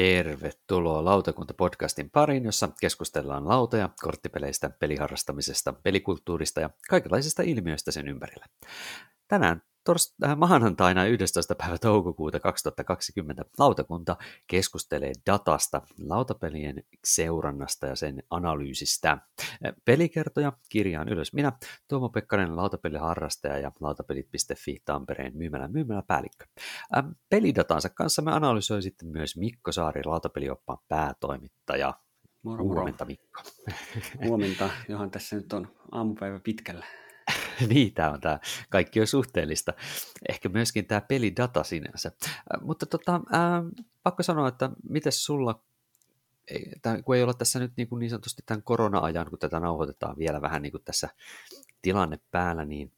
Tervetuloa 0.00 1.04
Lautakunta-podcastin 1.04 2.10
pariin, 2.12 2.44
jossa 2.44 2.68
keskustellaan 2.80 3.48
lautoja, 3.48 3.88
korttipeleistä, 4.02 4.70
peliharrastamisesta, 4.70 5.72
pelikulttuurista 5.72 6.60
ja 6.60 6.70
kaikenlaisista 6.88 7.42
ilmiöistä 7.42 7.90
sen 7.90 8.08
ympärillä. 8.08 8.46
Tänään 9.28 9.62
torst- 9.90 10.28
äh, 10.28 10.36
maanantaina 10.36 11.04
11. 11.04 11.54
päivä 11.54 11.78
toukokuuta 11.78 12.40
2020 12.40 13.44
lautakunta 13.58 14.16
keskustelee 14.46 15.12
datasta, 15.26 15.82
lautapelien 15.98 16.82
seurannasta 17.04 17.86
ja 17.86 17.96
sen 17.96 18.22
analyysistä. 18.30 19.10
Äh, 19.10 19.18
pelikertoja 19.84 20.52
kirjaan 20.68 21.08
ylös 21.08 21.32
minä, 21.32 21.52
Tuomo 21.88 22.08
Pekkanen, 22.08 22.56
lautapeliharrastaja 22.56 23.58
ja 23.58 23.72
lautapelit.fi 23.80 24.82
Tampereen 24.84 25.36
myymälä 25.36 25.68
myymälä 25.68 26.02
päällikkö. 26.06 26.44
Äh, 26.96 27.04
pelidatansa 27.28 27.88
kanssa 27.88 28.22
me 28.22 28.32
analysoi 28.32 28.82
sitten 28.82 29.08
myös 29.08 29.36
Mikko 29.36 29.72
Saari, 29.72 30.04
lautapelioppaan 30.04 30.78
päätoimittaja. 30.88 31.94
Moro, 32.42 32.64
moro. 32.64 32.74
Huomenta 32.74 33.04
Mikko. 33.04 33.42
Huomenta, 34.24 34.70
johon 34.88 35.10
tässä 35.10 35.36
nyt 35.36 35.52
on 35.52 35.68
aamupäivä 35.92 36.40
pitkällä. 36.44 36.84
niin, 37.68 37.94
tämä 37.94 38.10
on 38.10 38.20
tämä 38.20 38.38
kaikki 38.68 39.00
on 39.00 39.06
suhteellista. 39.06 39.72
Ehkä 40.28 40.48
myöskin 40.48 40.86
tämä 40.86 41.00
pelidata 41.00 41.64
sinänsä. 41.64 42.12
Mutta 42.60 42.86
tota, 42.86 43.14
äh, 43.14 43.84
pakko 44.02 44.22
sanoa, 44.22 44.48
että 44.48 44.70
miten 44.88 45.12
sulla, 45.12 45.62
tämän, 46.82 47.04
kun 47.04 47.16
ei 47.16 47.22
olla 47.22 47.34
tässä 47.34 47.58
nyt 47.58 47.72
niin, 47.76 47.88
kuin 47.88 48.00
niin 48.00 48.10
sanotusti 48.10 48.42
tämän 48.46 48.62
korona-ajan, 48.62 49.30
kun 49.30 49.38
tätä 49.38 49.60
nauhoitetaan 49.60 50.18
vielä 50.18 50.40
vähän 50.40 50.62
niin 50.62 50.72
kuin 50.72 50.84
tässä 50.84 51.08
tilanne 51.82 52.18
päällä, 52.30 52.64
niin 52.64 52.92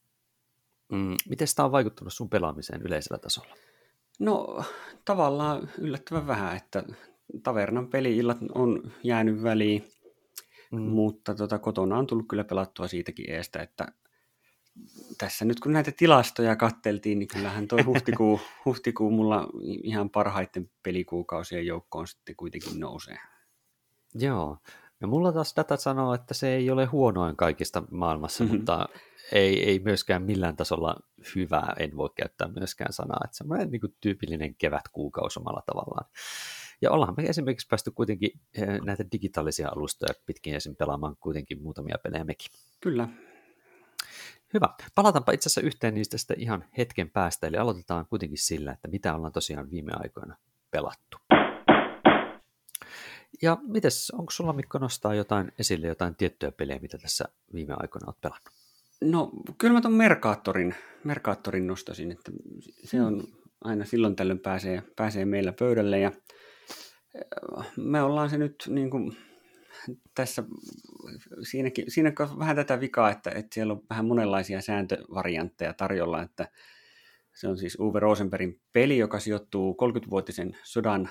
mm, 0.91 1.15
miten 1.29 1.47
tämä 1.55 1.65
on 1.65 1.71
vaikuttanut 1.71 2.13
sun 2.13 2.29
pelaamiseen 2.29 2.81
yleisellä 2.81 3.17
tasolla? 3.17 3.55
No 4.19 4.63
tavallaan 5.05 5.69
yllättävän 5.77 6.27
vähän, 6.27 6.55
että 6.55 6.83
tavernan 7.43 7.87
peli-illat 7.87 8.37
on 8.55 8.91
jäänyt 9.03 9.43
väliin, 9.43 9.87
mm. 10.71 10.81
mutta 10.81 11.35
tota, 11.35 11.59
kotona 11.59 11.97
on 11.97 12.07
tullut 12.07 12.27
kyllä 12.29 12.43
pelattua 12.43 12.87
siitäkin 12.87 13.29
eestä, 13.29 13.61
että 13.61 13.87
tässä 15.17 15.45
nyt 15.45 15.59
kun 15.59 15.73
näitä 15.73 15.91
tilastoja 15.91 16.55
katteltiin, 16.55 17.19
niin 17.19 17.27
kyllähän 17.27 17.67
tuo 17.67 17.79
huhtikuu, 17.85 18.39
huhtikuu 18.65 19.11
mulla 19.11 19.47
ihan 19.83 20.09
parhaiten 20.09 20.71
pelikuukausien 20.83 21.65
joukkoon 21.65 22.07
sitten 22.07 22.35
kuitenkin 22.35 22.79
nousee. 22.79 23.17
Joo. 24.15 24.57
No 24.99 25.07
mulla 25.07 25.31
taas 25.31 25.53
datat 25.55 25.79
sanoo, 25.79 26.13
että 26.13 26.33
se 26.33 26.55
ei 26.55 26.69
ole 26.69 26.85
huonoin 26.85 27.35
kaikista 27.35 27.83
maailmassa, 27.91 28.43
mm-hmm. 28.43 28.57
mutta 28.57 28.89
ei, 29.31 29.69
ei 29.69 29.79
myöskään 29.79 30.23
millään 30.23 30.55
tasolla 30.55 30.95
hyvää, 31.35 31.73
en 31.79 31.97
voi 31.97 32.09
käyttää 32.15 32.47
myöskään 32.47 32.93
sanaa, 32.93 33.21
että 33.25 33.37
semmoinen 33.37 33.71
niin 33.71 33.81
kuin 33.81 33.95
tyypillinen 34.01 34.55
kevätkuukausi 34.55 35.39
omalla 35.39 35.61
tavallaan. 35.65 36.05
Ja 36.81 36.91
ollaan 36.91 37.13
me 37.17 37.23
esimerkiksi 37.23 37.67
päästy 37.67 37.91
kuitenkin 37.91 38.31
eh, 38.53 38.81
näitä 38.85 39.05
digitaalisia 39.11 39.69
alustoja 39.69 40.13
pitkin 40.25 40.55
esim. 40.55 40.75
pelaamaan 40.75 41.15
kuitenkin 41.19 41.61
muutamia 41.61 41.97
pelejä 42.03 42.23
mekin. 42.23 42.51
Kyllä, 42.79 43.09
Hyvä. 44.53 44.69
Palataanpa 44.95 45.31
itse 45.31 45.47
asiassa 45.47 45.61
yhteen 45.61 45.93
niistä 45.93 46.17
sitten 46.17 46.39
ihan 46.39 46.65
hetken 46.77 47.09
päästä, 47.09 47.47
eli 47.47 47.57
aloitetaan 47.57 48.05
kuitenkin 48.05 48.37
sillä, 48.37 48.71
että 48.71 48.87
mitä 48.87 49.15
ollaan 49.15 49.33
tosiaan 49.33 49.71
viime 49.71 49.91
aikoina 49.95 50.35
pelattu. 50.71 51.17
Ja 53.41 53.57
mites, 53.67 54.11
onko 54.11 54.31
sulla 54.31 54.53
Mikko 54.53 54.77
nostaa 54.77 55.15
jotain 55.15 55.51
esille, 55.59 55.87
jotain 55.87 56.15
tiettyjä 56.15 56.51
pelejä, 56.51 56.79
mitä 56.79 56.97
tässä 56.97 57.25
viime 57.53 57.73
aikoina 57.77 58.07
olet 58.07 58.21
pelannut? 58.21 58.49
No 59.01 59.31
kyllä 59.57 59.73
mä 59.73 59.81
ton 59.81 59.93
Merkaattorin, 59.93 60.75
Merkaattorin 61.03 61.67
nostasin, 61.67 62.11
että 62.11 62.31
se 62.83 63.01
on 63.01 63.23
aina 63.63 63.85
silloin 63.85 64.15
tällöin 64.15 64.39
pääsee, 64.39 64.83
pääsee 64.95 65.25
meillä 65.25 65.53
pöydälle 65.59 65.99
ja 65.99 66.11
me 67.77 68.01
ollaan 68.01 68.29
se 68.29 68.37
nyt 68.37 68.55
niin 68.67 68.89
kuin 68.89 69.17
tässä 70.15 70.43
siinäkin, 71.41 71.91
siinä 71.91 72.13
on 72.19 72.39
vähän 72.39 72.55
tätä 72.55 72.79
vikaa, 72.79 73.11
että, 73.11 73.31
että 73.31 73.53
siellä 73.53 73.73
on 73.73 73.81
vähän 73.89 74.05
monenlaisia 74.05 74.61
sääntövariantteja 74.61 75.73
tarjolla, 75.73 76.21
että 76.21 76.47
se 77.35 77.47
on 77.47 77.57
siis 77.57 77.79
Uwe 77.79 77.99
Rosenbergin 77.99 78.61
peli, 78.73 78.97
joka 78.97 79.19
sijoittuu 79.19 79.77
30-vuotisen 79.81 80.57
sodan 80.63 81.09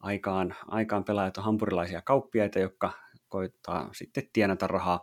aikaan, 0.00 0.54
aikaan 0.66 1.04
pelaajat 1.04 1.38
on 1.38 1.44
hampurilaisia 1.44 2.02
kauppiaita, 2.02 2.58
jotka 2.58 2.92
koittaa 3.28 3.88
sitten 3.92 4.28
tienata 4.32 4.66
rahaa. 4.66 5.00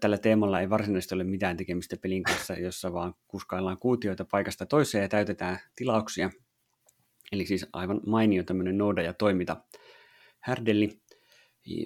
Tällä 0.00 0.18
teemalla 0.18 0.60
ei 0.60 0.70
varsinaisesti 0.70 1.14
ole 1.14 1.24
mitään 1.24 1.56
tekemistä 1.56 1.96
pelin 2.02 2.22
kanssa, 2.22 2.54
jossa 2.54 2.92
vaan 2.92 3.14
kuskaillaan 3.28 3.78
kuutioita 3.78 4.24
paikasta 4.24 4.66
toiseen 4.66 5.02
ja 5.02 5.08
täytetään 5.08 5.58
tilauksia. 5.76 6.30
Eli 7.32 7.46
siis 7.46 7.66
aivan 7.72 8.00
mainio 8.06 8.42
tämmöinen 8.42 8.78
nooda 8.78 9.02
ja 9.02 9.12
toimita 9.12 9.56
härdelli. 10.40 11.01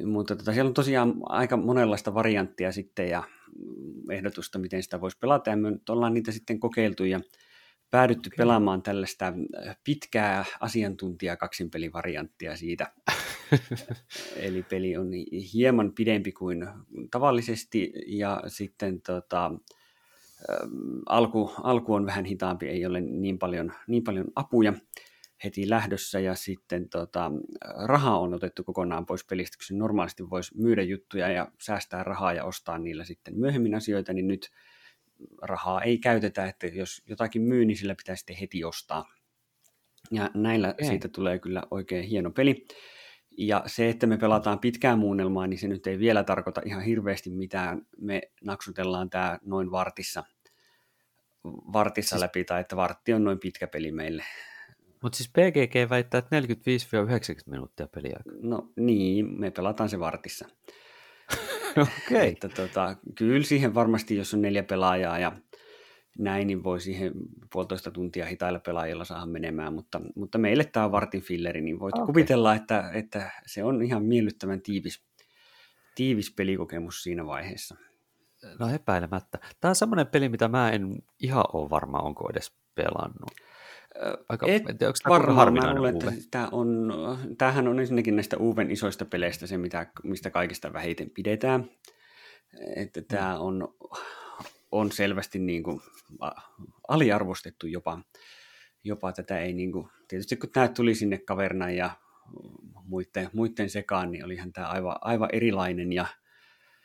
Mutta 0.04 0.36
tota, 0.36 0.52
siellä 0.52 0.68
on 0.68 0.74
tosiaan 0.74 1.14
aika 1.22 1.56
monenlaista 1.56 2.14
varianttia 2.14 2.72
sitten 2.72 3.08
ja 3.08 3.22
ehdotusta, 4.10 4.58
miten 4.58 4.82
sitä 4.82 5.00
voisi 5.00 5.18
pelata. 5.18 5.50
Ja 5.50 5.56
me 5.56 5.78
ollaan 5.88 6.14
niitä 6.14 6.32
sitten 6.32 6.60
kokeiltu 6.60 7.04
ja 7.04 7.20
päädytty 7.90 8.28
okay. 8.28 8.36
pelaamaan 8.36 8.82
tällaista 8.82 9.26
äh, 9.66 9.76
pitkää 9.84 10.44
asiantuntija 10.60 11.36
kaksinpelivarianttia 11.36 12.56
siitä. 12.56 12.92
Eli 14.36 14.62
peli 14.62 14.96
on 14.96 15.10
hieman 15.54 15.92
pidempi 15.92 16.32
kuin 16.32 16.66
tavallisesti 17.10 17.92
ja 18.06 18.42
sitten 18.46 19.02
tota, 19.02 19.46
ähm, 19.46 20.98
alku, 21.06 21.52
alku 21.62 21.94
on 21.94 22.06
vähän 22.06 22.24
hitaampi, 22.24 22.68
ei 22.68 22.86
ole 22.86 23.00
niin 23.00 23.38
paljon, 23.38 23.72
niin 23.86 24.04
paljon 24.04 24.26
apuja 24.36 24.72
heti 25.44 25.70
lähdössä 25.70 26.20
ja 26.20 26.34
sitten 26.34 26.88
tota, 26.88 27.30
raha 27.86 28.18
on 28.18 28.34
otettu 28.34 28.64
kokonaan 28.64 29.06
pois 29.06 29.24
pelistä, 29.24 29.58
kun 29.68 29.78
normaalisti 29.78 30.30
voisi 30.30 30.58
myydä 30.58 30.82
juttuja 30.82 31.28
ja 31.28 31.48
säästää 31.60 32.04
rahaa 32.04 32.32
ja 32.32 32.44
ostaa 32.44 32.78
niillä 32.78 33.04
sitten 33.04 33.38
myöhemmin 33.38 33.74
asioita, 33.74 34.12
niin 34.12 34.26
nyt 34.26 34.50
rahaa 35.42 35.82
ei 35.82 35.98
käytetä, 35.98 36.46
että 36.46 36.66
jos 36.66 37.02
jotakin 37.08 37.42
myy, 37.42 37.64
niin 37.64 37.76
sillä 37.76 37.94
pitää 37.94 38.16
sitten 38.16 38.36
heti 38.36 38.64
ostaa. 38.64 39.04
Ja 40.10 40.30
näillä 40.34 40.74
ei. 40.78 40.86
siitä 40.86 41.08
tulee 41.08 41.38
kyllä 41.38 41.62
oikein 41.70 42.04
hieno 42.04 42.30
peli. 42.30 42.66
Ja 43.38 43.62
se, 43.66 43.88
että 43.88 44.06
me 44.06 44.16
pelataan 44.16 44.58
pitkään 44.58 44.98
muunnelmaa, 44.98 45.46
niin 45.46 45.58
se 45.58 45.68
nyt 45.68 45.86
ei 45.86 45.98
vielä 45.98 46.24
tarkoita 46.24 46.62
ihan 46.64 46.82
hirveästi 46.82 47.30
mitään. 47.30 47.82
Me 47.98 48.22
naksutellaan 48.44 49.10
tämä 49.10 49.38
noin 49.44 49.70
vartissa, 49.70 50.24
vartissa 51.44 52.16
siis... 52.16 52.22
läpi, 52.22 52.44
tai 52.44 52.60
että 52.60 52.76
vartti 52.76 53.12
on 53.12 53.24
noin 53.24 53.38
pitkä 53.38 53.66
peli 53.66 53.92
meille. 53.92 54.24
Mutta 55.06 55.16
siis 55.16 55.28
PGG 55.28 55.90
väittää, 55.90 56.18
että 56.18 56.40
45-90 56.40 57.50
minuuttia 57.50 57.88
peliä. 57.88 58.20
No 58.42 58.72
niin, 58.76 59.40
me 59.40 59.50
pelataan 59.50 59.88
se 59.88 60.00
vartissa. 60.00 60.48
Okei. 61.82 62.32
Okay. 62.32 62.50
Tota, 62.56 62.96
kyllä 63.14 63.44
siihen 63.44 63.74
varmasti, 63.74 64.16
jos 64.16 64.34
on 64.34 64.42
neljä 64.42 64.62
pelaajaa 64.62 65.18
ja 65.18 65.32
näin, 66.18 66.46
niin 66.46 66.64
voi 66.64 66.80
siihen 66.80 67.12
puolitoista 67.52 67.90
tuntia 67.90 68.26
hitailla 68.26 68.58
pelaajilla 68.58 69.04
saada 69.04 69.26
menemään, 69.26 69.72
mutta, 69.72 70.00
mutta 70.16 70.38
meille 70.38 70.64
tämä 70.64 70.86
on 70.86 70.92
vartin 70.92 71.22
filleri, 71.22 71.60
niin 71.60 71.78
voit 71.78 71.94
okay. 71.94 72.06
kuvitella, 72.06 72.54
että, 72.54 72.90
että 72.94 73.30
se 73.46 73.64
on 73.64 73.82
ihan 73.82 74.04
miellyttävän 74.04 74.62
tiivis, 74.62 75.04
tiivis 75.94 76.34
pelikokemus 76.34 77.02
siinä 77.02 77.26
vaiheessa. 77.26 77.76
No 78.58 78.68
epäilemättä. 78.74 79.38
Tämä 79.60 79.70
on 79.70 79.76
semmoinen 79.76 80.06
peli, 80.06 80.28
mitä 80.28 80.48
mä 80.48 80.70
en 80.70 81.02
ihan 81.20 81.44
ole 81.52 81.70
varma, 81.70 81.98
onko 81.98 82.30
edes 82.30 82.52
pelannut. 82.74 83.30
Aika, 84.28 84.46
Et 84.46 84.62
en 84.68 84.78
tiedä, 84.78 84.88
onko 84.88 84.98
varmaan, 85.08 85.36
harvinainen 85.36 85.82
mä 85.82 85.90
luulen, 85.90 86.14
että 86.14 86.28
tämä 86.30 86.48
on, 86.52 86.92
tämähän 87.38 87.68
on 87.68 87.80
ensinnäkin 87.80 88.16
näistä 88.16 88.36
Uven 88.40 88.70
isoista 88.70 89.04
peleistä 89.04 89.46
se, 89.46 89.58
mitä, 89.58 89.86
mistä 90.02 90.30
kaikista 90.30 90.72
vähiten 90.72 91.10
pidetään. 91.10 91.70
Että 92.76 93.00
mm. 93.00 93.06
tämä 93.06 93.38
on, 93.38 93.74
on 94.72 94.92
selvästi 94.92 95.38
niin 95.38 95.62
kuin 95.62 95.80
aliarvostettu 96.88 97.66
jopa. 97.66 98.00
Jopa 98.84 99.12
tätä 99.12 99.38
ei 99.38 99.52
niin 99.52 99.72
kuin, 99.72 99.88
tietysti 100.08 100.36
kun 100.36 100.50
tämä 100.50 100.68
tuli 100.68 100.94
sinne 100.94 101.18
kaverna 101.18 101.70
ja 101.70 101.90
muiden, 102.84 103.30
muiden 103.32 103.70
sekaan, 103.70 104.10
niin 104.10 104.24
olihan 104.24 104.52
tämä 104.52 104.66
aivan, 104.66 104.96
aivan 105.00 105.28
erilainen 105.32 105.92
ja 105.92 106.06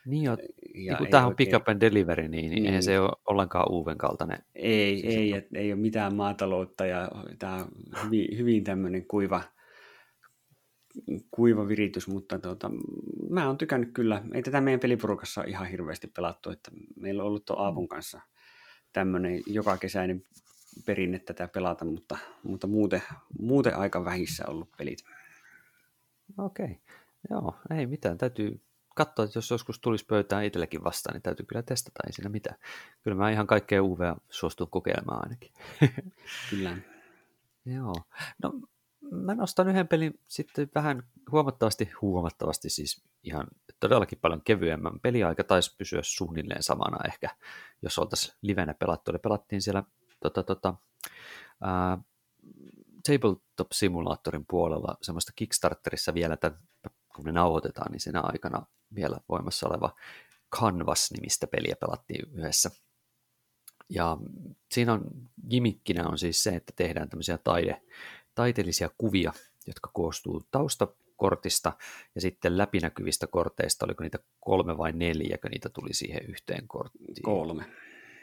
niin, 0.05 0.23
jo, 0.23 0.37
ja 0.75 0.97
niin 0.99 1.09
tämä 1.09 1.27
on 1.27 1.35
pick 1.35 1.53
up 1.53 1.69
and 1.69 1.81
delivery, 1.81 2.27
niin, 2.27 2.31
niin, 2.31 2.49
niin 2.51 2.65
eihän 2.65 2.83
se 2.83 2.99
ole 2.99 3.11
ollenkaan 3.27 3.71
uuden 3.71 3.97
kaltainen. 3.97 4.43
Ei, 4.55 5.01
siis 5.01 5.15
ei, 5.15 5.33
et, 5.33 5.47
ei 5.55 5.73
ole 5.73 5.81
mitään 5.81 6.15
maataloutta 6.15 6.85
ja 6.85 7.09
tämä 7.39 7.55
on 7.55 7.67
hyvin, 8.05 8.37
hyvin 8.37 8.63
tämmöinen 8.63 9.07
kuiva, 9.07 9.41
kuiva 11.31 11.67
viritys, 11.67 12.07
mutta 12.07 12.39
tota, 12.39 12.71
mä 13.29 13.47
oon 13.47 13.57
tykännyt 13.57 13.89
kyllä. 13.93 14.23
Ei 14.33 14.41
tätä 14.41 14.61
meidän 14.61 14.79
pelipurukassa 14.79 15.43
ihan 15.43 15.67
hirveästi 15.67 16.07
pelattu, 16.07 16.49
että 16.49 16.71
meillä 16.95 17.23
on 17.23 17.27
ollut 17.27 17.45
tuon 17.45 17.59
Aavun 17.59 17.87
kanssa 17.87 18.21
tämmöinen 18.93 19.41
joka 19.47 19.77
kesäinen 19.77 20.23
perinne 20.85 21.19
tätä 21.19 21.47
pelata, 21.47 21.85
mutta, 21.85 22.17
mutta 22.43 22.67
muuten, 22.67 23.01
muuten 23.39 23.75
aika 23.75 24.05
vähissä 24.05 24.43
ollut 24.47 24.69
pelit. 24.77 24.99
Okei, 26.37 26.65
okay. 26.65 26.75
joo, 27.29 27.55
ei 27.77 27.87
mitään, 27.87 28.17
täytyy 28.17 28.61
katsoa, 28.95 29.25
että 29.25 29.37
jos 29.37 29.51
joskus 29.51 29.79
tulisi 29.79 30.05
pöytään 30.05 30.45
itsellekin 30.45 30.83
vastaan, 30.83 31.13
niin 31.13 31.21
täytyy 31.21 31.45
kyllä 31.45 31.63
testata, 31.63 31.99
ei 32.07 32.13
siinä 32.13 32.29
mitään. 32.29 32.57
Kyllä 33.03 33.17
mä 33.17 33.31
ihan 33.31 33.47
kaikkea 33.47 33.83
UV 33.83 33.99
suostun 34.29 34.69
kokeilemaan 34.69 35.23
ainakin. 35.23 35.51
Kyllä. 36.49 36.77
Joo. 37.65 37.95
No, 38.43 38.53
mä 39.11 39.35
nostan 39.35 39.69
yhden 39.69 39.87
pelin 39.87 40.19
sitten 40.27 40.69
vähän 40.75 41.03
huomattavasti, 41.31 41.91
huomattavasti 42.01 42.69
siis 42.69 43.03
ihan 43.23 43.47
todellakin 43.79 44.19
paljon 44.21 44.41
kevyemmän. 44.41 44.99
Peliaika 44.99 45.43
taisi 45.43 45.75
pysyä 45.77 46.01
suunnilleen 46.03 46.63
samana 46.63 46.97
ehkä, 47.07 47.29
jos 47.81 47.99
oltaisiin 47.99 48.35
livenä 48.41 48.73
pelattu. 48.73 49.11
Eli 49.11 49.19
pelattiin 49.19 49.61
siellä 49.61 49.83
tota, 50.19 50.43
tota, 50.43 50.73
ää, 51.61 51.97
Tabletop 53.07 53.71
Simulaattorin 53.71 54.45
puolella 54.47 54.97
semmoista 55.01 55.31
Kickstarterissa 55.35 56.13
vielä, 56.13 56.33
että 56.33 56.51
kun 57.15 57.25
me 57.25 57.31
nauhoitetaan, 57.31 57.91
niin 57.91 57.99
siinä 57.99 58.21
aikana 58.21 58.65
vielä 58.95 59.17
voimassa 59.29 59.67
oleva 59.67 59.95
Canvas-nimistä 60.55 61.47
peliä 61.47 61.75
pelattiin 61.75 62.29
yhdessä. 62.33 62.71
Ja 63.89 64.17
siinä 64.71 64.93
on 64.93 65.03
gimikkinä 65.49 66.07
on 66.07 66.17
siis 66.17 66.43
se, 66.43 66.49
että 66.49 66.73
tehdään 66.75 67.09
tämmöisiä 67.09 67.37
taide, 67.37 67.81
taiteellisia 68.35 68.89
kuvia, 68.97 69.33
jotka 69.67 69.89
koostuu 69.93 70.41
taustakortista 70.51 71.73
ja 72.15 72.21
sitten 72.21 72.57
läpinäkyvistä 72.57 73.27
korteista, 73.27 73.85
oliko 73.85 74.03
niitä 74.03 74.19
kolme 74.39 74.77
vai 74.77 74.91
neljä, 74.91 75.37
kun 75.37 75.51
niitä 75.51 75.69
tuli 75.69 75.93
siihen 75.93 76.25
yhteen 76.29 76.67
korttiin. 76.67 77.23
Kolme. 77.23 77.65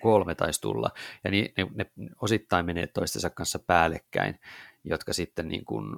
Kolme 0.03 0.35
taisi 0.35 0.61
tulla, 0.61 0.91
ja 1.25 1.31
ne, 1.31 1.53
ne, 1.57 1.67
ne 1.75 1.91
osittain 2.23 2.67
menee 2.67 2.87
toistensa 2.87 3.31
kanssa 3.31 3.59
päällekkäin, 3.59 4.41
jotka 4.85 5.13
sitten 5.13 5.49
niin 5.49 5.65
kuin, 5.65 5.97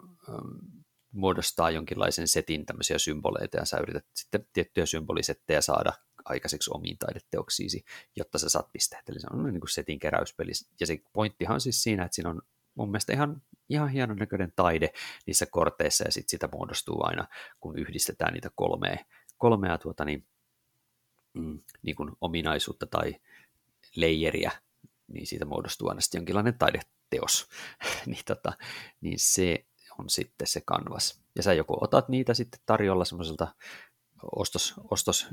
muodostaa 1.13 1.71
jonkinlaisen 1.71 2.29
setin 2.29 2.67
tämmöisiä 2.67 2.99
symboleita, 2.99 3.57
ja 3.57 3.65
sä 3.65 3.79
yrität 3.79 4.07
sitten 4.15 4.47
tiettyjä 4.53 4.87
symbolisettejä 4.87 5.61
saada 5.61 5.93
aikaiseksi 6.25 6.71
omiin 6.75 6.99
taideteoksiisi, 6.99 7.85
jotta 8.17 8.39
sä 8.39 8.49
saat 8.49 8.73
pisteet. 8.73 9.09
Eli 9.09 9.21
se 9.21 9.27
on 9.33 9.45
niin 9.45 9.61
kuin 9.61 9.71
setin 9.71 9.99
keräyspeli. 9.99 10.51
Ja 10.81 10.87
se 10.87 10.99
pointtihan 11.13 11.55
on 11.55 11.61
siis 11.61 11.83
siinä, 11.83 12.05
että 12.05 12.15
siinä 12.15 12.31
on 12.31 12.43
mun 12.75 12.91
mielestä 12.91 13.13
ihan, 13.13 13.43
ihan 13.69 13.89
hienon 13.89 14.17
näköinen 14.17 14.53
taide 14.57 14.93
niissä 15.27 15.47
korteissa, 15.47 16.05
ja 16.05 16.13
sitten 16.13 16.31
sitä 16.31 16.49
muodostuu 16.53 17.01
aina, 17.03 17.27
kun 17.61 17.79
yhdistetään 17.79 18.33
niitä 18.33 18.51
kolmea, 18.55 18.97
kolmea 19.39 19.79
tuota, 19.79 20.05
niin, 20.05 20.27
mm, 21.33 21.61
niin 21.83 21.97
kuin 21.97 22.11
ominaisuutta 22.21 22.87
tai 22.87 23.15
leijeriä, 23.97 24.51
niin 25.09 25.27
siitä 25.27 25.45
muodostuu 25.45 25.89
aina 25.89 26.01
sitten 26.01 26.19
jonkinlainen 26.19 26.59
taideteos. 26.59 27.49
niin, 28.07 28.25
tota, 28.27 28.53
niin 29.01 29.19
se 29.19 29.65
on 29.99 30.11
sitten 30.11 30.47
se 30.47 30.61
kanvas. 30.61 31.21
Ja 31.37 31.43
sä 31.43 31.53
joko 31.53 31.79
otat 31.81 32.09
niitä 32.09 32.35
sitten 32.35 32.61
tarjolla 32.67 33.05
semmoiselta 33.05 33.55
ostos, 34.37 34.75
ostos 34.91 35.27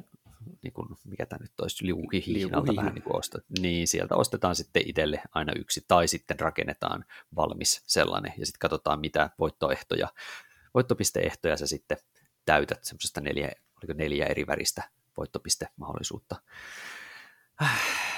niin 0.62 0.74
kuin, 0.74 0.88
mikä 1.06 1.26
tämä 1.26 1.44
nyt 1.44 1.60
olisi, 1.60 1.86
liukuhihnalta 1.86 2.76
vähän 2.76 2.94
niin 2.94 3.04
kuin 3.04 3.16
ostat, 3.16 3.44
niin 3.60 3.88
sieltä 3.88 4.16
ostetaan 4.16 4.56
sitten 4.56 4.84
itselle 4.86 5.22
aina 5.32 5.54
yksi, 5.56 5.86
tai 5.88 6.08
sitten 6.08 6.40
rakennetaan 6.40 7.06
valmis 7.36 7.84
sellainen, 7.88 8.34
ja 8.38 8.46
sitten 8.46 8.60
katsotaan, 8.60 9.00
mitä 9.00 9.30
voittoehtoja, 9.40 10.08
voittopisteehtoja 10.74 11.58
sä 11.58 11.68
sitten 11.68 11.98
täytät, 12.46 12.84
semmoisesta 12.84 13.22
neljä, 13.22 13.52
oliko 13.78 13.94
neljä 13.94 14.26
eri 14.26 14.48
väristä 14.48 14.90
voittopistemahdollisuutta. 15.18 16.36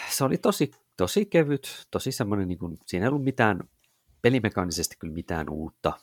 Se 0.09 0.23
oli 0.23 0.37
tosi, 0.37 0.71
tosi 0.97 1.25
kevyt, 1.25 1.87
tosi 1.91 2.11
semmoinen, 2.11 2.47
niin 2.47 2.59
kuin, 2.59 2.77
siinä 2.85 3.05
ei 3.05 3.09
ollut 3.09 3.23
mitään, 3.23 3.59
pelimekaanisesti 4.21 4.95
kyllä 4.99 5.13
mitään 5.13 5.49
uutta, 5.49 5.93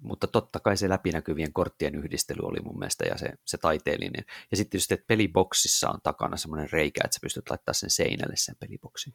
mutta 0.00 0.26
totta 0.26 0.60
kai 0.60 0.76
se 0.76 0.88
läpinäkyvien 0.88 1.52
korttien 1.52 1.94
yhdistely 1.94 2.40
oli 2.42 2.60
mun 2.64 2.78
mielestä 2.78 3.04
ja 3.04 3.18
se, 3.18 3.32
se 3.44 3.58
taiteellinen. 3.58 4.24
Ja 4.50 4.56
sitten 4.56 4.70
tietysti, 4.70 4.94
että 4.94 5.06
peliboksissa 5.06 5.90
on 5.90 5.98
takana 6.02 6.36
semmoinen 6.36 6.68
reikä, 6.72 7.00
että 7.04 7.14
sä 7.14 7.18
pystyt 7.22 7.50
laittaa 7.50 7.72
sen 7.72 7.90
seinälle 7.90 8.34
sen 8.36 8.56
peliboksin. 8.60 9.14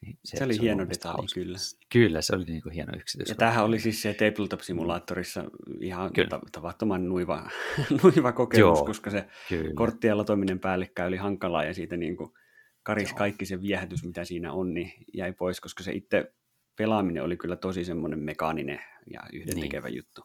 Niin 0.00 0.18
se, 0.24 0.36
se 0.36 0.44
oli 0.44 0.54
se 0.54 0.62
hieno 0.62 0.88
detalji, 0.88 1.26
kyllä. 1.34 1.58
Kyllä, 1.92 2.22
se 2.22 2.36
oli 2.36 2.44
niin 2.44 2.62
kuin 2.62 2.72
hieno 2.72 2.92
yksityiskohta. 2.96 3.44
Ja 3.44 3.48
tämähän 3.48 3.64
oli 3.64 3.80
siis 3.80 4.02
se 4.02 4.12
Tabletop-simulaattorissa 4.12 5.44
ihan 5.80 6.12
kyllä. 6.12 6.40
tavattoman 6.52 7.08
nuiva, 7.08 7.50
nuiva 8.02 8.32
kokemus, 8.32 8.78
Joo, 8.78 8.84
koska 8.84 9.10
se 9.10 9.26
kyllä. 9.48 9.74
korttien 9.74 10.18
latominen 10.18 10.60
päällekkäin 10.60 11.08
oli 11.08 11.16
hankalaa 11.16 11.64
ja 11.64 11.74
siitä 11.74 11.96
niin 11.96 12.16
kuin 12.16 12.32
karis 12.82 13.08
Joo. 13.08 13.18
kaikki 13.18 13.46
se 13.46 13.62
viehätys, 13.62 14.04
mitä 14.04 14.24
siinä 14.24 14.52
on, 14.52 14.74
niin 14.74 14.92
jäi 15.14 15.32
pois, 15.32 15.60
koska 15.60 15.82
se 15.82 15.92
itse 15.92 16.32
pelaaminen 16.78 17.22
oli 17.22 17.36
kyllä 17.36 17.56
tosi 17.56 17.84
semmoinen 17.84 18.18
mekaaninen 18.18 18.80
ja 19.12 19.20
yhdentekevä 19.32 19.88
niin. 19.88 19.96
juttu. 19.96 20.22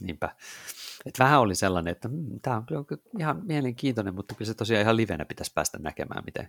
Niinpä. 0.00 0.36
Et 1.06 1.18
vähän 1.18 1.40
oli 1.40 1.54
sellainen, 1.54 1.92
että 1.92 2.08
mm, 2.08 2.40
tämä 2.42 2.56
on 2.56 2.66
kyllä 2.66 2.84
ihan 3.18 3.46
mielenkiintoinen, 3.46 4.14
mutta 4.14 4.34
kyllä 4.34 4.48
se 4.48 4.54
tosiaan 4.54 4.82
ihan 4.82 4.96
livenä 4.96 5.24
pitäisi 5.24 5.52
päästä 5.54 5.78
näkemään, 5.78 6.24
miten, 6.24 6.48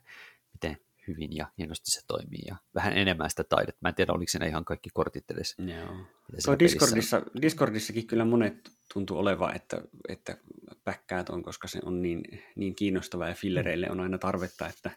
miten 0.54 0.78
hyvin 1.08 1.36
ja 1.36 1.48
hienosti 1.58 1.92
se 1.92 2.02
toimii 2.08 2.42
ja 2.48 2.56
vähän 2.76 2.98
enemmän 2.98 3.30
sitä 3.30 3.44
taidetta. 3.44 3.80
Mä 3.82 3.90
en 3.90 3.96
tiedä, 3.96 4.14
oliko 4.14 4.30
siinä 4.30 4.46
ihan 4.46 4.66
kaikki 4.66 4.90
kortit 4.94 5.32
edes. 5.32 5.56
Joo. 5.58 5.96
Tuo 6.46 6.60
Discordissa, 6.60 7.22
Discordissakin 7.42 8.08
kyllä 8.08 8.26
monet 8.26 8.72
tuntuu 8.94 9.18
oleva, 9.18 9.54
että, 9.54 9.82
että 10.10 10.38
päkkäät 10.84 11.30
on, 11.30 11.44
koska 11.44 11.68
se 11.68 11.80
on 11.86 12.02
niin, 12.02 12.44
niin 12.56 12.76
kiinnostava 12.76 13.28
ja 13.28 13.36
fillereille 13.36 13.92
on 13.92 14.00
aina 14.00 14.18
tarvetta, 14.18 14.68
että 14.68 14.92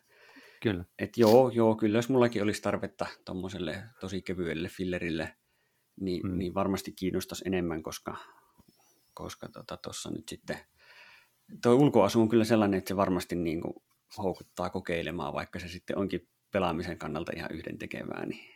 Kyllä. 0.64 0.84
Et 0.99 1.16
joo, 1.16 1.50
joo, 1.50 1.76
kyllä 1.76 1.99
jos 1.99 2.08
mullakin 2.08 2.43
olisi 2.43 2.62
tarvetta 2.62 3.06
tuommoiselle 3.25 3.82
tosi 4.00 4.22
kevyelle 4.22 4.69
fillerille, 4.69 5.37
niin, 6.00 6.26
mm. 6.26 6.38
niin 6.38 6.55
varmasti 6.55 6.93
kiinnostaisi 6.93 7.44
enemmän, 7.46 7.82
koska 7.82 8.16
koska 9.14 9.49
tuossa 9.49 10.08
tota, 10.08 10.19
nyt 10.19 10.28
sitten 10.28 10.58
tuo 11.62 11.75
ulkoasu 11.75 12.20
on 12.20 12.28
kyllä 12.28 12.44
sellainen, 12.44 12.78
että 12.78 12.88
se 12.88 12.96
varmasti 12.96 13.34
niin 13.34 13.61
kuin 13.61 13.75
houkuttaa 14.19 14.70
kokeilemaan, 14.70 15.34
vaikka 15.34 15.58
se 15.58 15.69
sitten 15.69 15.99
onkin 15.99 16.28
pelaamisen 16.50 16.99
kannalta 16.99 17.32
ihan 17.37 17.50
yhdentekevää. 17.52 18.26
Niin... 18.26 18.55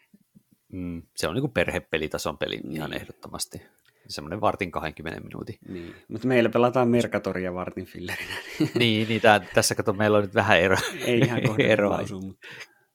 Mm, 0.73 1.03
se 1.17 1.29
on 1.29 1.35
niin 1.35 1.43
kuin 1.43 1.53
perhepelitason 1.53 2.39
peli 2.39 2.57
niin. 2.57 2.77
ihan 2.77 2.93
ehdottomasti 2.93 3.63
semmoinen 4.09 4.41
vartin 4.41 4.71
20 4.71 5.21
minuutin. 5.21 5.59
Niin, 5.69 5.95
mutta 6.09 6.29
meillä 6.29 6.51
pelataan 6.51 6.89
Merkatoria 6.89 7.55
vartin 7.55 7.87
fillerinä. 7.87 8.35
niin, 8.79 9.09
niin 9.09 9.21
tää, 9.21 9.41
tässä 9.41 9.75
kato, 9.75 9.93
meillä 9.93 10.19
on 10.19 10.25
nyt 10.25 10.35
vähän 10.35 10.61
ero. 10.61 10.77
Ei 11.05 11.19
ihan 11.19 11.41
eroa. 11.61 12.01
mutta... 12.11 12.47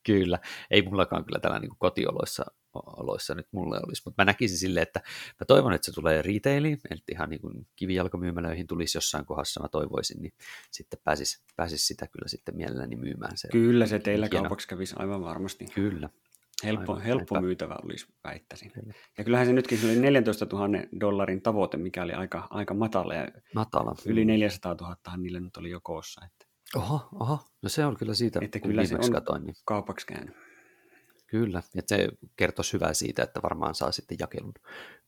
Kyllä, 0.06 0.40
ei 0.72 0.82
mullakaan 0.82 1.26
kyllä 1.26 1.40
tällä 1.40 1.60
niin 1.60 1.72
kotioloissa 1.78 2.46
oloissa 2.74 3.36
nyt 3.36 3.48
mulle 3.52 3.80
olisi, 3.88 4.02
mutta 4.06 4.22
mä 4.22 4.26
näkisin 4.26 4.58
silleen, 4.58 4.84
että 4.84 5.02
mä 5.40 5.46
toivon, 5.48 5.74
että 5.74 5.86
se 5.86 5.92
tulee 5.92 6.22
retailiin, 6.22 6.80
että 6.92 7.12
ihan 7.12 7.30
niin 7.30 7.42
kuin 7.42 7.68
kivijalkamyymälöihin 7.76 8.68
tulisi 8.68 8.98
jossain 8.98 9.26
kohdassa, 9.26 9.62
mä 9.62 9.68
toivoisin, 9.68 10.22
niin 10.22 10.34
sitten 10.72 11.00
pääsis, 11.04 11.44
pääsis 11.56 11.88
sitä 11.88 12.08
kyllä 12.08 12.28
sitten 12.28 12.56
mielelläni 12.56 12.96
myymään. 12.96 13.38
Se 13.38 13.48
kyllä 13.48 13.88
se 13.88 14.00
teillä 14.00 14.28
hieno. 14.32 14.44
kaupaksi 14.44 14.68
kävisi 14.68 14.96
aivan 14.98 15.22
varmasti. 15.22 15.66
Kyllä, 15.76 16.10
Helppo, 16.64 16.94
Aivan, 16.94 17.06
helppo 17.06 17.42
myytävä 17.42 17.76
olisi, 17.84 18.08
väittäisin. 18.24 18.72
Kyllä. 18.72 18.94
Ja 19.18 19.24
kyllähän 19.24 19.48
se 19.48 19.54
nytkin 19.54 19.78
se 19.78 19.86
oli 19.86 20.00
14 20.00 20.48
000 20.52 20.68
dollarin 21.00 21.42
tavoite, 21.42 21.78
mikä 21.78 22.04
oli 22.04 22.14
aika, 22.14 22.48
aika 22.50 22.74
matala. 22.74 23.14
Ja 23.14 23.28
matala. 23.56 23.96
Yli 24.06 24.26
400 24.26 24.76
000 24.82 25.18
niille 25.18 25.40
nyt 25.40 25.58
oli 25.58 25.70
jo 25.70 25.80
koossa. 25.84 26.26
Että... 26.26 26.46
Oho, 26.76 27.08
oho, 27.20 27.40
no 27.62 27.70
se 27.70 27.86
on 27.86 27.98
kyllä 27.98 28.14
siitä, 28.14 28.40
että 28.44 28.60
kyllä 28.60 28.86
se 28.86 28.96
on 28.96 29.12
katoin, 29.12 29.44
niin... 29.44 29.56
kaupaksi 29.66 30.08
käynyt. 30.08 30.36
Kyllä, 31.28 31.64
että 31.76 31.98
se 31.98 32.08
kertoisi 32.36 32.74
hyvää 32.74 32.94
siitä, 32.94 33.24
että 33.24 33.42
varmaan 33.44 33.76
saa 33.76 33.92
sitten 33.92 34.18
jakelun 34.20 34.54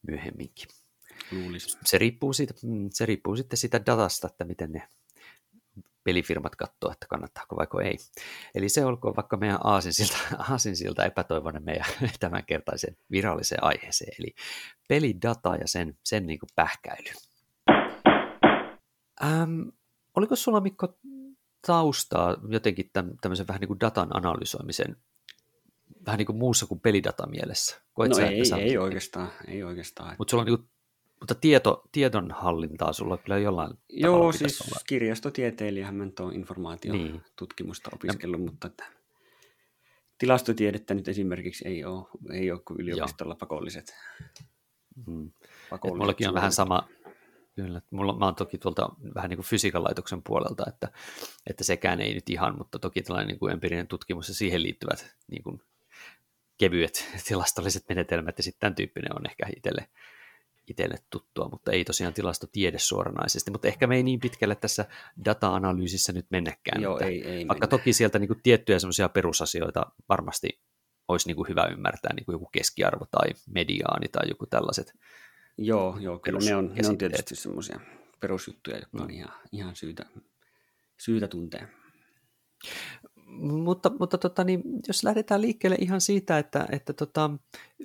myöhemminkin. 0.07 0.67
Luulisin. 1.31 1.79
Se 1.85 1.97
riippuu, 1.97 2.33
siitä, 2.33 2.53
mm, 2.63 2.89
se 2.93 3.05
riippuu 3.05 3.35
sitten 3.35 3.57
siitä 3.57 3.85
datasta, 3.85 4.27
että 4.27 4.45
miten 4.45 4.71
ne 4.71 4.89
pelifirmat 6.05 6.55
katsoa, 6.55 6.93
että 6.93 7.05
kannattaako 7.09 7.55
vaiko 7.55 7.81
ei. 7.81 7.97
Eli 8.55 8.69
se 8.69 8.85
olkoon 8.85 9.15
vaikka 9.15 9.37
meidän 9.37 9.59
aasinsilta, 9.63 10.17
aasinsilta 10.51 11.05
epätoivoinen 11.05 11.63
meidän 11.63 11.85
tämänkertaisen 12.19 12.97
viralliseen 13.11 13.63
aiheeseen, 13.63 14.13
eli 14.19 14.35
pelidata 14.87 15.55
ja 15.55 15.67
sen, 15.67 15.97
sen 16.03 16.27
niin 16.27 16.39
kuin 16.39 16.49
pähkäily. 16.55 17.09
Ähm, 19.23 19.61
oliko 20.15 20.35
sulla 20.35 20.61
Mikko 20.61 20.97
taustaa 21.67 22.37
jotenkin 22.49 22.91
tämmöisen 23.21 23.47
vähän 23.47 23.59
niin 23.59 23.67
kuin 23.67 23.79
datan 23.79 24.15
analysoimisen 24.15 24.95
vähän 26.05 26.17
niin 26.17 26.25
kuin 26.25 26.37
muussa 26.37 26.65
kuin 26.65 26.79
pelidata 26.79 27.27
mielessä? 27.27 27.81
Koet 27.93 28.09
no 28.09 28.15
sä, 28.15 28.27
ei, 28.27 28.43
ei 28.57 28.77
oikeastaan, 28.77 29.31
ei 29.47 29.63
oikeastaan. 29.63 30.15
Mutta 30.17 30.31
sulla 30.31 30.41
on 30.41 30.47
niin 30.47 30.57
kuin 30.57 30.69
mutta 31.25 31.35
tieto, 31.35 31.83
tiedonhallintaa 31.91 32.93
sulla 32.93 33.17
kyllä 33.17 33.37
jollain 33.37 33.77
Joo, 33.89 34.31
siis 34.31 34.61
olla. 34.61 34.79
kirjastotieteilijähän 34.87 35.95
mä 35.95 36.07
tuon 36.17 36.33
informaatiotutkimusta 36.33 37.89
niin. 37.89 37.95
opiskellut, 37.95 38.39
ja... 38.39 38.45
mutta 38.45 38.67
että 38.67 38.85
tilastotiedettä 40.17 40.93
nyt 40.93 41.07
esimerkiksi 41.07 41.67
ei 41.67 41.85
ole, 41.85 42.07
ei 42.31 42.51
ole 42.51 42.59
kuin 42.59 42.81
yliopistolla 42.81 43.33
Joo. 43.33 43.37
pakolliset. 43.37 43.95
Hmm. 45.05 45.31
pakolliset 45.69 45.97
mullakin 45.97 46.27
on 46.27 46.33
vähän 46.33 46.51
sama, 46.51 46.87
Kyllä. 47.55 47.81
Mulla, 47.91 48.17
mä 48.17 48.25
oon 48.25 48.35
toki 48.35 48.57
tuolta 48.57 48.89
vähän 49.15 49.29
niin 49.29 49.37
kuin 49.37 49.45
fysiikan 49.45 49.83
laitoksen 49.83 50.23
puolelta, 50.23 50.63
että, 50.67 50.87
että 51.49 51.63
sekään 51.63 52.01
ei 52.01 52.13
nyt 52.13 52.29
ihan, 52.29 52.57
mutta 52.57 52.79
toki 52.79 53.01
tällainen 53.01 53.27
niin 53.27 53.39
kuin 53.39 53.53
empiirinen 53.53 53.87
tutkimus 53.87 54.27
ja 54.27 54.33
siihen 54.33 54.63
liittyvät 54.63 55.15
niin 55.31 55.43
kuin 55.43 55.61
kevyet 56.57 57.11
tilastolliset 57.27 57.83
menetelmät 57.89 58.37
ja 58.37 58.43
sitten 58.43 58.59
tämän 58.59 58.75
tyyppinen 58.75 59.15
on 59.15 59.25
ehkä 59.29 59.45
itselle 59.57 59.87
itselle 60.67 60.97
tuttua, 61.09 61.49
mutta 61.51 61.71
ei 61.71 61.85
tosiaan 61.85 62.13
tilastotiede 62.13 62.79
suoranaisesti, 62.79 63.51
mutta 63.51 63.67
ehkä 63.67 63.87
me 63.87 63.95
ei 63.95 64.03
niin 64.03 64.19
pitkälle 64.19 64.55
tässä 64.55 64.85
data-analyysissä 65.25 66.13
nyt 66.13 66.25
mennäkään. 66.29 66.81
Joo, 66.81 66.99
ei, 66.99 67.23
ei 67.27 67.47
vaikka 67.47 67.53
mennä. 67.53 67.77
toki 67.77 67.93
sieltä 67.93 68.19
niin 68.19 68.27
kuin 68.27 68.39
tiettyjä 68.43 68.79
semmoisia 68.79 69.09
perusasioita 69.09 69.85
varmasti 70.09 70.61
olisi 71.07 71.27
niin 71.27 71.35
kuin 71.35 71.49
hyvä 71.49 71.67
ymmärtää, 71.71 72.13
niin 72.13 72.25
kuin 72.25 72.33
joku 72.33 72.45
keskiarvo 72.45 73.05
tai 73.11 73.29
mediaani 73.47 74.07
tai 74.07 74.29
joku 74.29 74.45
tällaiset, 74.45 74.93
Joo, 75.57 75.97
joo 75.99 76.19
kyllä 76.19 76.39
ne 76.39 76.55
on, 76.55 76.73
ne 76.75 76.87
on 76.87 76.97
tietysti 76.97 77.35
semmoisia 77.35 77.79
perusjuttuja, 78.19 78.77
jotka 78.77 79.03
on 79.03 79.07
mm. 79.07 79.13
ihan, 79.13 79.33
ihan 79.51 79.75
syytä, 79.75 80.05
syytä 80.97 81.27
tuntea. 81.27 81.67
Mutta, 83.27 83.91
mutta 83.99 84.17
tota, 84.17 84.43
niin, 84.43 84.61
jos 84.87 85.03
lähdetään 85.03 85.41
liikkeelle 85.41 85.77
ihan 85.79 86.01
siitä, 86.01 86.37
että, 86.37 86.65
että 86.71 86.93
tota, 86.93 87.31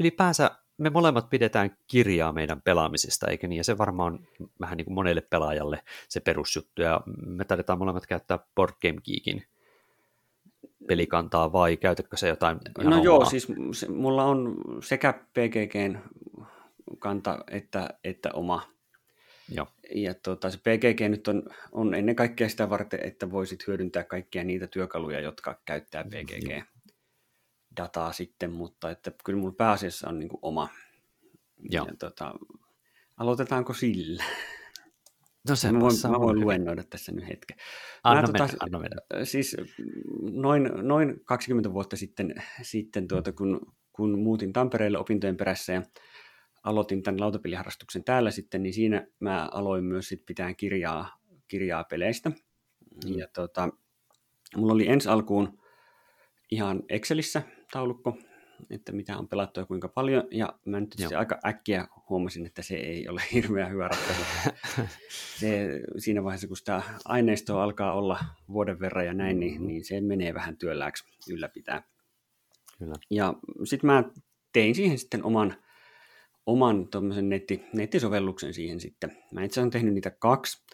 ylipäänsä 0.00 0.50
me 0.80 0.90
molemmat 0.90 1.30
pidetään 1.30 1.76
kirjaa 1.87 2.32
meidän 2.32 2.62
pelaamisesta, 2.62 3.26
eikä 3.26 3.49
niin? 3.49 3.56
Ja 3.56 3.64
se 3.64 3.78
varmaan 3.78 4.12
on 4.12 4.26
vähän 4.60 4.76
niin 4.76 4.84
kuin 4.84 4.94
monelle 4.94 5.20
pelaajalle 5.20 5.82
se 6.08 6.20
perusjuttu, 6.20 6.82
ja 6.82 7.00
me 7.26 7.44
taidetaan 7.44 7.78
molemmat 7.78 8.06
käyttää 8.06 8.38
Board 8.54 8.72
Game 8.82 9.00
Geekin 9.04 9.44
pelikantaa, 10.88 11.52
vai 11.52 11.76
käytätkö 11.76 12.16
se 12.16 12.28
jotain 12.28 12.58
No 12.78 12.87
omaa? 12.87 13.04
joo, 13.04 13.25
siis 13.25 13.49
mulla 13.88 14.25
on 14.25 14.56
sekä 14.82 15.12
PGGn 15.12 15.99
kanta 16.99 17.44
että, 17.50 17.88
että 18.04 18.30
oma. 18.32 18.62
Joo. 19.54 19.66
Ja 19.94 20.14
tota, 20.14 20.50
se 20.50 20.58
PGG 20.58 21.00
nyt 21.08 21.28
on, 21.28 21.42
on 21.72 21.94
ennen 21.94 22.16
kaikkea 22.16 22.49
sitä 22.49 22.70
varten, 22.70 23.00
että 23.02 23.30
voisit 23.30 23.66
hyödyntää 23.66 24.04
kaikkia 24.04 24.44
niitä 24.44 24.66
työkaluja, 24.66 25.20
jotka 25.20 25.60
käyttää 25.64 26.04
PGG-dataa 27.74 28.12
sitten, 28.12 28.52
mutta 28.52 28.90
että 28.90 29.12
kyllä 29.24 29.38
mulla 29.38 29.54
pääasiassa 29.56 30.08
on 30.08 30.18
niin 30.18 30.28
kuin 30.28 30.38
oma. 30.42 30.68
Joo. 31.70 31.86
Ja 31.86 31.94
tota, 31.98 32.34
aloitetaanko 33.16 33.74
sillä? 33.74 34.24
No 35.48 35.56
se 35.56 35.72
mä 35.72 35.80
voin, 35.80 35.94
mä 36.10 36.20
voin 36.20 36.40
luennoida 36.40 36.84
tässä 36.90 37.12
nyt 37.12 37.28
hetken. 37.28 37.56
Anna, 38.04 38.22
tota, 38.22 38.38
mennä, 38.38 38.56
anna 38.60 38.78
mennä. 38.78 39.24
Siis 39.24 39.56
noin, 40.32 40.70
noin 40.74 41.20
20 41.24 41.72
vuotta 41.72 41.96
sitten, 41.96 42.34
sitten 42.62 43.08
tuota, 43.08 43.32
kun, 43.32 43.60
kun 43.92 44.18
muutin 44.18 44.52
Tampereelle 44.52 44.98
opintojen 44.98 45.36
perässä 45.36 45.72
ja 45.72 45.82
aloitin 46.62 47.02
tämän 47.02 47.20
lautapeliharrastuksen 47.20 48.04
täällä 48.04 48.30
sitten, 48.30 48.62
niin 48.62 48.72
siinä 48.72 49.06
mä 49.20 49.48
aloin 49.52 49.84
myös 49.84 50.08
sit 50.08 50.26
pitää 50.26 50.54
kirjaa, 50.54 51.20
kirjaa 51.48 51.84
peleistä. 51.84 52.30
Mm. 52.30 53.18
Ja 53.18 53.28
tota, 53.34 53.68
mulla 54.56 54.72
oli 54.72 54.88
ensi 54.88 55.08
alkuun 55.08 55.58
ihan 56.50 56.82
Excelissä 56.88 57.42
taulukko, 57.72 58.18
että 58.70 58.92
mitä 58.92 59.18
on 59.18 59.28
pelattu 59.28 59.60
ja 59.60 59.66
kuinka 59.66 59.88
paljon, 59.88 60.24
ja 60.30 60.58
mä 60.64 60.80
nyt 60.80 60.94
aika 61.16 61.38
äkkiä 61.46 61.86
huomasin, 62.08 62.46
että 62.46 62.62
se 62.62 62.74
ei 62.74 63.08
ole 63.08 63.22
hirveän 63.34 63.70
hyvä 63.70 63.88
ratkaisu. 63.88 64.22
se, 65.40 65.80
siinä 65.98 66.24
vaiheessa, 66.24 66.48
kun 66.48 66.56
sitä 66.56 66.82
aineistoa 67.04 67.62
alkaa 67.64 67.92
olla 67.92 68.18
vuoden 68.48 68.80
verran 68.80 69.06
ja 69.06 69.14
näin, 69.14 69.40
niin, 69.40 69.66
niin 69.66 69.84
se 69.84 70.00
menee 70.00 70.34
vähän 70.34 70.56
työlläksi 70.56 71.04
ylläpitää. 71.32 71.82
Kyllä. 72.78 72.94
Ja 73.10 73.34
sitten 73.64 73.90
mä 73.90 74.04
tein 74.52 74.74
siihen 74.74 74.98
sitten 74.98 75.24
oman 75.24 75.56
oman 76.46 76.88
netti, 77.22 77.62
nettisovelluksen 77.72 78.54
siihen 78.54 78.80
sitten. 78.80 79.16
Mä 79.32 79.44
itse 79.44 79.60
olen 79.60 79.70
tehnyt 79.70 79.94
niitä 79.94 80.10
kaksi. 80.10 80.64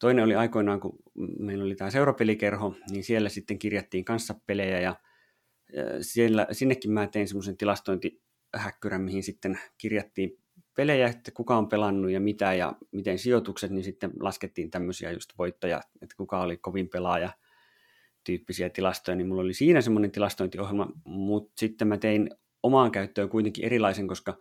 Toinen 0.00 0.24
oli 0.24 0.34
aikoinaan, 0.34 0.80
kun 0.80 0.98
meillä 1.38 1.64
oli 1.64 1.74
tämä 1.74 1.90
seurapelikerho, 1.90 2.74
niin 2.90 3.04
siellä 3.04 3.28
sitten 3.28 3.58
kirjattiin 3.58 4.04
kanssa 4.04 4.34
pelejä 4.46 4.80
ja 4.80 4.96
siellä, 6.00 6.46
sinnekin 6.52 6.90
mä 6.92 7.06
tein 7.06 7.28
semmoisen 7.28 7.56
tilastointihäkkyrän, 7.56 9.00
mihin 9.00 9.22
sitten 9.22 9.58
kirjattiin 9.78 10.38
pelejä, 10.76 11.08
että 11.08 11.30
kuka 11.30 11.56
on 11.56 11.68
pelannut 11.68 12.10
ja 12.10 12.20
mitä 12.20 12.54
ja 12.54 12.72
miten 12.92 13.18
sijoitukset, 13.18 13.70
niin 13.70 13.84
sitten 13.84 14.10
laskettiin 14.20 14.70
tämmöisiä 14.70 15.10
just 15.10 15.30
voittoja, 15.38 15.80
että 16.02 16.16
kuka 16.16 16.40
oli 16.40 16.56
kovin 16.56 16.88
pelaaja 16.88 17.30
tyyppisiä 18.24 18.70
tilastoja, 18.70 19.16
niin 19.16 19.28
mulla 19.28 19.42
oli 19.42 19.54
siinä 19.54 19.80
semmoinen 19.80 20.10
tilastointiohjelma, 20.10 20.92
mutta 21.04 21.52
sitten 21.56 21.88
mä 21.88 21.98
tein 21.98 22.30
omaan 22.62 22.90
käyttöön 22.90 23.28
kuitenkin 23.28 23.64
erilaisen, 23.64 24.08
koska 24.08 24.38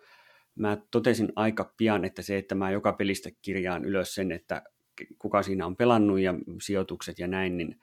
mä 0.56 0.78
totesin 0.92 1.34
aika 1.36 1.74
pian, 1.78 2.06
että 2.06 2.22
se, 2.22 2.38
että 2.38 2.56
mä 2.56 2.72
joka 2.72 2.94
pelistä 2.94 3.30
kirjaan 3.42 3.86
ylös 3.86 4.16
sen, 4.16 4.32
että 4.32 4.64
kuka 5.20 5.44
siinä 5.44 5.66
on 5.66 5.76
pelannut 5.76 6.20
ja 6.20 6.34
sijoitukset 6.62 7.20
ja 7.20 7.28
näin, 7.28 7.58
niin 7.58 7.80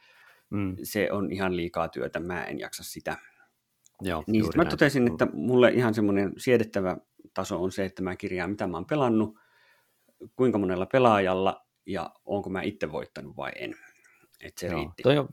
mm. 0.51 0.77
se 0.83 1.13
on 1.13 1.33
ihan 1.33 1.57
liikaa 1.57 1.89
työtä, 1.89 2.21
mä 2.21 2.45
en 2.45 2.59
jaksa 2.59 2.85
sitä. 2.85 3.17
Joo, 4.01 4.25
niin 4.27 4.45
mä 4.45 4.63
näin. 4.63 4.69
totesin, 4.69 5.13
että 5.13 5.27
mulle 5.33 5.69
ihan 5.69 5.95
semmoinen 5.95 6.33
siedettävä 6.37 6.97
taso 7.35 7.63
on 7.63 7.73
se, 7.73 7.85
että 7.85 8.03
mä 8.03 8.17
kirjaan, 8.17 8.51
mitä 8.51 8.67
mä 8.67 8.77
oon 8.77 8.87
pelannut, 8.87 9.39
kuinka 10.37 10.59
monella 10.59 10.87
pelaajalla 10.87 11.67
ja 11.87 12.11
onko 12.25 12.51
mä 12.51 12.63
itse 12.63 12.93
voittanut 12.93 13.37
vai 13.37 13.53
en. 13.55 13.75
Että 14.41 14.61
se 14.61 14.67
Joo, 14.67 14.77
riitti. 14.77 15.03
Toi 15.03 15.19
on, 15.19 15.29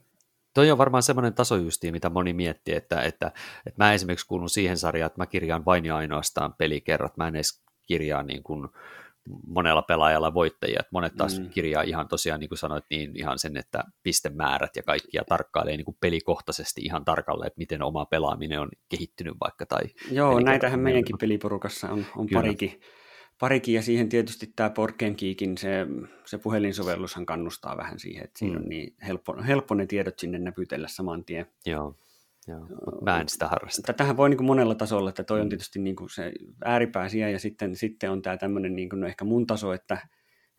toi 0.53 0.71
on 0.71 0.77
varmaan 0.77 1.03
semmoinen 1.03 1.33
taso 1.33 1.55
justiin, 1.55 1.93
mitä 1.93 2.09
moni 2.09 2.33
miettii, 2.33 2.75
että, 2.75 3.01
että, 3.01 3.31
että 3.65 3.83
mä 3.83 3.93
esimerkiksi 3.93 4.27
kuulun 4.27 4.49
siihen 4.49 4.77
sarjaan, 4.77 5.07
että 5.07 5.21
mä 5.21 5.25
kirjaan 5.25 5.65
vain 5.65 5.85
ja 5.85 5.95
ainoastaan 5.95 6.53
pelikerrat, 6.53 7.17
mä 7.17 7.27
en 7.27 7.35
edes 7.35 7.63
kirjaa 7.87 8.23
niin 8.23 8.43
kuin 8.43 8.67
monella 9.47 9.81
pelaajalla 9.81 10.33
voittajia, 10.33 10.79
että 10.79 10.89
monet 10.91 11.15
taas 11.15 11.39
mm. 11.39 11.49
kirjaa 11.49 11.81
ihan 11.81 12.07
tosiaan, 12.07 12.39
niin 12.39 12.49
kuin 12.49 12.59
sanoit, 12.59 12.85
niin 12.89 13.17
ihan 13.17 13.39
sen, 13.39 13.57
että 13.57 13.83
pistemäärät 14.03 14.75
ja 14.75 14.83
kaikkia 14.83 15.23
tarkkailee 15.29 15.77
niin 15.77 15.85
kuin 15.85 15.97
pelikohtaisesti 15.99 16.81
ihan 16.81 17.05
tarkalleen, 17.05 17.47
että 17.47 17.57
miten 17.57 17.83
oma 17.83 18.05
pelaaminen 18.05 18.61
on 18.61 18.69
kehittynyt 18.89 19.33
vaikka. 19.41 19.65
Tai 19.65 19.81
Joo, 20.11 20.39
näitähän 20.39 20.79
meidänkin 20.79 21.17
peliporukassa 21.17 21.89
on, 21.89 22.05
on 22.15 22.27
parikin, 22.33 22.81
parikin, 23.39 23.75
ja 23.75 23.81
siihen 23.81 24.09
tietysti 24.09 24.53
tämä 24.55 24.69
Board 24.69 24.93
Game 24.99 25.13
Geekin, 25.13 25.57
se, 25.57 25.87
se 26.25 26.37
puhelinsovellushan 26.37 27.25
kannustaa 27.25 27.77
vähän 27.77 27.99
siihen, 27.99 28.23
että 28.23 28.39
siinä 28.39 28.55
mm. 28.55 28.63
on 28.63 28.69
niin 28.69 28.95
helppo, 29.07 29.43
helppo 29.47 29.75
ne 29.75 29.85
tiedot 29.85 30.19
sinne 30.19 30.39
näpytellä 30.39 30.87
saman 30.87 31.25
tien. 31.25 31.45
Joo. 31.65 31.95
Joo, 32.47 32.67
mä 33.01 33.21
en 33.21 33.29
sitä 33.29 33.47
harrasta. 33.47 33.81
Tätähän 33.81 34.17
voi 34.17 34.29
niin 34.29 34.37
kuin 34.37 34.47
monella 34.47 34.75
tasolla, 34.75 35.09
että 35.09 35.23
toi 35.23 35.41
on 35.41 35.49
tietysti 35.49 35.79
niin 35.79 35.95
kuin 35.95 36.09
se 36.09 36.31
ääripää 36.65 37.09
siihen, 37.09 37.31
ja 37.31 37.39
sitten, 37.39 37.75
sitten 37.75 38.11
on 38.11 38.21
tämä 38.21 38.37
tämmöinen 38.37 38.75
niin 38.75 38.89
kuin, 38.89 38.99
no 38.99 39.07
ehkä 39.07 39.25
mun 39.25 39.47
taso, 39.47 39.73
että, 39.73 40.07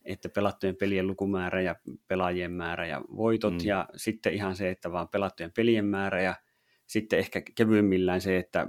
että 0.04 0.28
pelattujen 0.28 0.76
pelien 0.76 1.06
lukumäärä 1.06 1.60
ja 1.60 1.76
pelaajien 2.08 2.52
määrä 2.52 2.86
ja 2.86 3.02
voitot, 3.16 3.54
mm. 3.54 3.60
ja 3.64 3.88
sitten 3.96 4.34
ihan 4.34 4.56
se, 4.56 4.70
että 4.70 4.92
vaan 4.92 5.08
pelattujen 5.08 5.52
pelien 5.56 5.84
määrä, 5.84 6.22
ja 6.22 6.34
sitten 6.86 7.18
ehkä 7.18 7.42
kevyemmillään 7.54 8.20
se, 8.20 8.36
että 8.36 8.68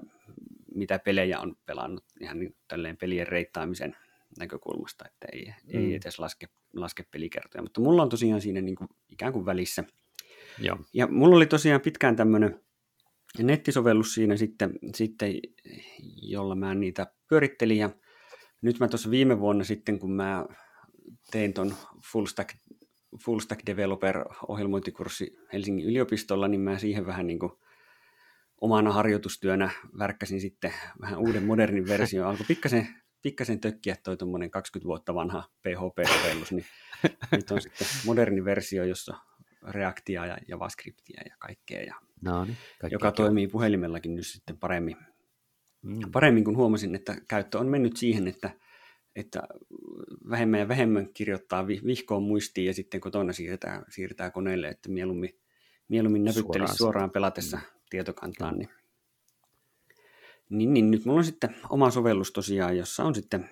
mitä 0.76 1.00
pelejä 1.00 1.40
on 1.40 1.56
pelannut 1.66 2.04
ihan 2.22 2.40
niin 2.40 2.56
tälleen 2.68 2.98
pelien 2.98 3.28
reittaamisen 3.28 3.96
näkökulmasta, 4.40 5.06
että 5.08 5.28
ei, 5.34 5.46
mm. 5.46 5.80
ei 5.80 5.96
edes 5.96 6.20
laske, 6.20 6.48
laske 6.74 7.06
pelikertoja. 7.12 7.62
Mutta 7.62 7.82
mulla 7.82 8.02
on 8.02 8.10
tosiaan 8.10 8.42
siinä 8.42 8.62
niin 8.62 8.76
kuin 8.76 8.90
ikään 9.10 9.34
kuin 9.34 9.46
välissä. 9.46 9.84
Joo. 10.60 10.78
Ja 10.94 11.08
mulla 11.08 11.36
oli 11.36 11.46
tosiaan 11.46 11.82
pitkään 11.82 12.16
tämmöinen 12.16 12.60
nettisovellus 13.38 14.14
siinä 14.14 14.38
sitten, 14.38 14.80
sitten, 14.96 15.34
jolla 16.22 16.56
mä 16.56 16.76
niitä 16.76 17.08
pyörittelin. 17.28 17.78
Ja 17.78 17.90
nyt 18.62 18.80
mä 18.80 18.88
tuossa 18.88 19.12
viime 19.12 19.40
vuonna 19.40 19.64
sitten, 19.64 20.00
kun 20.00 20.12
mä 20.12 20.46
tein 21.32 21.54
ton 21.54 21.74
Full 22.12 22.26
Stack, 22.26 22.50
Full 23.26 23.40
Stack 23.40 23.66
Developer 23.66 24.26
ohjelmointikurssi 24.48 25.38
Helsingin 25.54 25.86
yliopistolla, 25.86 26.48
niin 26.48 26.62
mä 26.62 26.78
siihen 26.78 27.06
vähän 27.06 27.28
niin 27.28 27.40
kuin 27.40 27.52
omana 28.62 28.92
harjoitustyönä 28.92 29.70
värkkäsin 30.00 30.42
sitten 30.42 30.74
vähän 31.02 31.20
uuden 31.20 31.44
modernin 31.44 31.88
version. 31.88 32.28
Alkoi 32.28 32.46
pikkasen, 32.48 32.88
pikkasen 33.22 33.60
tökkiä 33.60 33.96
toi 34.04 34.18
tuommoinen 34.18 34.52
20 34.52 34.88
vuotta 34.88 35.14
vanha 35.14 35.50
PHP-sovellus, 35.68 36.52
niin 36.52 36.66
nyt 37.32 37.52
on 37.52 37.62
sitten 37.62 37.88
moderni 38.06 38.46
versio, 38.46 38.84
jossa 38.84 39.18
Reactia 39.68 40.26
ja 40.26 40.38
JavaScriptia 40.48 41.22
ja 41.30 41.36
kaikkea, 41.40 41.82
ja 41.82 41.96
no 42.22 42.46
niin, 42.46 42.58
joka 42.92 43.12
toimii 43.12 43.48
puhelimellakin 43.48 44.16
nyt 44.16 44.28
sitten 44.28 44.58
paremmin. 44.58 44.98
Mm. 45.82 46.12
Paremmin 46.12 46.44
kun 46.44 46.58
huomasin, 46.58 46.96
että 46.96 47.16
käyttö 47.28 47.60
on 47.60 47.68
mennyt 47.68 47.98
siihen, 47.98 48.28
että, 48.28 48.52
että 49.16 49.42
vähemmän 50.30 50.60
ja 50.60 50.68
vähemmän 50.68 51.14
kirjoittaa 51.14 51.68
vihkoon 51.68 52.24
muistiin 52.24 52.68
ja 52.68 52.74
sitten 52.74 53.02
kotona 53.02 53.34
siirtää, 53.34 53.84
siirtää 53.90 54.32
koneelle, 54.32 54.68
että 54.68 54.90
mieluummin, 54.90 55.40
mieluummin 55.88 56.24
näpyttelisi 56.24 56.56
suoraan, 56.56 56.78
suoraan 56.78 57.12
pelatessa 57.12 57.58
mm. 57.58 57.64
tietokantaan. 57.90 58.58
Niin, 58.58 58.70
niin, 60.50 60.74
niin, 60.74 60.92
nyt 60.92 61.06
mulla 61.06 61.20
on 61.20 61.26
sitten 61.26 61.56
oma 61.70 61.92
sovellus 61.92 62.32
tosiaan, 62.32 62.78
jossa 62.78 63.04
on 63.04 63.16
sitten 63.16 63.50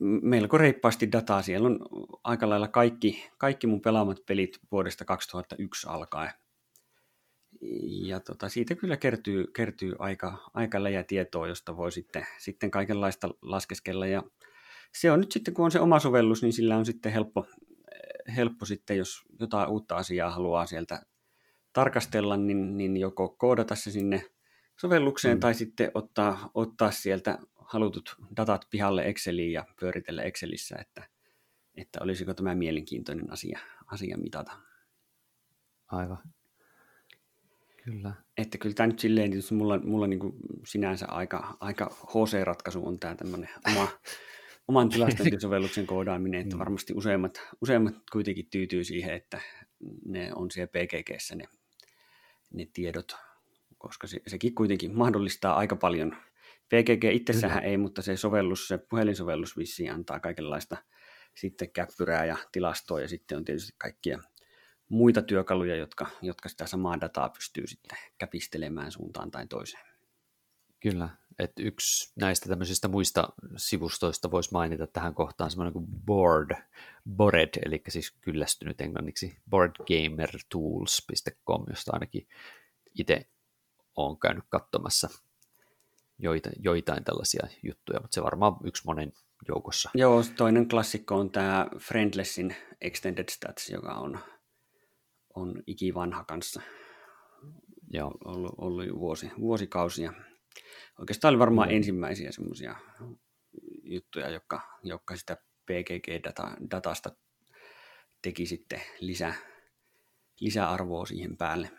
melko 0.00 0.58
reippaasti 0.58 1.12
dataa. 1.12 1.42
Siellä 1.42 1.66
on 1.68 1.78
aika 2.24 2.48
lailla 2.48 2.68
kaikki, 2.68 3.30
kaikki 3.38 3.66
mun 3.66 3.80
pelaamat 3.80 4.18
pelit 4.26 4.58
vuodesta 4.72 5.04
2001 5.04 5.86
alkaen. 5.88 6.30
Ja 8.06 8.20
tota, 8.20 8.48
siitä 8.48 8.74
kyllä 8.74 8.96
kertyy, 8.96 9.46
kertyy 9.46 9.94
aika, 9.98 10.50
aika 10.54 10.82
läjä 10.82 11.04
tietoa, 11.04 11.48
josta 11.48 11.76
voi 11.76 11.92
sitten, 11.92 12.26
sitten 12.38 12.70
kaikenlaista 12.70 13.28
laskeskella. 13.42 14.06
Ja 14.06 14.22
se 14.94 15.10
on 15.10 15.20
nyt 15.20 15.32
sitten, 15.32 15.54
kun 15.54 15.64
on 15.64 15.70
se 15.70 15.80
oma 15.80 15.98
sovellus, 15.98 16.42
niin 16.42 16.52
sillä 16.52 16.76
on 16.76 16.86
sitten 16.86 17.12
helppo, 17.12 17.46
helppo 18.36 18.64
sitten, 18.64 18.98
jos 18.98 19.22
jotain 19.40 19.68
uutta 19.68 19.96
asiaa 19.96 20.30
haluaa 20.30 20.66
sieltä 20.66 21.02
tarkastella, 21.72 22.36
niin, 22.36 22.76
niin 22.76 22.96
joko 22.96 23.28
koodata 23.28 23.74
se 23.74 23.90
sinne 23.90 24.22
sovellukseen 24.80 25.36
mm. 25.36 25.40
tai 25.40 25.54
sitten 25.54 25.90
ottaa, 25.94 26.50
ottaa 26.54 26.90
sieltä 26.90 27.38
halutut 27.54 28.16
datat 28.36 28.66
pihalle 28.70 29.02
Exceliin 29.02 29.52
ja 29.52 29.64
pyöritellä 29.80 30.22
Excelissä, 30.22 30.76
että, 30.80 31.08
että 31.76 31.98
olisiko 32.02 32.34
tämä 32.34 32.54
mielenkiintoinen 32.54 33.32
asia, 33.32 33.58
asia 33.86 34.18
mitata. 34.18 34.52
Aivan. 35.86 36.18
Kyllä. 37.84 38.12
Että 38.36 38.58
kyllä 38.58 38.74
tämä 38.74 38.86
nyt 38.86 38.98
silleen, 38.98 39.32
että 39.32 39.54
mulla, 39.54 39.78
mulla 39.78 40.06
niin 40.06 40.18
kuin 40.18 40.32
sinänsä 40.66 41.06
aika, 41.06 41.56
aika 41.60 41.86
HC-ratkaisu 42.06 42.86
on 42.86 43.00
tämä 43.00 43.14
tämmöinen 43.14 43.48
oma, 43.66 43.88
oman 44.68 44.88
tilastointisovelluksen 44.88 45.86
koodaaminen, 45.86 46.40
että 46.40 46.56
mm. 46.56 46.58
varmasti 46.64 46.92
useimmat, 46.96 47.40
useimmat 47.62 47.94
kuitenkin 48.12 48.50
tyytyy 48.50 48.84
siihen, 48.84 49.14
että 49.14 49.40
ne 50.04 50.32
on 50.34 50.50
siellä 50.50 50.70
PGGssä 50.72 51.34
ne, 51.36 51.44
ne 52.54 52.66
tiedot, 52.72 53.16
koska 53.78 54.06
se, 54.06 54.20
sekin 54.26 54.54
kuitenkin 54.54 54.96
mahdollistaa 54.96 55.54
aika 55.54 55.76
paljon. 55.76 56.16
PGG 56.68 57.04
itsessähän 57.12 57.64
ei, 57.64 57.76
mutta 57.76 58.02
se 58.02 58.16
sovellus, 58.16 58.68
se 58.68 58.78
puhelinsovellus 58.78 59.56
vissiin 59.56 59.92
antaa 59.92 60.20
kaikenlaista 60.20 60.76
sitten 61.34 61.70
käppyrää 61.70 62.24
ja 62.24 62.36
tilastoa 62.52 63.00
ja 63.00 63.08
sitten 63.08 63.38
on 63.38 63.44
tietysti 63.44 63.72
kaikkia 63.78 64.18
muita 64.90 65.22
työkaluja, 65.22 65.76
jotka, 65.76 66.06
jotka 66.22 66.48
sitä 66.48 66.66
samaa 66.66 67.00
dataa 67.00 67.28
pystyy 67.28 67.66
sitten 67.66 67.98
käpistelemään 68.18 68.92
suuntaan 68.92 69.30
tai 69.30 69.46
toiseen. 69.46 69.84
Kyllä, 70.80 71.08
että 71.38 71.62
yksi 71.62 72.12
näistä 72.16 72.48
tämmöisistä 72.48 72.88
muista 72.88 73.28
sivustoista 73.56 74.30
voisi 74.30 74.52
mainita 74.52 74.86
tähän 74.86 75.14
kohtaan 75.14 75.50
semmoinen 75.50 75.72
kuin 75.72 75.86
Board, 76.06 76.50
Bored, 77.16 77.50
eli 77.66 77.82
siis 77.88 78.12
kyllästynyt 78.20 78.80
englanniksi, 78.80 79.36
boardgamertools.com, 79.50 81.64
josta 81.68 81.90
ainakin 81.94 82.28
itse 82.98 83.30
olen 83.96 84.18
käynyt 84.18 84.44
katsomassa 84.48 85.08
joitain, 86.18 86.54
joitain 86.58 87.04
tällaisia 87.04 87.46
juttuja, 87.62 88.00
mutta 88.00 88.14
se 88.14 88.22
varmaan 88.22 88.56
yksi 88.64 88.82
monen 88.86 89.12
joukossa. 89.48 89.90
Joo, 89.94 90.22
toinen 90.36 90.68
klassikko 90.68 91.14
on 91.14 91.30
tämä 91.30 91.66
Friendlessin 91.78 92.56
Extended 92.80 93.28
Stats, 93.30 93.70
joka 93.70 93.92
on, 93.92 94.18
on 95.34 95.62
ikivanha 95.66 96.24
kanssa. 96.24 96.62
Joo. 97.92 98.14
Ollut, 98.24 98.54
ollut 98.58 98.86
jo 98.86 98.94
vuosi, 98.98 99.30
vuosikausia. 99.40 100.12
Oikeastaan 100.98 101.32
oli 101.32 101.38
varmaan 101.38 101.68
mm. 101.68 101.74
ensimmäisiä 101.74 102.32
semmoisia 102.32 102.76
juttuja, 103.82 104.30
jotka, 104.30 104.60
jotka 104.82 105.16
sitä 105.16 105.36
PGG-datasta 105.66 107.16
teki 108.22 108.46
sitten 108.46 108.80
lisä, 109.00 109.34
lisäarvoa 110.40 111.06
siihen 111.06 111.36
päälle. 111.36 111.70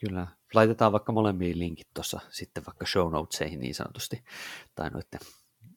Kyllä, 0.00 0.26
laitetaan 0.54 0.92
vaikka 0.92 1.12
molempiin 1.12 1.58
linkit 1.58 1.88
tuossa 1.94 2.20
sitten 2.30 2.66
vaikka 2.66 2.86
show 2.86 3.12
notesihin 3.12 3.60
niin 3.60 3.74
sanotusti, 3.74 4.24
tai 4.74 4.90
noiden 4.90 5.20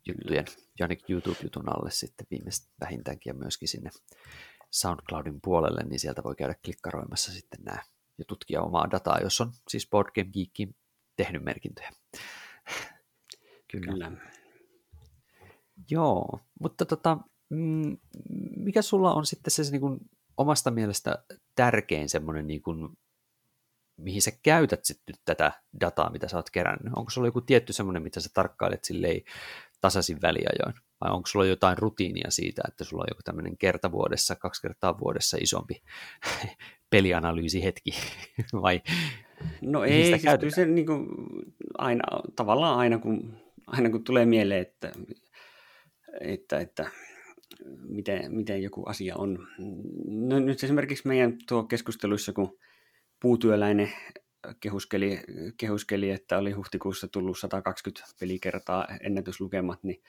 juttujen, 0.07 0.45
jonnekin 0.79 1.13
YouTube-jutun 1.13 1.75
alle 1.75 1.91
sitten 1.91 2.27
viimeistä 2.31 2.67
vähintäänkin 2.81 3.29
ja 3.29 3.33
myöskin 3.33 3.67
sinne 3.67 3.89
SoundCloudin 4.71 5.39
puolelle, 5.41 5.83
niin 5.83 5.99
sieltä 5.99 6.23
voi 6.23 6.35
käydä 6.35 6.55
klikkaroimassa 6.65 7.31
sitten 7.31 7.59
nämä 7.63 7.83
ja 8.17 8.25
tutkia 8.25 8.61
omaa 8.61 8.91
dataa, 8.91 9.19
jos 9.19 9.41
on 9.41 9.51
siis 9.69 9.89
Board 9.89 10.11
Game 10.15 10.29
Geekin 10.33 10.75
tehnyt 11.15 11.43
merkintöjä. 11.43 11.91
Kyllä. 13.71 13.91
Kyllä. 13.91 14.11
Joo, 15.89 16.39
mutta 16.59 16.85
tota, 16.85 17.17
mm, 17.49 17.97
mikä 18.57 18.81
sulla 18.81 19.13
on 19.13 19.25
sitten 19.25 19.51
se 19.51 19.71
niin 19.71 19.81
kuin 19.81 19.99
omasta 20.37 20.71
mielestä 20.71 21.25
tärkein 21.55 22.09
semmoinen, 22.09 22.47
niin 22.47 22.61
kuin, 22.61 22.97
mihin 23.97 24.21
sä 24.21 24.31
käytät 24.43 24.85
sitten 24.85 25.15
tätä 25.25 25.51
dataa, 25.81 26.09
mitä 26.09 26.27
sä 26.27 26.37
oot 26.37 26.49
kerännyt? 26.49 26.93
Onko 26.95 27.09
sulla 27.09 27.27
joku 27.27 27.41
tietty 27.41 27.73
semmoinen, 27.73 28.03
mitä 28.03 28.19
sä 28.19 28.29
tarkkailet 28.33 28.83
silleen 28.83 29.21
tasaisin 29.81 30.21
väliajoin? 30.21 30.73
Vai 31.01 31.11
onko 31.11 31.27
sulla 31.27 31.45
jotain 31.45 31.77
rutiinia 31.77 32.31
siitä, 32.31 32.61
että 32.67 32.83
sulla 32.83 33.03
on 33.03 33.07
joku 33.09 33.21
tämmöinen 33.25 33.57
kerta 33.57 33.91
vuodessa, 33.91 34.35
kaksi 34.35 34.61
kertaa 34.61 34.99
vuodessa 34.99 35.37
isompi 35.41 35.81
pelianalyysihetki? 36.91 37.91
Vai 38.61 38.81
No 39.61 39.83
ei, 39.83 40.05
siis 40.05 40.21
kyllä 40.39 40.55
se 40.55 40.65
niin 40.65 40.85
kuin, 40.85 41.07
aina, 41.77 42.03
tavallaan 42.35 42.79
aina 42.79 42.97
kun, 42.97 43.37
aina 43.67 43.89
kun 43.89 44.03
tulee 44.03 44.25
mieleen, 44.25 44.61
että, 44.61 44.91
että, 46.21 46.59
että 46.59 46.89
miten, 47.81 48.35
miten 48.35 48.63
joku 48.63 48.83
asia 48.83 49.15
on. 49.17 49.47
No, 50.07 50.39
nyt 50.39 50.63
esimerkiksi 50.63 51.07
meidän 51.07 51.37
tuo 51.47 51.63
keskusteluissa, 51.63 52.33
kun 52.33 52.57
puutyöläinen 53.21 53.91
kehuskeli, 54.59 55.19
kehuskeli, 55.57 56.09
että 56.09 56.37
oli 56.37 56.51
huhtikuussa 56.51 57.07
tullut 57.07 57.39
120 57.39 58.15
pelikertaa 58.19 58.87
ennätyslukemat, 59.01 59.83
niin 59.83 60.01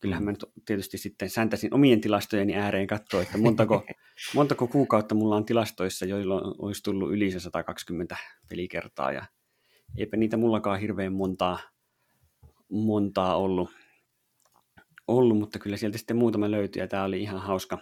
kyllähän 0.00 0.24
mä 0.24 0.30
nyt 0.30 0.44
tietysti 0.66 0.98
sitten 0.98 1.30
säntäsin 1.30 1.74
omien 1.74 2.00
tilastojeni 2.00 2.56
ääreen 2.56 2.86
katsoa, 2.86 3.22
että 3.22 3.38
montako, 3.38 3.86
montako 4.34 4.66
kuukautta 4.66 5.14
mulla 5.14 5.36
on 5.36 5.44
tilastoissa, 5.44 6.06
jolloin 6.06 6.54
olisi 6.58 6.82
tullut 6.82 7.12
yli 7.12 7.30
se 7.30 7.40
120 7.40 8.16
pelikertaa, 8.48 9.12
ja 9.12 9.24
eipä 9.96 10.16
niitä 10.16 10.36
mullakaan 10.36 10.80
hirveän 10.80 11.12
montaa, 11.12 11.58
montaa 12.68 13.36
ollut, 13.36 13.70
ollut, 15.08 15.38
mutta 15.38 15.58
kyllä 15.58 15.76
sieltä 15.76 15.98
sitten 15.98 16.16
muutama 16.16 16.50
löytyi, 16.50 16.82
ja 16.82 16.88
tämä 16.88 17.04
oli 17.04 17.22
ihan 17.22 17.40
hauska, 17.40 17.78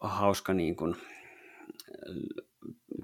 hauska 0.00 0.54
niin 0.54 0.76
kuin, 0.76 0.96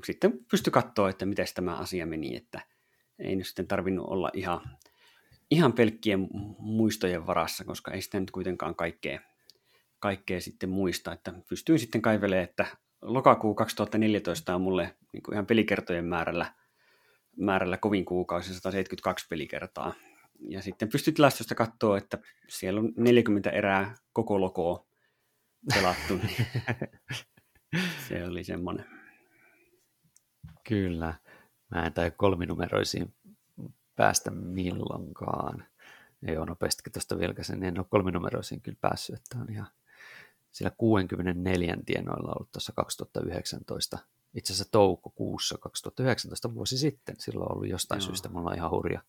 sitten 0.05 0.39
pysty 0.51 0.71
katsoa, 0.71 1.11
että 1.11 1.27
miten 1.27 1.47
tämä 1.55 1.77
asia 1.77 2.07
meni, 2.07 2.37
että 2.37 2.61
ei 3.19 3.37
nyt 3.37 3.47
sitten 3.47 3.67
tarvinnut 3.67 4.07
olla 4.09 4.31
ihan 4.35 4.61
ihan 5.55 5.73
pelkkien 5.73 6.29
muistojen 6.59 7.27
varassa, 7.27 7.65
koska 7.65 7.91
ei 7.91 8.03
sitä 8.03 8.21
nyt 8.21 8.31
kuitenkaan 8.31 8.75
kaikkea, 8.75 9.21
kaikkea 9.99 10.41
sitten 10.41 10.69
muista, 10.69 11.13
että 11.13 11.33
pystyin 11.49 11.79
sitten 11.79 12.03
kaivelemaan, 12.03 12.45
että 12.45 12.67
lokakuu 13.03 13.55
2014 13.55 14.55
on 14.55 14.61
mulle 14.61 14.97
niin 15.13 15.23
kuin 15.23 15.35
ihan 15.35 15.47
pelikertojen 15.47 16.05
määrällä, 16.05 16.53
määrällä 17.37 17.77
kovin 17.77 18.05
kuukausi, 18.05 18.55
172 18.55 19.27
pelikertaa. 19.29 19.95
Ja 20.49 20.63
sitten 20.63 20.89
pystyt 20.89 21.15
tilastosta 21.15 21.55
katsoa, 21.55 21.99
että 21.99 22.19
siellä 22.49 22.81
on 22.81 22.93
40 22.97 23.51
erää 23.51 23.95
koko 24.13 24.41
lokoa 24.41 24.87
pelattu, 25.75 26.17
niin 26.17 26.47
se 28.09 28.25
oli 28.25 28.45
semmoinen. 28.45 28.87
Kyllä. 30.69 31.15
Mä 31.71 31.87
en 31.87 31.93
tai 31.93 32.11
kolminumeroisiin 32.17 33.15
päästä 33.97 34.31
milloinkaan. 34.31 35.65
Ei 36.27 36.37
ole 36.37 36.47
nopeastikin 36.47 36.93
tuosta 36.93 37.19
vilkaisen, 37.19 37.61
niin 37.61 37.69
en 37.69 37.79
ole 37.79 37.87
kolminumeroisiin 37.91 38.61
kyllä 38.61 38.79
päässyt, 38.81 39.17
että 39.17 39.39
on 39.39 39.53
ihan 39.53 39.67
sillä 40.55 40.71
64 40.79 41.77
tienoilla 41.87 42.33
ollut 42.37 42.53
tuossa 42.53 42.73
2019. 42.77 43.99
Itse 44.35 44.53
asiassa 44.53 44.73
toukokuussa 44.73 45.59
2019 45.59 46.55
vuosi 46.55 46.79
sitten, 46.79 47.17
silloin 47.19 47.51
on 47.51 47.57
ollut 47.57 47.69
jostain 47.69 47.99
Joo. 47.99 48.07
syystä, 48.07 48.29
mulla 48.29 48.51
on 48.51 48.57
ihan 48.57 48.71
hurja. 48.71 49.01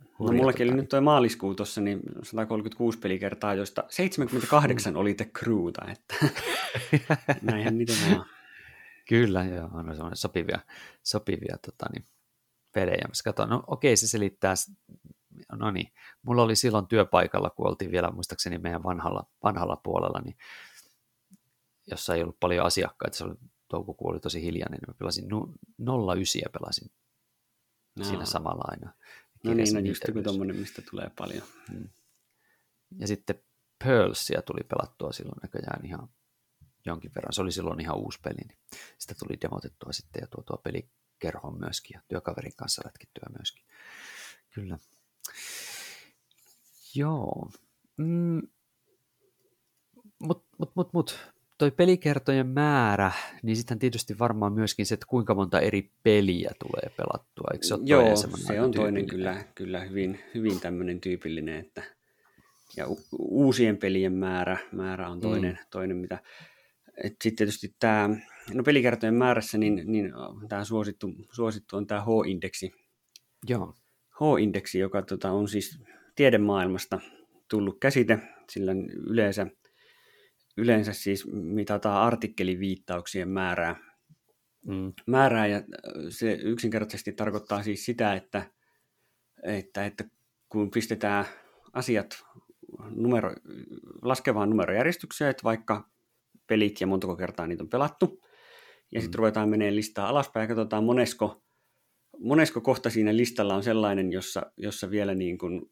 No 0.00 0.06
hurja 0.18 0.32
no 0.32 0.36
mullakin 0.36 0.66
tota... 0.66 0.74
oli 0.74 0.80
nyt 0.80 0.88
tuo 0.88 1.00
maaliskuu 1.00 1.54
tuossa, 1.54 1.80
niin 1.80 2.00
136 2.22 2.98
pelikertaa, 2.98 3.54
joista 3.54 3.84
78 3.88 4.96
oli 4.96 5.14
The 5.14 5.24
Crewta, 5.24 5.82
että 5.92 6.14
näinhän 7.42 7.78
niitä 7.78 7.92
vaan. 8.10 8.26
Kyllä, 9.08 9.44
joo, 9.44 9.70
on 9.72 10.16
sopivia, 10.16 10.58
sopivia 11.02 11.56
tota, 11.66 11.86
niin, 11.92 12.06
pelejä. 12.74 13.04
Mä 13.08 13.12
katsoin, 13.24 13.50
no 13.50 13.64
okei, 13.66 13.96
se 13.96 14.08
selittää, 14.08 14.54
no 15.52 15.70
niin, 15.70 15.92
mulla 16.22 16.42
oli 16.42 16.56
silloin 16.56 16.86
työpaikalla, 16.86 17.50
kun 17.50 17.68
oltiin 17.68 17.90
vielä 17.90 18.10
muistaakseni 18.10 18.58
meidän 18.58 18.82
vanhalla, 18.82 19.26
vanhalla 19.42 19.76
puolella, 19.76 20.20
niin 20.20 20.36
jossa 21.86 22.14
ei 22.14 22.22
ollut 22.22 22.40
paljon 22.40 22.66
asiakkaita, 22.66 23.16
se 23.16 23.24
oli, 23.24 23.34
toukokuu 23.68 24.08
oli 24.08 24.20
tosi 24.20 24.42
hiljainen, 24.42 24.78
niin 24.78 24.88
mä 24.88 24.94
pelasin 24.98 25.24
09 26.14 26.40
ja 26.44 26.50
pelasin 26.50 26.90
no. 27.98 28.04
siinä 28.04 28.24
samalla 28.24 28.64
aina. 28.66 28.92
No 29.44 29.54
niin, 29.54 29.74
no 29.74 29.80
just 29.80 30.02
joku 30.08 30.22
tommonen, 30.22 30.56
mistä 30.56 30.82
tulee 30.90 31.10
paljon. 31.18 31.42
Hmm. 31.72 31.88
Ja 32.98 33.06
sitten 33.06 33.42
Pearlsia 33.84 34.42
tuli 34.42 34.60
pelattua 34.68 35.12
silloin 35.12 35.38
näköjään 35.42 35.86
ihan 35.86 36.08
jonkin 36.86 37.10
verran. 37.14 37.32
Se 37.32 37.42
oli 37.42 37.52
silloin 37.52 37.80
ihan 37.80 37.96
uusi 37.96 38.18
peli, 38.22 38.40
niin 38.48 38.58
sitä 38.98 39.14
tuli 39.18 39.38
demotettua 39.40 39.92
sitten 39.92 40.20
ja 40.20 40.26
tuotua 40.26 40.60
peli 40.64 40.90
kerhoon 41.18 41.58
myöskin 41.58 41.94
ja 41.94 42.00
työkaverin 42.08 42.56
kanssa 42.56 42.82
lätkittyä 42.84 43.26
myöskin. 43.38 43.64
Kyllä. 44.54 44.78
Joo. 46.94 47.50
Mm. 47.96 48.42
Mut, 50.18 50.44
mut, 50.58 50.72
mut, 50.76 50.92
mut. 50.92 51.32
Toi 51.58 51.70
pelikertojen 51.70 52.46
määrä, 52.46 53.12
niin 53.42 53.56
sitten 53.56 53.78
tietysti 53.78 54.18
varmaan 54.18 54.52
myöskin 54.52 54.86
se, 54.86 54.94
että 54.94 55.06
kuinka 55.06 55.34
monta 55.34 55.60
eri 55.60 55.90
peliä 56.02 56.50
tulee 56.58 56.90
pelattua. 56.96 57.48
Eikö 57.52 57.66
se 57.66 57.74
ole 57.74 57.82
Joo, 57.84 58.16
se 58.16 58.60
on 58.60 58.72
toinen 58.72 59.06
kyllä, 59.06 59.44
kyllä 59.54 59.80
hyvin, 59.80 60.20
hyvin 60.34 60.60
tämmöinen 60.60 61.00
tyypillinen, 61.00 61.60
että 61.60 61.82
ja 62.76 62.88
u- 62.88 63.06
uusien 63.18 63.76
pelien 63.76 64.12
määrä, 64.12 64.58
määrä 64.72 65.08
on 65.08 65.20
toinen, 65.20 65.52
mm. 65.52 65.66
toinen 65.70 65.96
mitä 65.96 66.18
sitten 67.02 67.36
tietysti 67.36 67.74
tämä, 67.78 68.10
no 68.52 68.62
pelikertojen 68.62 69.14
määrässä, 69.14 69.58
niin, 69.58 69.82
niin 69.86 70.12
tämä 70.48 70.64
suosittu, 70.64 71.14
suosittu 71.32 71.76
on 71.76 71.86
tämä 71.86 72.00
H-indeksi. 72.00 72.72
Joo. 73.48 73.74
H-indeksi, 74.10 74.78
joka 74.78 75.02
tota, 75.02 75.30
on 75.30 75.48
siis 75.48 75.78
tiedemaailmasta 76.14 77.00
tullut 77.50 77.78
käsite, 77.80 78.18
sillä 78.50 78.72
yleensä, 79.06 79.46
yleensä 80.56 80.92
siis 80.92 81.26
mitataan 81.32 82.02
artikkeliviittauksien 82.02 83.28
määrää. 83.28 83.94
Mm. 84.66 84.92
määrää 85.06 85.46
ja 85.46 85.62
se 86.08 86.32
yksinkertaisesti 86.32 87.12
tarkoittaa 87.12 87.62
siis 87.62 87.84
sitä, 87.84 88.14
että, 88.14 88.50
että, 89.42 89.86
että 89.86 90.04
kun 90.48 90.70
pistetään 90.70 91.24
asiat 91.72 92.24
numero, 92.90 93.34
laskevaan 94.02 94.50
numerojärjestykseen, 94.50 95.30
että 95.30 95.44
vaikka 95.44 95.88
pelit 96.46 96.80
ja 96.80 96.86
montako 96.86 97.16
kertaa 97.16 97.46
niitä 97.46 97.62
on 97.62 97.68
pelattu. 97.68 98.20
Ja 98.94 99.00
sitten 99.00 99.16
mm. 99.16 99.18
ruvetaan 99.18 99.48
menemään 99.48 99.76
listaa 99.76 100.08
alaspäin 100.08 100.44
ja 100.44 100.48
katsotaan 100.48 100.84
monesko, 100.84 101.42
monesko 102.18 102.60
kohta 102.60 102.90
siinä 102.90 103.16
listalla 103.16 103.54
on 103.54 103.62
sellainen, 103.62 104.12
jossa, 104.12 104.52
jossa 104.56 104.90
vielä 104.90 105.14
niin 105.14 105.38
kuin 105.38 105.62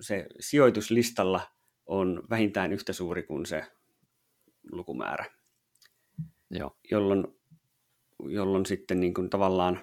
se 0.00 0.26
sijoituslistalla 0.40 1.40
on 1.86 2.22
vähintään 2.30 2.72
yhtä 2.72 2.92
suuri 2.92 3.22
kuin 3.22 3.46
se 3.46 3.64
lukumäärä. 4.72 5.26
Joo. 6.50 6.76
Jolloin, 6.90 7.24
jolloin 8.28 8.66
sitten 8.66 9.00
niin 9.00 9.14
kuin 9.14 9.30
tavallaan 9.30 9.80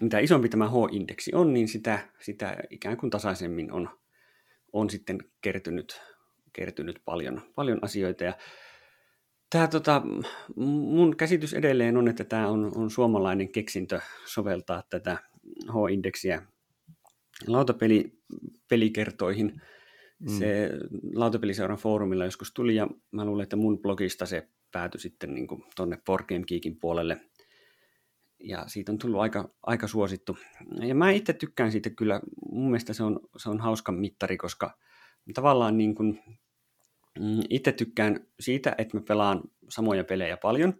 mitä 0.00 0.18
isompi 0.18 0.48
tämä 0.48 0.68
H-indeksi 0.68 1.34
on, 1.34 1.52
niin 1.52 1.68
sitä, 1.68 2.08
sitä 2.20 2.56
ikään 2.70 2.96
kuin 2.96 3.10
tasaisemmin 3.10 3.72
on, 3.72 3.88
on 4.72 4.90
sitten 4.90 5.18
kertynyt, 5.40 6.00
kertynyt 6.52 7.02
paljon, 7.04 7.42
paljon 7.54 7.78
asioita. 7.82 8.24
Ja 8.24 8.34
tämä, 9.52 9.68
tota, 9.68 10.02
mun 10.56 11.16
käsitys 11.16 11.54
edelleen 11.54 11.96
on, 11.96 12.08
että 12.08 12.24
tämä 12.24 12.48
on, 12.48 12.72
on 12.74 12.90
suomalainen 12.90 13.52
keksintö 13.52 14.00
soveltaa 14.24 14.82
tätä 14.90 15.18
H-indeksiä 15.68 16.42
lautapelikertoihin. 17.46 19.62
Mm. 20.18 20.38
Se 20.38 20.70
lautapeliseuran 21.14 21.78
foorumilla 21.78 22.24
joskus 22.24 22.54
tuli 22.54 22.74
ja 22.74 22.88
mä 23.10 23.24
luulen, 23.24 23.42
että 23.42 23.56
mun 23.56 23.78
blogista 23.78 24.26
se 24.26 24.48
päätyi 24.72 25.00
sitten 25.00 25.34
niin 25.34 25.48
tuonne 25.76 25.98
Board 26.06 26.24
Game 26.28 26.44
Geekin 26.46 26.80
puolelle– 26.80 27.20
ja 28.44 28.64
siitä 28.66 28.92
on 28.92 28.98
tullut 28.98 29.20
aika, 29.20 29.48
aika 29.62 29.86
suosittu. 29.86 30.38
Ja 30.80 30.94
mä 30.94 31.10
itse 31.10 31.32
tykkään 31.32 31.72
siitä 31.72 31.90
kyllä, 31.90 32.20
mun 32.52 32.70
mielestä 32.70 32.92
se 32.92 33.02
on, 33.02 33.20
se 33.36 33.50
on 33.50 33.60
hauska 33.60 33.92
mittari, 33.92 34.36
koska 34.36 34.78
tavallaan 35.34 35.78
niin 35.78 35.94
kuin, 35.94 36.22
itse 37.50 37.72
tykkään 37.72 38.26
siitä, 38.40 38.74
että 38.78 38.96
mä 38.96 39.02
pelaan 39.08 39.42
samoja 39.68 40.04
pelejä 40.04 40.36
paljon. 40.36 40.74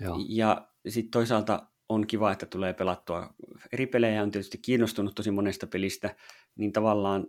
Joo. 0.00 0.16
Ja 0.28 0.68
sitten 0.88 1.10
toisaalta 1.10 1.66
on 1.88 2.06
kiva, 2.06 2.32
että 2.32 2.46
tulee 2.46 2.72
pelattua 2.72 3.34
eri 3.72 3.86
pelejä, 3.86 4.22
on 4.22 4.30
tietysti 4.30 4.58
kiinnostunut 4.58 5.14
tosi 5.14 5.30
monesta 5.30 5.66
pelistä, 5.66 6.16
niin 6.56 6.72
tavallaan, 6.72 7.26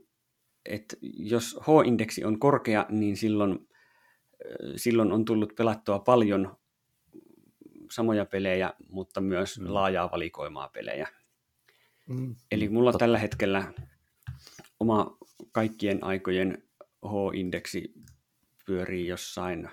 että 0.65 0.97
jos 1.01 1.59
H-indeksi 1.61 2.25
on 2.25 2.39
korkea, 2.39 2.85
niin 2.89 3.17
silloin, 3.17 3.67
silloin 4.75 5.11
on 5.11 5.25
tullut 5.25 5.53
pelattua 5.55 5.99
paljon 5.99 6.57
samoja 7.91 8.25
pelejä, 8.25 8.73
mutta 8.89 9.21
myös 9.21 9.59
mm. 9.59 9.73
laajaa 9.73 10.11
valikoimaa 10.11 10.67
pelejä. 10.67 11.07
Mm. 12.07 12.35
Eli 12.51 12.69
mulla 12.69 12.91
Totta. 12.91 13.03
tällä 13.03 13.17
hetkellä 13.17 13.73
oma 14.79 15.17
kaikkien 15.51 16.03
aikojen 16.03 16.66
H-indeksi 17.07 17.93
pyörii 18.65 19.07
jossain 19.07 19.69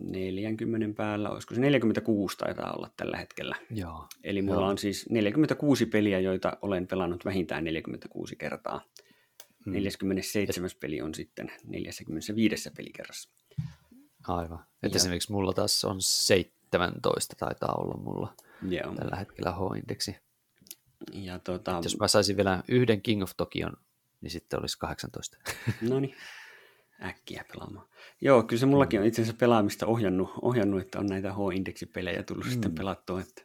40 0.00 0.96
päällä, 0.96 1.30
olisiko 1.30 1.54
se 1.54 1.60
46 1.60 2.38
taitaa 2.38 2.72
olla 2.72 2.90
tällä 2.96 3.16
hetkellä. 3.16 3.56
Joo, 3.70 4.06
Eli 4.24 4.42
mulla 4.42 4.60
joo. 4.60 4.68
on 4.68 4.78
siis 4.78 5.10
46 5.10 5.86
peliä, 5.86 6.20
joita 6.20 6.58
olen 6.62 6.86
pelannut 6.86 7.24
vähintään 7.24 7.64
46 7.64 8.36
kertaa. 8.36 8.84
Mm. 9.66 9.72
47. 9.72 10.70
peli 10.80 11.00
on 11.02 11.14
sitten 11.14 11.52
45 11.66 12.70
pelikerrassa. 12.76 13.30
Aivan. 14.28 14.64
Että 14.82 14.96
esimerkiksi 14.96 15.32
mulla 15.32 15.52
taas 15.52 15.84
on 15.84 16.02
17 16.02 17.36
taitaa 17.38 17.74
olla 17.74 17.96
mulla 17.96 18.34
Joo. 18.68 18.94
tällä 18.94 19.16
hetkellä 19.16 19.52
H-indeksi. 19.52 20.16
Ja 21.12 21.38
tota... 21.38 21.80
Jos 21.82 21.98
mä 21.98 22.08
saisin 22.08 22.36
vielä 22.36 22.62
yhden 22.68 23.02
King 23.02 23.22
of 23.22 23.30
Tokion, 23.36 23.76
niin 24.22 24.30
sitten 24.30 24.60
olisi 24.60 24.78
18. 24.78 25.38
no 25.90 26.00
niin, 26.00 26.16
äkkiä 27.02 27.44
pelaamaan. 27.52 27.88
Joo, 28.20 28.42
kyllä 28.42 28.60
se 28.60 28.66
mullakin 28.66 29.00
on 29.00 29.06
itse 29.06 29.22
asiassa 29.22 29.38
pelaamista 29.38 29.86
ohjannut, 29.86 30.30
ohjannut 30.42 30.80
että 30.80 30.98
on 30.98 31.06
näitä 31.06 31.32
H-indeksipelejä 31.32 32.22
tullut 32.22 32.44
mm. 32.44 32.50
sitten 32.50 32.74
pelattua, 32.74 33.20
että, 33.20 33.42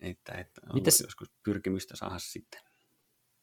että, 0.00 0.32
että 0.32 0.60
on 0.68 0.74
Mites... 0.74 1.00
joskus 1.00 1.32
pyrkimystä 1.44 1.96
saada 1.96 2.18
sitten. 2.18 2.60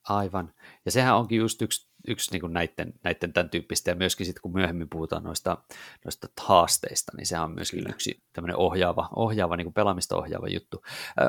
Aivan. 0.09 0.53
Ja 0.85 0.91
sehän 0.91 1.15
onkin 1.15 1.37
just 1.37 1.61
yksi, 1.61 1.89
yksi 2.07 2.31
niin 2.31 2.41
kuin 2.41 2.53
näiden, 2.53 2.93
näiden 3.03 3.33
tämän 3.33 3.49
tyyppistä, 3.49 3.91
ja 3.91 3.95
myöskin 3.95 4.25
sitten 4.25 4.41
kun 4.41 4.53
myöhemmin 4.53 4.89
puhutaan 4.89 5.23
noista, 5.23 5.57
noista 6.05 6.27
haasteista, 6.41 7.11
niin 7.17 7.25
sehän 7.25 7.45
on 7.45 7.51
myöskin 7.51 7.79
Kyllä. 7.79 7.93
yksi 7.93 8.23
tämmöinen 8.33 8.57
ohjaava, 8.57 9.09
ohjaava 9.15 9.55
niin 9.55 9.65
kuin 9.65 9.73
pelaamista 9.73 10.17
ohjaava 10.17 10.47
juttu. 10.47 10.83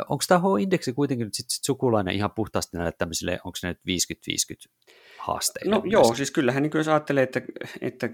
onko 0.08 0.24
tämä 0.28 0.40
H-indeksi 0.40 0.92
kuitenkin 0.92 1.24
nyt 1.24 1.34
sit, 1.34 1.50
sit 1.50 1.64
sukulainen 1.64 2.14
ihan 2.14 2.30
puhtaasti 2.30 2.76
näille 2.76 2.92
tämmöisille, 2.92 3.40
onko 3.44 3.56
se 3.56 3.68
nyt 3.68 3.78
50-50 3.78 4.92
haasteille? 5.20 5.70
No 5.70 5.82
joo, 5.84 6.14
siis 6.14 6.30
kyllähän 6.30 6.62
niin 6.62 6.70
jos 6.74 6.88
ajattelee, 6.88 7.22
että, 7.22 7.42
että 7.80 8.06
10-10 8.06 8.10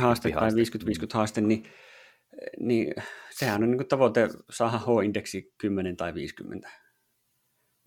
haaste 0.00 0.30
tai 0.30 0.50
50-50 0.50 0.54
haaste, 1.14 1.40
niin, 1.40 1.64
niin 2.60 2.94
sehän 3.30 3.62
on 3.62 3.70
niin 3.70 3.78
kuin 3.78 3.88
tavoite 3.88 4.28
saada 4.50 4.78
H-indeksi 4.78 5.54
10 5.58 5.96
tai 5.96 6.14
50 6.14 6.70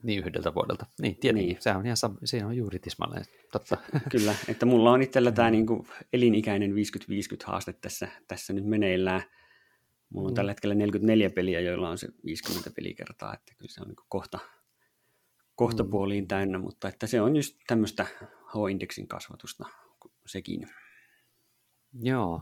niin 0.04 0.20
yhdeltä 0.20 0.54
vuodelta. 0.54 0.86
Niin, 1.02 1.20
tietenkin. 1.20 1.48
Niin. 1.48 1.62
Se 1.62 1.72
on 1.72 1.86
ihan 1.86 1.98
siinä 2.24 2.48
on 2.48 2.58
juuri 2.58 2.80
tismalleen 2.80 3.26
totta. 3.52 3.78
Kyllä, 4.12 4.36
että 4.48 4.66
mulla 4.66 4.92
on 4.92 5.02
itsellä 5.02 5.32
tämä 5.32 5.52
niin 5.52 5.66
kuin 5.66 5.88
elinikäinen 6.14 6.72
50-50 6.72 6.76
haaste 7.46 7.74
tässä, 7.74 8.08
tässä 8.28 8.54
nyt 8.54 8.66
meneillään. 8.66 9.22
Mulla 10.10 10.28
on 10.28 10.34
mm. 10.34 10.36
tällä 10.36 10.52
hetkellä 10.52 10.76
44 10.76 11.30
peliä, 11.30 11.60
joilla 11.60 11.90
on 11.90 11.98
se 11.98 12.08
50 12.26 12.72
pelikertaa, 12.76 13.34
että 13.34 13.54
kyllä 13.58 13.72
se 13.72 13.82
on 13.82 13.88
niin 13.88 13.96
kohta, 14.10 14.40
kohta 15.56 15.84
mm. 15.84 15.90
puoliin 15.90 16.28
täynnä, 16.28 16.58
mutta 16.58 16.88
että 16.88 17.08
se 17.08 17.22
on 17.22 17.36
just 17.36 17.56
tämmöistä 17.68 18.06
H-indeksin 18.50 19.08
kasvatusta 19.08 19.66
sekin. 20.26 20.70
Joo, 21.94 22.42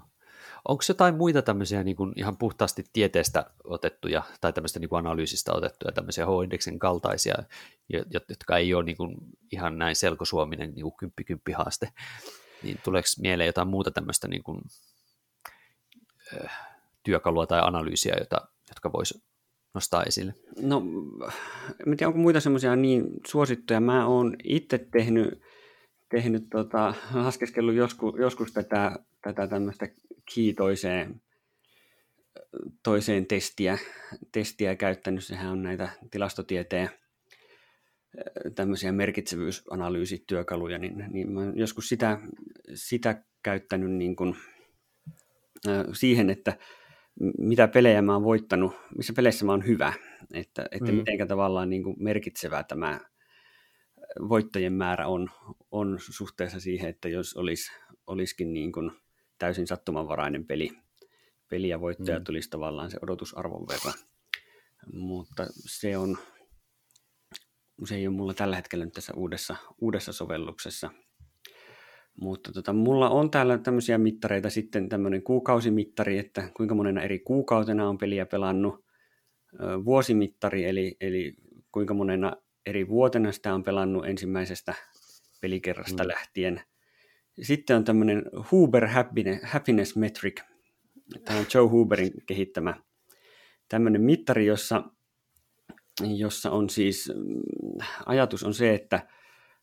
Onko 0.67 0.83
jotain 0.89 1.15
muita 1.15 1.41
tämmöisiä 1.41 1.83
niin 1.83 1.95
kuin 1.95 2.13
ihan 2.15 2.37
puhtaasti 2.37 2.83
tieteestä 2.93 3.45
otettuja 3.63 4.23
tai 4.41 4.53
tämmöistä 4.53 4.79
niin 4.79 4.89
kuin 4.89 4.99
analyysistä 4.99 5.53
otettuja 5.53 5.91
tämmöisiä 5.91 6.25
H-indeksin 6.25 6.79
kaltaisia, 6.79 7.35
jotka 8.29 8.57
ei 8.57 8.73
ole 8.73 8.83
niin 8.83 8.97
kuin 8.97 9.15
ihan 9.51 9.77
näin 9.77 9.95
selkosuominen 9.95 10.73
niin 10.75 10.97
kymppi-kymppi 10.99 11.51
haaste, 11.51 11.89
niin 12.63 12.79
tuleeko 12.83 13.07
mieleen 13.21 13.47
jotain 13.47 13.67
muuta 13.67 13.91
tämmöistä 13.91 14.27
niin 14.27 14.43
kuin, 14.43 14.61
äh, 16.33 16.67
työkalua 17.03 17.47
tai 17.47 17.61
analyysiä, 17.63 18.15
jota, 18.19 18.47
jotka 18.69 18.91
voisi 18.91 19.23
nostaa 19.73 20.03
esille? 20.03 20.33
No, 20.61 20.83
en 21.87 21.97
tiedä, 21.97 22.07
onko 22.07 22.19
muita 22.19 22.39
semmoisia 22.39 22.75
niin 22.75 23.05
suosittuja. 23.27 23.79
Mä 23.79 24.07
oon 24.07 24.35
itse 24.43 24.77
tehnyt, 24.77 25.41
tehnyt 26.09 26.43
tota, 26.51 26.93
laskeskellut 27.13 27.75
joskus, 27.75 28.15
joskus 28.19 28.53
tätä, 28.53 28.91
tätä 29.21 29.47
tämmöistä 29.47 29.87
key 30.35 30.53
toiseen, 32.83 33.25
testiä, 33.27 33.77
testiä 34.31 34.75
käyttänyt. 34.75 35.23
Sehän 35.23 35.51
on 35.51 35.63
näitä 35.63 35.89
tilastotieteen 36.11 36.89
tämmöisiä 38.55 38.91
merkitsevyysanalyysityökaluja, 38.91 40.77
niin, 40.77 41.05
niin 41.09 41.31
mä 41.31 41.41
joskus 41.55 41.89
sitä, 41.89 42.19
sitä 42.73 43.23
käyttänyt 43.43 43.91
niin 43.91 44.15
kuin, 44.15 44.35
siihen, 45.93 46.29
että 46.29 46.57
mitä 47.37 47.67
pelejä 47.67 48.01
mä 48.01 48.13
oon 48.13 48.23
voittanut, 48.23 48.75
missä 48.97 49.13
peleissä 49.13 49.45
mä 49.45 49.51
oon 49.51 49.67
hyvä, 49.67 49.93
että, 50.33 50.65
että 50.71 50.91
mm. 50.91 50.97
mitenkä 50.97 51.25
tavallaan 51.25 51.69
niin 51.69 51.83
kuin 51.83 51.95
merkitsevää 51.99 52.63
tämä 52.63 52.99
voittajien 54.29 54.73
määrä 54.73 55.07
on, 55.07 55.29
on 55.71 55.97
suhteessa 55.99 56.59
siihen, 56.59 56.89
että 56.89 57.09
jos 57.09 57.33
olisi, 57.33 57.71
olisikin 58.07 58.53
niin 58.53 58.71
kuin 58.71 58.91
täysin 59.39 59.67
sattumanvarainen 59.67 60.45
peli, 60.45 60.69
peli 61.49 61.69
ja 61.69 61.81
voittaja 61.81 62.19
mm. 62.19 62.23
tulisi 62.23 62.49
tavallaan 62.49 62.91
se 62.91 62.97
odotusarvon 63.01 63.67
verran. 63.67 63.93
Mutta 64.93 65.47
se 65.65 65.97
on, 65.97 66.17
se 67.85 67.95
ei 67.95 68.07
ole 68.07 68.15
mulla 68.15 68.33
tällä 68.33 68.55
hetkellä 68.55 68.85
nyt 68.85 68.93
tässä 68.93 69.13
uudessa, 69.15 69.55
uudessa 69.81 70.13
sovelluksessa. 70.13 70.89
Mutta 72.21 72.51
tota, 72.51 72.73
mulla 72.73 73.09
on 73.09 73.31
täällä 73.31 73.57
tämmöisiä 73.57 73.97
mittareita 73.97 74.49
sitten 74.49 74.89
tämmöinen 74.89 75.23
kuukausimittari, 75.23 76.17
että 76.17 76.49
kuinka 76.57 76.75
monena 76.75 77.01
eri 77.01 77.19
kuukautena 77.19 77.89
on 77.89 77.97
peliä 77.97 78.25
pelannut, 78.25 78.85
vuosimittari, 79.85 80.65
eli, 80.65 80.95
eli 81.01 81.35
kuinka 81.71 81.93
monena 81.93 82.33
eri 82.67 82.87
vuotena 82.87 83.31
sitä 83.31 83.53
on 83.53 83.63
pelannut 83.63 84.05
ensimmäisestä 84.05 84.73
pelikerrasta 85.41 86.03
mm. 86.03 86.07
lähtien– 86.07 86.61
sitten 87.41 87.75
on 87.75 87.83
tämmöinen 87.83 88.23
Huber 88.51 88.87
Happiness 89.43 89.95
Metric. 89.95 90.41
Tämä 91.25 91.39
on 91.39 91.45
Joe 91.53 91.67
Huberin 91.67 92.11
kehittämä 92.25 92.73
tämmöinen 93.69 94.01
mittari, 94.01 94.45
jossa, 94.45 94.83
jossa 96.01 96.51
on 96.51 96.69
siis, 96.69 97.11
mm, 97.15 97.85
ajatus 98.05 98.43
on 98.43 98.53
se, 98.53 98.73
että 98.73 99.07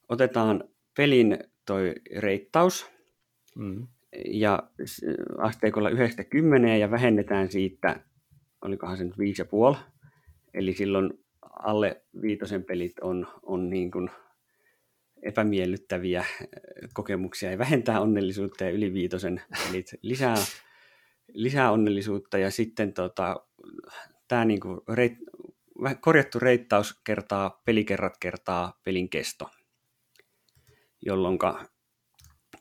otetaan 0.09 0.65
pelin 0.97 1.39
toi 1.67 1.95
reittaus 2.17 2.91
mm. 3.57 3.87
ja 4.27 4.71
asteikolla 5.39 5.91
90 5.91 6.69
ja 6.69 6.91
vähennetään 6.91 7.51
siitä, 7.51 8.01
olikohan 8.63 8.97
se 8.97 9.05
nyt 9.05 9.15
5,5, 9.73 9.79
eli 10.55 10.73
silloin 10.73 11.24
alle 11.53 12.03
viitosen 12.23 12.65
pelit 12.65 12.99
on, 13.01 13.27
on 13.43 13.71
niin 13.71 13.91
kuin 13.91 14.11
epämiellyttäviä 15.23 16.21
äh, 16.21 16.27
kokemuksia 16.95 17.51
ja 17.51 17.59
vähentää 17.59 18.01
onnellisuutta 18.01 18.65
ja 18.65 18.71
yliviitosen, 18.71 19.43
eli 19.71 19.85
lisää, 20.03 20.37
lisää 21.29 21.71
onnellisuutta 21.71 22.39
ja 22.39 22.51
sitten 22.51 22.93
tota, 22.93 23.47
tämä 24.29 24.45
niinku 24.45 24.85
reit, 24.93 25.19
korjattu 26.01 26.39
reittaus 26.39 27.01
kertaa 27.05 27.63
pelikerrat 27.65 28.17
kertaa 28.21 28.81
pelin 28.85 29.09
kesto, 29.09 29.51
jolloin 31.07 31.39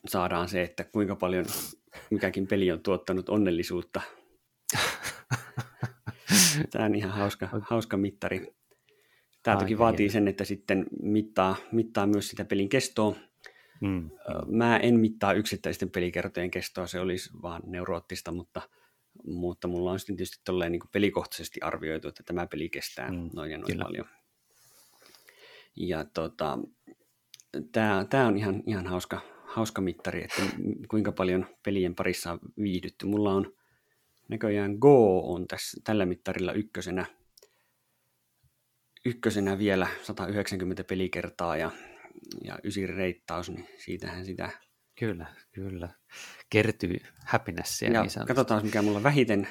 saadaan 0.06 0.48
se, 0.48 0.62
että 0.62 0.84
kuinka 0.84 1.16
paljon 1.16 1.44
mikäkin 2.10 2.46
peli 2.46 2.72
on 2.72 2.80
tuottanut 2.80 3.28
onnellisuutta. 3.28 4.00
Tämä 6.70 6.84
on 6.84 6.94
ihan 6.94 7.10
hauska, 7.10 7.48
hauska 7.62 7.96
mittari. 7.96 8.54
Tämä 9.44 9.56
toki 9.56 9.78
vaatii 9.78 10.08
sen, 10.08 10.28
että 10.28 10.44
sitten 10.44 10.86
mittaa, 11.02 11.56
mittaa 11.72 12.06
myös 12.06 12.28
sitä 12.28 12.44
pelin 12.44 12.68
kestoa. 12.68 13.16
Mm. 13.80 14.10
Mä 14.46 14.76
en 14.76 15.00
mittaa 15.00 15.32
yksittäisten 15.32 15.90
pelikertojen 15.90 16.50
kestoa, 16.50 16.86
se 16.86 17.00
olisi 17.00 17.30
vaan 17.42 17.62
neuroottista, 17.66 18.32
mutta, 18.32 18.62
mutta 19.26 19.68
mulla 19.68 19.90
on 19.90 19.98
sitten 19.98 20.16
tietysti 20.16 20.42
niin 20.70 20.80
kuin 20.80 20.90
pelikohtaisesti 20.92 21.60
arvioitu, 21.60 22.08
että 22.08 22.22
tämä 22.22 22.46
peli 22.46 22.68
kestää 22.68 23.10
mm. 23.10 23.30
noin 23.34 23.50
ja 23.50 23.58
noin 23.58 23.72
Kyllä. 23.72 23.84
paljon. 23.84 24.06
Ja 25.76 26.04
tota, 26.04 26.58
tämä, 27.72 28.06
tämä 28.10 28.26
on 28.26 28.36
ihan, 28.36 28.62
ihan 28.66 28.86
hauska, 28.86 29.20
hauska 29.44 29.82
mittari, 29.82 30.24
että 30.24 30.42
kuinka 30.88 31.12
paljon 31.12 31.46
pelien 31.64 31.94
parissa 31.94 32.32
on 32.32 32.38
viihdytty. 32.62 33.06
Mulla 33.06 33.32
on 33.32 33.52
näköjään 34.28 34.76
Go 34.78 35.32
on 35.32 35.46
tässä, 35.46 35.80
tällä 35.84 36.06
mittarilla 36.06 36.52
ykkösenä, 36.52 37.06
ykkösenä 39.04 39.58
vielä 39.58 39.86
190 40.02 40.84
pelikertaa 40.84 41.56
ja, 41.56 41.70
ja 42.44 42.58
ysi 42.64 42.86
reittaus, 42.86 43.50
niin 43.50 43.68
siitähän 43.78 44.24
sitä... 44.24 44.50
Kyllä, 44.98 45.26
kyllä. 45.52 45.88
Kertyy 46.50 46.96
happinessia. 47.26 47.92
Ja 47.92 48.02
niin 48.02 48.26
katsotaan, 48.26 48.64
mikä 48.64 48.82
mulla 48.82 49.02
vähiten, 49.02 49.48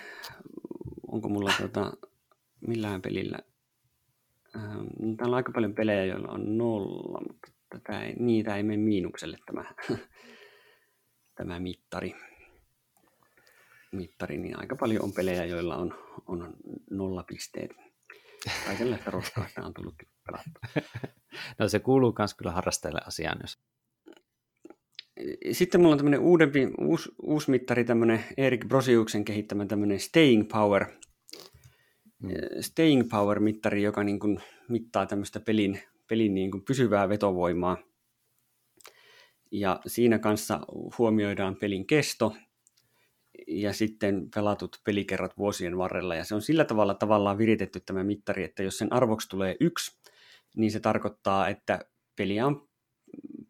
onko 1.08 1.30
mulla 1.30 1.54
tota, 1.62 1.94
millään 2.68 3.02
pelillä. 3.02 3.40
Ähm, 4.56 5.16
täällä 5.18 5.34
on 5.34 5.38
aika 5.38 5.52
paljon 5.52 5.76
pelejä, 5.76 6.06
joilla 6.06 6.32
on 6.32 6.58
nolla, 6.58 7.22
mutta 7.28 7.52
tätä 7.70 8.04
ei, 8.04 8.14
niitä 8.14 8.56
ei 8.58 8.64
mene 8.64 8.84
miinukselle 8.84 9.38
tämä, 9.46 9.66
tämä 11.38 11.60
mittari. 11.60 12.16
mittari. 13.92 14.38
Niin 14.38 14.60
aika 14.60 14.76
paljon 14.76 15.04
on 15.04 15.14
pelejä, 15.14 15.46
joilla 15.46 15.76
on, 15.76 15.96
on 16.28 16.54
nolla 16.90 17.24
pisteet. 17.24 17.93
Kaikenlaista 18.68 19.12
roskaa 19.12 19.48
on 19.58 19.74
tullut 19.74 19.96
pelattua. 20.26 20.84
No 21.60 21.68
se 21.68 21.80
kuuluu 21.80 22.16
myös 22.20 22.34
kyllä 22.34 22.52
harrastajille 22.52 23.02
asiaan, 23.06 23.40
jos 23.42 23.60
sitten 25.52 25.82
mulla 25.82 25.92
on 25.92 25.98
tämmöinen 25.98 26.20
uudempi, 26.20 26.68
uusi, 26.82 27.10
uusi 27.22 27.52
mittari, 27.52 27.84
tämmöinen 27.84 28.24
Erik 28.38 28.68
Brosiuksen 28.68 29.26
kehittämä 29.26 29.66
tämmöinen 29.66 30.00
Staying 30.00 30.50
Power. 30.52 30.86
Mm. 32.24 32.30
Staying 32.62 33.10
Power-mittari, 33.10 33.84
joka 33.84 34.04
niin 34.04 34.20
kuin 34.20 34.42
mittaa 34.70 35.06
tämmöistä 35.06 35.40
pelin, 35.40 35.80
pelin 36.08 36.34
niin 36.34 36.52
kuin 36.52 36.66
pysyvää 36.66 37.10
vetovoimaa. 37.10 37.78
Ja 39.52 39.80
siinä 39.88 40.20
kanssa 40.20 40.60
huomioidaan 40.98 41.56
pelin 41.56 41.88
kesto 41.88 42.36
ja 43.48 43.74
sitten 43.74 44.30
pelatut 44.36 44.82
pelikerrat 44.84 45.38
vuosien 45.38 45.78
varrella. 45.78 46.16
Ja 46.16 46.24
se 46.24 46.36
on 46.36 46.42
sillä 46.42 46.66
tavalla 46.66 46.94
tavallaan 46.94 47.38
viritetty 47.38 47.80
tämä 47.80 48.04
mittari, 48.04 48.44
että 48.44 48.64
jos 48.64 48.78
sen 48.78 48.94
arvoksi 48.94 49.30
tulee 49.30 49.56
yksi, 49.60 50.00
niin 50.56 50.72
se 50.72 50.80
tarkoittaa, 50.80 51.48
että 51.48 51.80
peliä 52.16 52.48
on 52.48 52.70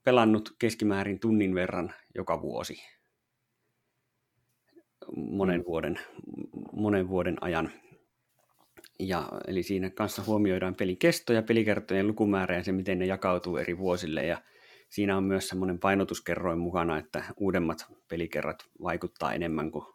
pelannut 0.04 0.56
keskimäärin 0.60 1.20
tunnin 1.20 1.56
verran 1.56 1.94
joka 2.16 2.42
vuosi 2.42 2.84
monen 5.16 5.60
mm. 5.60 5.66
vuoden, 5.66 6.00
monen 6.74 7.10
vuoden 7.10 7.38
ajan. 7.42 7.72
Ja, 9.00 9.28
eli 9.48 9.64
siinä 9.64 9.90
kanssa 9.90 10.24
huomioidaan 10.28 10.76
pelin 10.76 10.98
kesto 10.98 11.34
ja 11.34 11.44
pelikertojen 11.44 12.08
lukumäärä 12.08 12.56
ja 12.56 12.64
se, 12.64 12.72
miten 12.72 13.00
ne 13.00 13.06
jakautuu 13.06 13.58
eri 13.58 13.78
vuosille. 13.78 14.26
Ja 14.26 14.42
siinä 14.94 15.18
on 15.18 15.24
myös 15.24 15.48
semmoinen 15.48 15.80
painotuskerroin 15.80 16.60
mukana, 16.60 16.98
että 16.98 17.24
uudemmat 17.38 17.86
pelikerrat 18.08 18.66
vaikuttaa 18.84 19.34
enemmän 19.34 19.72
kuin, 19.72 19.86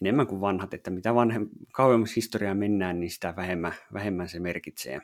enemmän 0.00 0.26
kuin 0.26 0.40
vanhat, 0.40 0.74
että 0.74 0.90
mitä 0.90 1.14
vanhem, 1.14 1.48
kauemmas 1.72 2.16
historiaa 2.16 2.54
mennään, 2.54 3.00
niin 3.00 3.10
sitä 3.10 3.36
vähemmän, 3.36 3.74
vähemmän 3.92 4.28
se 4.28 4.40
merkitsee. 4.40 5.00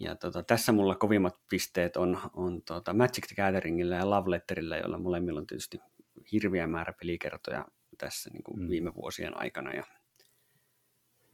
Ja 0.00 0.14
tota, 0.14 0.42
tässä 0.42 0.72
mulla 0.72 0.94
kovimmat 0.94 1.34
pisteet 1.50 1.96
on, 1.96 2.18
on 2.34 2.62
tota 2.62 2.94
Magic 2.94 3.26
the 3.26 3.42
Gatheringillä 3.42 3.96
ja 3.96 4.10
Love 4.10 4.30
Letterillä, 4.30 4.76
joilla 4.76 4.98
molemmilla 4.98 5.40
on 5.40 5.46
tietysti 5.46 5.78
hirviä 6.32 6.66
määrä 6.66 6.92
pelikertoja 6.92 7.64
tässä 7.98 8.30
niin 8.30 8.42
kuin 8.42 8.60
mm. 8.60 8.68
viime 8.68 8.94
vuosien 8.94 9.40
aikana. 9.40 9.72
Ja 9.72 9.84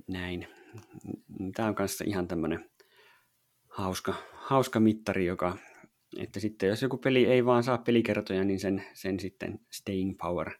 näin. 0.08 0.48
Tämä 1.54 1.68
on 1.68 1.74
kanssa 1.74 2.04
ihan 2.06 2.28
tämmöinen 2.28 2.70
hauska, 3.68 4.14
hauska 4.32 4.80
mittari, 4.80 5.26
joka, 5.26 5.58
että 6.18 6.40
sitten 6.40 6.68
jos 6.68 6.82
joku 6.82 6.96
peli 6.96 7.26
ei 7.26 7.44
vaan 7.44 7.62
saa 7.62 7.78
pelikertoja, 7.78 8.44
niin 8.44 8.60
sen, 8.60 8.84
sen 8.92 9.20
sitten 9.20 9.60
staying 9.70 10.16
power 10.18 10.50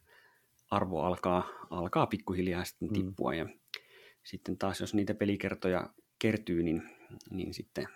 arvo 0.71 1.01
alkaa, 1.01 1.47
alkaa 1.69 2.07
pikkuhiljaa 2.07 2.63
sitten 2.63 2.87
mm. 2.87 2.93
tippua. 2.93 3.31
Mm. 3.31 3.37
Ja 3.37 3.45
sitten 4.23 4.57
taas 4.57 4.79
jos 4.79 4.93
niitä 4.93 5.13
pelikertoja 5.13 5.89
kertyy, 6.19 6.63
niin, 6.63 6.83
niin 7.31 7.53
sitten, 7.53 7.87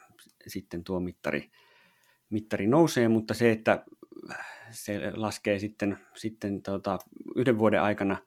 sitten 0.47 0.83
tuo 0.83 0.99
mittari, 0.99 1.51
mittari 2.29 2.67
nousee, 2.67 3.07
mutta 3.07 3.33
se, 3.33 3.51
että 3.51 3.85
se 4.71 5.11
laskee 5.15 5.59
sitten, 5.59 5.97
sitten 6.15 6.61
tota, 6.61 6.99
yhden 7.35 7.57
vuoden 7.57 7.81
aikana 7.81 8.17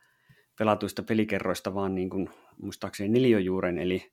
pelatuista 0.58 1.02
pelikerroista 1.02 1.74
vaan 1.74 1.94
niin 1.94 2.10
kuin, 2.10 2.30
muistaakseni 2.62 3.08
neliöjuuren, 3.08 3.78
eli, 3.78 4.12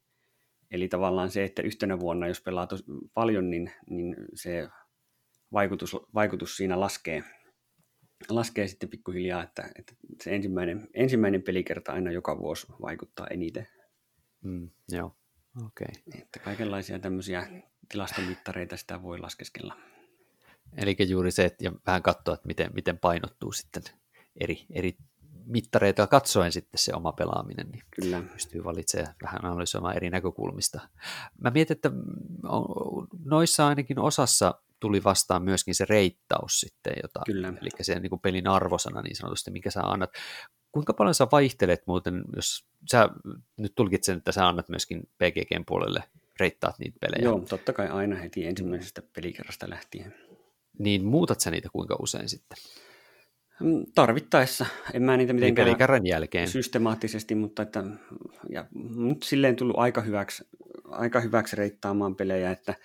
eli 0.71 0.87
tavallaan 0.87 1.31
se, 1.31 1.43
että 1.43 1.61
yhtenä 1.61 1.99
vuonna, 1.99 2.27
jos 2.27 2.41
pelaa 2.41 2.67
tos, 2.67 2.83
paljon, 3.13 3.49
niin, 3.49 3.71
niin 3.89 4.15
se 4.33 4.67
vaikutus, 5.53 5.95
vaikutus 6.13 6.57
siinä 6.57 6.79
laskee, 6.79 7.23
laskee 8.29 8.67
sitten 8.67 8.89
pikkuhiljaa, 8.89 9.43
että, 9.43 9.69
että 9.79 9.93
se 10.23 10.35
ensimmäinen, 10.35 10.87
ensimmäinen 10.93 11.43
pelikerta 11.43 11.91
aina 11.91 12.11
joka 12.11 12.37
vuosi 12.37 12.67
vaikuttaa 12.81 13.27
eniten. 13.27 13.67
Mm, 14.43 14.69
joo, 14.89 15.15
okei. 15.65 15.87
Okay. 16.07 16.21
Että 16.21 16.39
kaikenlaisia 16.39 16.99
tämmöisiä 16.99 17.47
tilastomittareita 17.91 18.77
sitä 18.77 19.01
voi 19.01 19.19
laskeskella. 19.19 19.77
Eli 20.77 20.95
juuri 21.07 21.31
se, 21.31 21.45
että 21.45 21.63
ja 21.63 21.71
vähän 21.85 22.03
katsoa, 22.03 22.33
että 22.33 22.47
miten, 22.47 22.71
miten 22.73 22.97
painottuu 22.97 23.51
sitten 23.51 23.83
eri, 24.39 24.65
eri 24.69 24.97
mittareita 25.45 26.07
katsoen 26.07 26.51
sitten 26.51 26.79
se 26.79 26.93
oma 26.93 27.11
pelaaminen, 27.11 27.69
niin 27.71 27.83
Kyllä. 28.01 28.23
pystyy 28.33 28.63
valitsemaan 28.63 29.15
vähän 29.23 29.45
analysoimaan 29.45 29.95
eri 29.95 30.09
näkökulmista. 30.09 30.89
Mä 31.41 31.49
mietin, 31.49 31.75
että 31.75 31.91
noissa 33.25 33.67
ainakin 33.67 33.99
osassa 33.99 34.61
tuli 34.79 35.03
vastaan 35.03 35.43
myöskin 35.43 35.75
se 35.75 35.85
reittaus 35.89 36.59
sitten, 36.59 36.93
jota, 37.03 37.21
Kyllä. 37.25 37.53
eli 37.61 37.69
se 37.81 37.99
niin 37.99 38.09
kuin 38.09 38.19
pelin 38.19 38.47
arvosana 38.47 39.01
niin 39.01 39.15
sanotusti, 39.15 39.51
mikä 39.51 39.71
sä 39.71 39.81
annat. 39.81 40.09
Kuinka 40.71 40.93
paljon 40.93 41.15
sä 41.15 41.27
vaihtelet 41.31 41.83
muuten, 41.87 42.23
jos 42.35 42.65
sä 42.91 43.09
nyt 43.57 43.75
tulkitsen, 43.75 44.17
että 44.17 44.31
sä 44.31 44.47
annat 44.47 44.69
myöskin 44.69 44.99
PGGn 44.99 45.65
puolelle 45.67 46.03
reittaat 46.39 46.79
niitä 46.79 46.97
pelejä? 47.01 47.23
Joo, 47.23 47.39
totta 47.39 47.73
kai 47.73 47.87
aina 47.87 48.15
heti 48.15 48.45
ensimmäisestä 48.45 49.01
pelikerrasta 49.15 49.69
lähtien. 49.69 50.15
Niin 50.79 51.05
muutat 51.05 51.39
sä 51.39 51.51
niitä 51.51 51.69
kuinka 51.71 51.95
usein 51.99 52.29
sitten? 52.29 52.57
Mm, 53.59 53.85
tarvittaessa. 53.95 54.65
En 54.93 55.03
mä 55.03 55.17
niitä 55.17 55.33
mitenkään 55.33 56.05
jälkeen. 56.05 56.47
systemaattisesti, 56.47 57.35
mutta 57.35 57.61
että, 57.61 57.83
ja, 58.49 58.65
nyt 58.95 59.23
silleen 59.23 59.55
tullut 59.55 59.77
aika 59.79 60.01
hyväksi, 60.01 60.47
aika 60.83 61.19
hyväksi 61.19 61.55
reittaamaan 61.55 62.15
pelejä, 62.15 62.51
että 62.51 62.75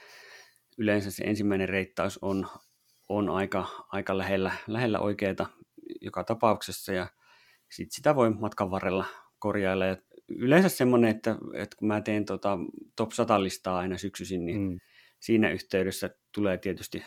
yleensä 0.78 1.10
se 1.10 1.24
ensimmäinen 1.24 1.68
reittaus 1.68 2.18
on, 2.22 2.46
on 3.08 3.30
aika, 3.30 3.86
aika 3.92 4.18
lähellä, 4.18 4.52
lähellä 4.66 4.98
oikeita 4.98 5.46
joka 6.00 6.24
tapauksessa 6.24 6.92
ja 6.92 7.06
sit 7.70 7.92
sitä 7.92 8.14
voi 8.14 8.30
matkan 8.30 8.70
varrella 8.70 9.04
korjailla. 9.38 9.86
Ja 9.86 9.96
yleensä 10.28 10.68
semmoinen, 10.68 11.10
että, 11.10 11.36
että 11.54 11.76
kun 11.76 11.88
mä 11.88 12.00
teen 12.00 12.24
tota 12.24 12.58
top 12.96 13.12
100 13.12 13.42
listaa 13.42 13.78
aina 13.78 13.98
syksyisin, 13.98 14.46
niin 14.46 14.60
mm. 14.60 14.78
siinä 15.20 15.50
yhteydessä 15.50 16.10
tulee 16.34 16.58
tietysti, 16.58 17.04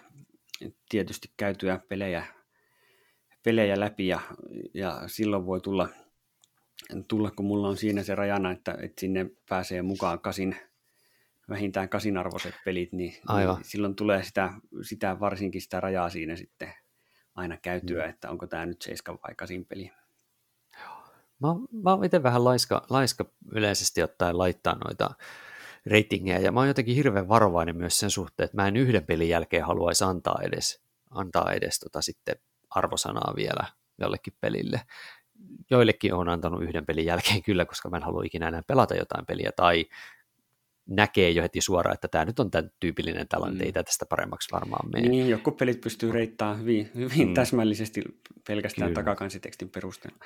tietysti 0.90 1.34
käytyä 1.38 1.80
pelejä 1.90 2.26
pelejä 3.44 3.80
läpi 3.80 4.08
ja, 4.08 4.20
ja 4.74 5.04
silloin 5.08 5.46
voi 5.46 5.62
tulla, 5.62 5.90
tulla, 7.08 7.32
kun 7.32 7.46
mulla 7.46 7.68
on 7.68 7.78
siinä 7.78 8.04
se 8.04 8.16
rajana, 8.16 8.52
että, 8.52 8.78
että 8.82 9.00
sinne 9.00 9.26
pääsee 9.50 9.82
mukaan 9.82 10.20
kasin, 10.20 10.56
vähintään 11.50 11.90
kasinarvoiset 11.90 12.56
pelit, 12.66 12.92
niin, 12.92 13.14
Aivan. 13.28 13.56
niin 13.56 13.66
silloin 13.66 13.96
tulee 13.96 14.24
sitä, 14.24 14.54
sitä, 14.82 15.20
varsinkin 15.20 15.62
sitä 15.62 15.80
rajaa 15.80 16.10
siinä 16.10 16.36
sitten 16.36 16.74
aina 17.36 17.58
käytyä, 17.58 18.04
mm. 18.04 18.10
että 18.10 18.30
onko 18.30 18.48
tämä 18.48 18.66
nyt 18.66 18.82
7 18.82 19.20
vai 19.24 19.36
8 19.36 19.66
peli. 19.66 19.92
Mä, 21.40 21.48
mä 21.84 21.94
oon 21.94 22.06
itse 22.06 22.24
vähän 22.24 22.44
laiska, 22.44 22.86
laiska 22.90 23.26
yleisesti 23.52 24.04
ottaen 24.04 24.38
laittaa 24.38 24.78
noita 24.86 25.10
ratingia, 25.92 26.40
ja 26.40 26.52
mä 26.52 26.60
oon 26.60 26.68
jotenkin 26.68 26.96
hirveän 26.96 27.28
varovainen 27.28 27.78
myös 27.78 28.00
sen 28.00 28.10
suhteen, 28.10 28.46
että 28.46 28.58
mä 28.58 28.68
en 28.68 28.78
yhden 28.78 29.06
pelin 29.06 29.30
jälkeen 29.30 29.66
haluaisi 29.66 30.04
antaa 30.04 30.40
edes, 30.42 30.84
antaa 31.12 31.52
edes 31.52 31.80
tota 31.80 32.02
sitten 32.02 32.36
arvosanaa 32.70 33.34
vielä 33.36 33.68
jollekin 34.00 34.34
pelille. 34.42 34.82
Joillekin 35.70 36.14
on 36.14 36.30
antanut 36.30 36.64
yhden 36.64 36.86
pelin 36.86 37.06
jälkeen 37.06 37.44
kyllä, 37.44 37.66
koska 37.66 37.90
mä 37.90 37.98
en 37.98 38.04
halua 38.04 38.24
ikinä 38.26 38.48
enää 38.48 38.62
pelata 38.68 38.96
jotain 38.96 39.26
peliä, 39.26 39.52
tai 39.56 39.86
näkee 40.90 41.30
jo 41.30 41.42
heti 41.44 41.62
suoraan, 41.62 41.94
että 41.94 42.08
tämä 42.08 42.26
nyt 42.26 42.40
on 42.40 42.52
tämän 42.52 42.72
tyypillinen 42.80 43.28
tällainen, 43.28 43.58
mm. 43.58 43.66
ei 43.66 43.74
tästä 43.74 44.06
paremmaksi 44.06 44.50
varmaan 44.52 44.90
mene. 44.94 45.10
Niin, 45.10 45.30
joku 45.30 45.52
pelit 45.52 45.82
pystyy 45.82 46.12
reittaamaan 46.12 46.60
hyvin, 46.60 46.92
hyvin 46.96 47.28
mm. 47.28 47.34
täsmällisesti 47.34 48.02
pelkästään 48.48 48.92
Kyllä. 48.92 49.04
takakanssitekstin 49.04 49.70
perusteella. 49.70 50.18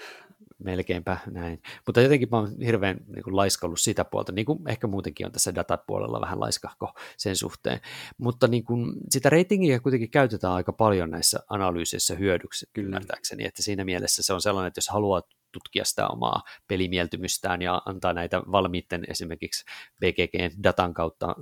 Melkeinpä 0.63 1.17
näin. 1.31 1.61
Mutta 1.85 2.01
jotenkin 2.01 2.27
mä 2.31 2.37
oon 2.37 2.61
hirveän 2.65 2.97
niin 3.07 3.23
kuin 3.23 3.35
laiskallut 3.35 3.79
sitä 3.79 4.05
puolta, 4.05 4.31
niin 4.31 4.45
kuin 4.45 4.59
ehkä 4.67 4.87
muutenkin 4.87 5.25
on 5.25 5.31
tässä 5.31 5.55
datapuolella 5.55 6.21
vähän 6.21 6.39
laiskahko 6.39 6.93
sen 7.17 7.35
suhteen. 7.35 7.79
Mutta 8.17 8.47
niin 8.47 8.63
kuin, 8.63 8.93
sitä 9.09 9.29
ratingia 9.29 9.79
kuitenkin 9.79 10.11
käytetään 10.11 10.53
aika 10.53 10.73
paljon 10.73 11.11
näissä 11.11 11.39
analyyseissä 11.49 12.15
hyödyksi, 12.15 12.65
Kyllä. 12.73 13.01
että 13.39 13.63
siinä 13.63 13.85
mielessä 13.85 14.23
se 14.23 14.33
on 14.33 14.41
sellainen, 14.41 14.67
että 14.67 14.77
jos 14.77 14.89
haluat 14.89 15.25
tutkia 15.57 15.85
sitä 15.85 16.07
omaa 16.07 16.43
pelimieltymystään 16.67 17.61
ja 17.61 17.81
antaa 17.85 18.13
näitä 18.13 18.41
valmiitten 18.51 19.03
esimerkiksi 19.07 19.65
BGG-datan 19.99 20.93
kautta 20.93 21.35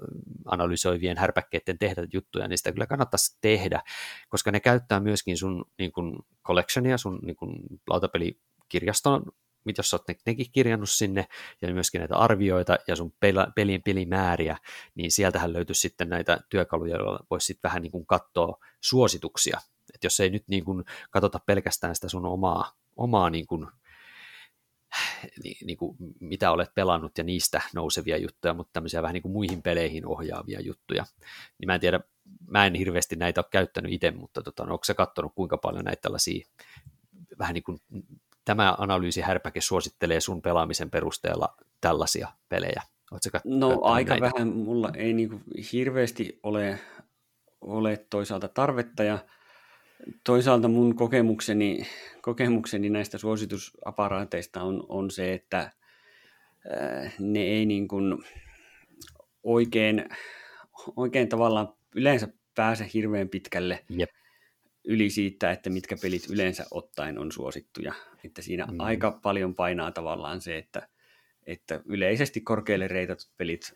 analysoivien 0.46 1.18
härpäkkeiden 1.18 1.80
tehdä 1.80 2.08
juttuja, 2.14 2.48
niin 2.48 2.58
sitä 2.58 2.72
kyllä 2.72 2.88
kannattaisi 2.88 3.38
tehdä, 3.42 3.82
koska 4.30 4.52
ne 4.52 4.60
käyttää 4.60 5.00
myöskin 5.00 5.38
sun 5.38 5.66
niin 5.80 5.92
kuin 5.92 6.16
collectionia, 6.48 6.98
sun 6.98 7.20
niin 7.24 7.36
kuin 7.36 7.56
lautapelikirjaston 7.88 9.24
jos 9.78 9.94
olet 9.94 10.08
ne, 10.08 10.16
nekin 10.26 10.52
kirjannut 10.52 10.90
sinne, 10.90 11.28
ja 11.62 11.74
myöskin 11.74 12.00
näitä 12.00 12.18
arvioita 12.18 12.78
ja 12.88 12.96
sun 12.96 13.14
pelin 13.56 13.84
pelimääriä, 13.84 14.58
niin 14.96 15.12
sieltähän 15.12 15.54
löytyisi 15.54 15.82
sitten 15.82 16.10
näitä 16.10 16.40
työkaluja, 16.50 16.98
joilla 16.98 17.26
voisi 17.30 17.46
sitten 17.46 17.70
vähän 17.70 17.82
niin 17.82 17.92
kuin 17.92 18.06
katsoa 18.06 18.58
suosituksia. 18.82 19.60
että 19.94 20.06
jos 20.06 20.20
ei 20.20 20.30
nyt 20.30 20.44
niin 20.48 20.66
kuin 20.66 20.84
katsota 21.12 21.40
pelkästään 21.46 21.96
sitä 21.96 22.10
sun 22.10 22.26
omaa, 22.26 22.72
omaa 22.96 23.30
niin 23.30 23.48
kuin 23.48 23.68
niin, 25.66 25.78
kuin, 25.78 25.98
mitä 26.20 26.52
olet 26.52 26.76
pelannut 26.76 27.18
ja 27.18 27.24
niistä 27.24 27.62
nousevia 27.74 28.18
juttuja, 28.18 28.54
mutta 28.54 28.74
tämmöisiä 28.74 29.02
vähän 29.02 29.14
niin 29.14 29.22
kuin 29.22 29.32
muihin 29.32 29.62
peleihin 29.62 30.08
ohjaavia 30.08 30.62
juttuja. 30.62 31.06
Niin 31.60 31.68
mä 31.68 31.76
en 31.76 31.82
tiedä, 31.82 32.00
mä 32.48 32.66
en 32.66 32.76
hirveästi 32.76 33.16
näitä 33.16 33.42
ole 33.42 33.46
käyttänyt 33.52 33.92
itse, 33.92 34.12
mutta 34.12 34.42
tota, 34.42 34.66
no, 34.66 34.74
onko 34.74 34.84
se 34.84 34.94
katsonut 34.94 35.36
kuinka 35.36 35.58
paljon 35.58 35.86
näitä 35.86 36.02
tällaisia 36.02 36.48
vähän 37.40 37.54
niin 37.54 37.64
kuin 37.64 37.82
tämä 38.46 38.76
analyysi 38.78 39.22
härpäke 39.22 39.62
suosittelee 39.62 40.20
sun 40.20 40.42
pelaamisen 40.42 40.90
perusteella 40.90 41.56
tällaisia 41.82 42.28
pelejä? 42.50 42.82
no 43.46 43.80
aika 43.82 44.14
näitä? 44.14 44.32
vähän, 44.34 44.48
mulla 44.48 44.92
ei 44.96 45.14
niin 45.14 45.30
kuin 45.30 45.44
hirveästi 45.74 46.40
ole, 46.44 46.80
ole 47.62 48.06
toisaalta 48.10 48.48
tarvetta 48.48 49.04
ja 49.04 49.20
toisaalta 50.24 50.68
mun 50.68 50.96
kokemukseni, 50.96 51.88
kokemukseni 52.22 52.90
näistä 52.90 53.18
suositusaparaateista 53.18 54.62
on, 54.62 54.86
on 54.90 55.12
se, 55.12 55.34
että 55.34 55.60
äh, 55.60 57.16
ne 57.20 57.40
ei 57.40 57.66
niin 57.66 57.88
kuin 57.88 58.24
oikein, 59.44 60.10
oikein 60.96 61.30
tavallaan 61.30 61.74
yleensä 61.96 62.28
pääse 62.56 62.90
hirveän 62.94 63.30
pitkälle 63.30 63.86
Jep. 63.90 64.10
yli 64.84 65.10
siitä, 65.10 65.52
että 65.52 65.70
mitkä 65.70 65.96
pelit 66.02 66.30
yleensä 66.30 66.66
ottaen 66.72 67.20
on 67.20 67.32
suosittuja. 67.32 67.94
Että 68.24 68.42
siinä 68.42 68.66
mm. 68.66 68.80
aika 68.80 69.20
paljon 69.22 69.56
painaa 69.56 69.92
tavallaan 69.92 70.42
se, 70.42 70.58
että, 70.58 70.88
että 71.48 71.82
yleisesti 71.86 72.42
korkealle 72.42 72.88
reitatut 72.88 73.30
pelit 73.38 73.74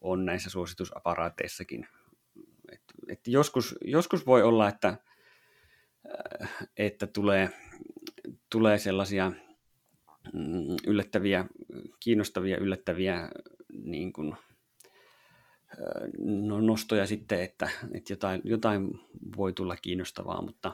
on 0.00 0.24
näissä 0.24 0.50
suositusaparaateissakin. 0.50 1.88
Et, 2.72 2.82
et 3.08 3.20
joskus, 3.26 3.74
joskus 3.84 4.26
voi 4.26 4.42
olla, 4.42 4.68
että 4.68 4.98
että 6.76 7.06
tulee, 7.06 7.50
tulee 8.50 8.78
sellaisia 8.78 9.32
mm, 10.32 10.76
yllättäviä, 10.86 11.44
kiinnostavia, 12.00 12.58
yllättäviä 12.58 13.28
niin 13.84 14.12
kuin, 14.12 14.36
no, 16.18 16.60
nostoja 16.60 17.06
sitten, 17.06 17.42
että, 17.42 17.70
että 17.94 18.12
jotain, 18.12 18.40
jotain 18.44 19.00
voi 19.36 19.52
tulla 19.52 19.76
kiinnostavaa, 19.76 20.42
mutta, 20.42 20.72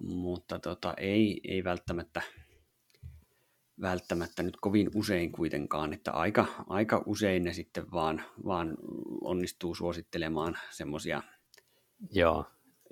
mutta 0.00 0.58
tota, 0.58 0.94
ei, 0.96 1.40
ei 1.48 1.64
välttämättä, 1.64 2.22
välttämättä 3.80 4.42
nyt 4.42 4.56
kovin 4.60 4.90
usein 4.94 5.32
kuitenkaan, 5.32 5.92
että 5.92 6.12
aika, 6.12 6.46
aika 6.68 7.02
usein 7.06 7.44
ne 7.44 7.52
sitten 7.52 7.90
vaan, 7.92 8.22
vaan 8.44 8.76
onnistuu 9.20 9.74
suosittelemaan 9.74 10.58
semmoisia 10.70 11.22
Joo. 12.12 12.44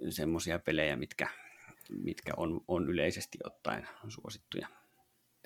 semmoisia 0.08 0.58
pelejä, 0.58 0.96
mitkä, 0.96 1.28
mitkä 2.04 2.32
on, 2.36 2.60
on 2.68 2.90
yleisesti 2.90 3.38
ottaen 3.44 3.88
suosittuja. 4.08 4.68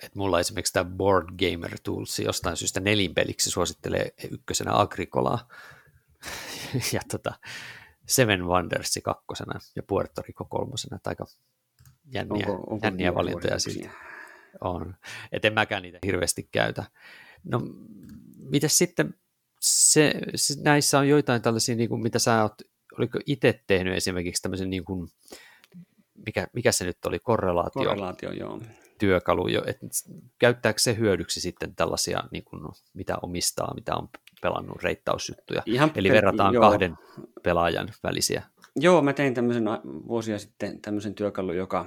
Et 0.03 0.15
mulla 0.15 0.39
esimerkiksi 0.39 0.73
tämä 0.73 0.89
Board 0.89 1.27
Gamer 1.27 1.77
Tools 1.83 2.19
jostain 2.19 2.57
syystä 2.57 2.79
nelinpeliksi 2.79 3.49
suosittelee 3.49 4.13
ykkösenä 4.31 4.71
Agricolaa 4.73 5.47
ja 6.93 7.01
tota, 7.11 7.33
Seven 8.07 8.45
Wonders 8.45 8.99
kakkosena 9.03 9.59
ja 9.75 9.83
Puerto 9.83 10.21
Rico 10.21 10.45
kolmosena. 10.45 10.99
Aika 11.05 11.25
jänniä, 12.13 12.47
onko, 12.47 12.63
onko 12.73 12.85
jänniä 12.85 13.15
valintoja 13.15 13.59
siitä. 13.59 13.89
On. 14.61 14.95
Et 15.31 15.45
en 15.45 15.53
mäkään 15.53 15.83
niitä 15.83 15.99
hirveästi 16.05 16.49
käytä. 16.51 16.83
No, 17.43 17.61
miten 18.37 18.69
sitten 18.69 19.13
se, 19.59 20.13
se, 20.35 20.53
näissä 20.61 20.99
on 20.99 21.07
joitain 21.07 21.41
tällaisia, 21.41 21.75
niin 21.75 21.89
kuin 21.89 22.01
mitä 22.01 22.19
sä 22.19 22.41
oot 22.41 22.61
oliko 22.97 23.19
itse 23.25 23.63
tehnyt 23.67 23.95
esimerkiksi 23.95 24.41
tämmöisen 24.41 24.69
niin 24.69 24.85
kuin, 24.85 25.09
mikä, 26.25 26.47
mikä 26.53 26.71
se 26.71 26.85
nyt 26.85 27.05
oli, 27.05 27.19
korrelaatio, 27.19 27.83
korrelaatio 27.83 28.31
joo. 28.31 28.59
työkalu, 28.99 29.47
jo, 29.47 29.63
että 29.65 29.87
käyttääkö 30.39 30.79
se 30.79 30.97
hyödyksi 30.97 31.41
sitten 31.41 31.75
tällaisia, 31.75 32.23
niin 32.31 32.43
kuin, 32.43 32.61
mitä 32.93 33.17
omistaa, 33.21 33.73
mitä 33.75 33.95
on 33.95 34.09
pelannut 34.41 34.83
reittausjuttuja, 34.83 35.63
Ihan 35.65 35.91
eli 35.95 36.07
per, 36.07 36.15
verrataan 36.15 36.53
joo. 36.53 36.61
kahden 36.61 36.95
pelaajan 37.43 37.89
välisiä. 38.03 38.43
Joo, 38.75 39.01
mä 39.01 39.13
tein 39.13 39.33
tämmöisen 39.33 39.63
vuosia 40.07 40.39
sitten 40.39 40.81
tämmöisen 40.81 41.15
työkalun, 41.15 41.57
joka 41.57 41.85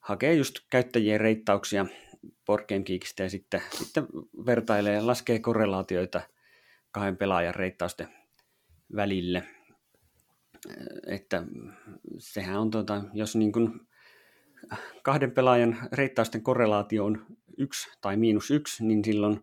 hakee 0.00 0.34
just 0.34 0.58
käyttäjien 0.70 1.20
reittauksia 1.20 1.86
BoardGameGeekistä 2.46 3.22
ja 3.22 3.30
sitten, 3.30 3.62
sitten 3.72 4.06
vertailee 4.46 4.94
ja 4.94 5.06
laskee 5.06 5.38
korrelaatioita 5.38 6.20
kahden 6.90 7.16
pelaajan 7.16 7.54
reittausten 7.54 8.08
välille 8.96 9.42
että 11.06 11.44
sehän 12.18 12.60
on, 12.60 12.70
tuota, 12.70 13.04
jos 13.12 13.36
niin 13.36 13.52
kuin 13.52 13.80
kahden 15.02 15.30
pelaajan 15.30 15.76
reittausten 15.92 16.42
korrelaatio 16.42 17.04
on 17.04 17.26
yksi 17.58 17.88
tai 18.00 18.16
miinus 18.16 18.50
yksi, 18.50 18.84
niin 18.84 19.04
silloin, 19.04 19.40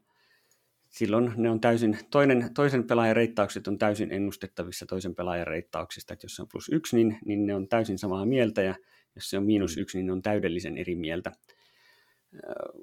silloin 0.90 1.34
ne 1.38 1.50
on 1.50 1.62
täysin, 1.62 1.98
toinen, 2.12 2.54
toisen 2.54 2.88
pelaajan 2.88 3.16
reittaukset 3.16 3.68
on 3.68 3.78
täysin 3.78 4.12
ennustettavissa 4.12 4.86
toisen 4.86 5.16
pelaajan 5.16 5.48
reittauksista, 5.48 6.14
että 6.14 6.26
jos 6.26 6.36
se 6.36 6.42
on 6.42 6.48
plus 6.52 6.70
yksi, 6.72 6.96
niin, 6.96 7.20
niin 7.26 7.46
ne 7.46 7.56
on 7.56 7.68
täysin 7.68 7.98
samaa 7.98 8.26
mieltä, 8.26 8.62
ja 8.62 8.76
jos 9.16 9.30
se 9.30 9.38
on 9.38 9.46
miinus 9.46 9.78
yksi, 9.78 9.98
niin 9.98 10.06
ne 10.06 10.12
on 10.12 10.22
täydellisen 10.22 10.78
eri 10.78 10.96
mieltä. 10.96 11.32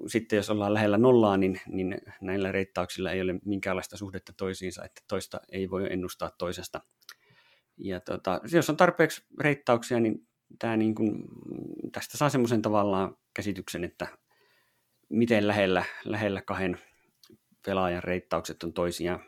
Sitten 0.07 0.37
jos 0.37 0.49
ollaan 0.49 0.73
lähellä 0.73 0.97
nollaa, 0.97 1.37
niin, 1.37 1.59
niin 1.67 1.97
näillä 2.21 2.51
reittauksilla 2.51 3.11
ei 3.11 3.21
ole 3.21 3.39
minkäänlaista 3.45 3.97
suhdetta 3.97 4.33
toisiinsa, 4.37 4.85
että 4.85 5.01
toista 5.07 5.39
ei 5.51 5.69
voi 5.69 5.93
ennustaa 5.93 6.31
toisesta 6.37 6.81
ja 7.83 7.99
tota, 7.99 8.41
jos 8.51 8.69
on 8.69 8.77
tarpeeksi 8.77 9.25
reittauksia, 9.39 9.99
niin, 9.99 10.27
tää 10.59 10.77
niin 10.77 10.95
kun, 10.95 11.27
tästä 11.91 12.17
saa 12.17 12.29
semmoisen 12.29 12.61
tavallaan 12.61 13.17
käsityksen, 13.33 13.83
että 13.83 14.07
miten 15.09 15.47
lähellä, 15.47 15.85
lähellä 16.05 16.41
kahden 16.41 16.79
pelaajan 17.65 18.03
reittaukset 18.03 18.63
on 18.63 18.73
toisiaan. 18.73 19.19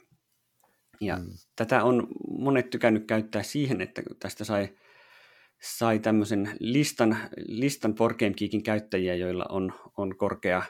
Ja 1.01 1.17
mm. 1.17 1.25
tätä 1.55 1.83
on 1.83 2.07
monet 2.27 2.69
tykännyt 2.69 3.07
käyttää 3.07 3.43
siihen, 3.43 3.81
että 3.81 4.01
tästä 4.19 4.43
sai, 4.43 4.69
sai 5.61 5.99
tämmöisen 5.99 6.57
listan, 6.59 7.17
listan 7.37 7.95
Geekin 8.37 8.63
käyttäjiä, 8.63 9.15
joilla 9.15 9.45
on, 9.49 9.73
on 9.97 10.17
korkea, 10.17 10.63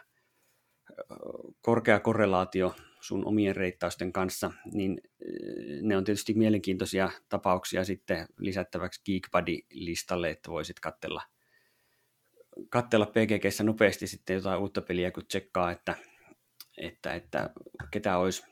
korkea 1.61 1.99
korrelaatio 1.99 2.75
sun 3.03 3.25
omien 3.25 3.55
reittausten 3.55 4.13
kanssa, 4.13 4.51
niin 4.73 5.01
eh, 5.03 5.81
ne 5.81 5.97
on 5.97 6.03
tietysti 6.03 6.33
mielenkiintoisia 6.33 7.09
tapauksia 7.29 7.83
sitten 7.83 8.27
lisättäväksi 8.39 9.01
Geekbuddy-listalle, 9.05 10.29
että 10.29 10.51
voisit 10.51 10.79
katsella, 10.79 11.21
katsella 12.69 13.05
PGGssä 13.05 13.63
nopeasti 13.63 14.07
sitten 14.07 14.33
jotain 14.33 14.59
uutta 14.59 14.81
peliä, 14.81 15.11
kun 15.11 15.25
tsekkaa, 15.25 15.71
että, 15.71 15.95
että, 16.77 17.13
että 17.13 17.49
ketä 17.91 18.17
olisi 18.17 18.43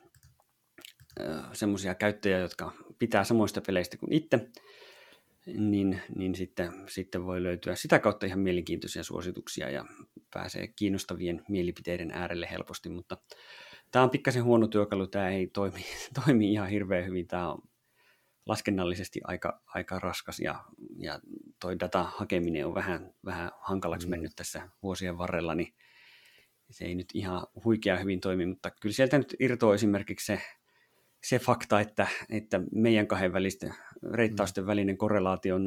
eh, 1.20 1.28
semmoisia 1.54 1.96
käyttäjiä, 1.96 2.40
jotka 2.40 2.72
pitää 3.00 3.24
samoista 3.24 3.62
peleistä 3.62 3.98
kuin 3.98 4.14
itse, 4.14 4.50
niin, 5.46 6.02
niin 6.16 6.36
sitten, 6.36 6.72
sitten 6.90 7.26
voi 7.26 7.44
löytyä 7.44 7.76
sitä 7.76 8.00
kautta 8.00 8.26
ihan 8.26 8.40
mielenkiintoisia 8.40 9.04
suosituksia 9.04 9.70
ja 9.70 9.86
pääsee 10.34 10.68
kiinnostavien 10.68 11.46
mielipiteiden 11.50 12.12
äärelle 12.12 12.48
helposti, 12.52 12.90
mutta 12.90 13.18
tämä 13.92 14.04
on 14.04 14.10
pikkasen 14.10 14.44
huono 14.44 14.68
työkalu, 14.68 15.08
tämä 15.08 15.30
ei 15.30 15.48
toimi, 15.48 15.86
toimi 16.26 16.54
ihan 16.54 16.70
hirveän 16.70 17.06
hyvin, 17.06 17.28
tämä 17.28 17.52
on 17.52 17.62
laskennallisesti 18.46 19.22
aika, 19.24 19.62
aika 19.66 20.00
raskas 20.00 20.40
ja, 20.40 20.64
ja 20.98 21.20
toi 21.60 21.80
data 21.80 22.04
hakeminen 22.04 22.68
on 22.68 22.74
vähän, 22.74 23.14
vähän 23.26 23.52
hankalaksi 23.60 24.08
mm. 24.08 24.12
mennyt 24.12 24.32
tässä 24.36 24.70
vuosien 24.84 25.18
varrella, 25.18 25.56
niin 25.56 25.74
se 26.70 26.86
ei 26.86 26.96
nyt 26.96 27.10
ihan 27.14 27.48
huikea 27.66 27.98
hyvin 27.98 28.20
toimi, 28.20 28.46
mutta 28.46 28.72
kyllä 28.72 28.94
sieltä 28.94 29.18
nyt 29.18 29.36
irtoaa 29.40 29.76
esimerkiksi 29.76 30.26
se, 30.26 30.42
se 31.24 31.40
fakta, 31.40 31.80
että, 31.80 32.08
että 32.30 32.62
meidän 32.72 33.08
kahden 33.08 33.34
välisten 33.34 33.74
reittausten 34.14 34.64
mm. 34.64 34.68
välinen 34.68 34.98
korrelaatio 34.98 35.56
on 35.56 35.66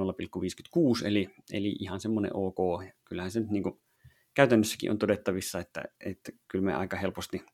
0,56, 1.01 1.07
eli, 1.07 1.31
eli 1.53 1.77
ihan 1.79 2.01
semmoinen 2.01 2.31
ok. 2.35 2.85
Kyllähän 3.05 3.31
se 3.31 3.41
nyt 3.41 3.51
niin 3.51 3.63
kuin 3.63 3.81
käytännössäkin 4.35 4.91
on 4.91 4.99
todettavissa, 4.99 5.61
että, 5.61 5.85
että 6.01 6.33
kyllä 6.49 6.65
me 6.65 6.75
aika 6.75 6.97
helposti, 6.97 7.45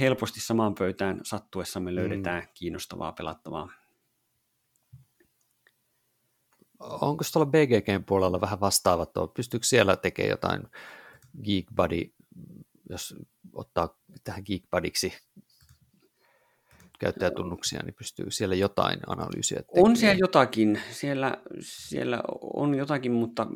helposti 0.00 0.40
samaan 0.40 0.74
pöytään 0.74 1.20
sattuessamme 1.22 1.94
löydetään 1.94 2.42
mm. 2.42 2.48
kiinnostavaa 2.54 3.12
pelattavaa. 3.12 3.68
Onko 6.80 7.24
tuolla 7.32 7.50
BGGn 7.50 8.04
puolella 8.06 8.40
vähän 8.40 8.60
vastaavat? 8.60 9.10
Pystyykö 9.34 9.66
siellä 9.66 9.96
tekemään 9.96 10.30
jotain 10.30 10.62
Geekbuddy, 11.44 12.14
jos 12.90 13.14
ottaa 13.52 13.98
tähän 14.24 14.42
Geekbudiksi 14.46 15.12
käyttäjätunnuksia, 16.98 17.80
niin 17.84 17.94
pystyy 17.94 18.30
siellä 18.30 18.54
jotain 18.54 19.00
analyysiä 19.06 19.58
tekemään. 19.58 19.90
On 19.90 19.96
siellä 19.96 20.18
jotakin, 20.18 20.80
siellä, 20.90 21.36
siellä 21.60 22.22
on 22.54 22.74
jotakin, 22.74 23.12
mutta 23.12 23.46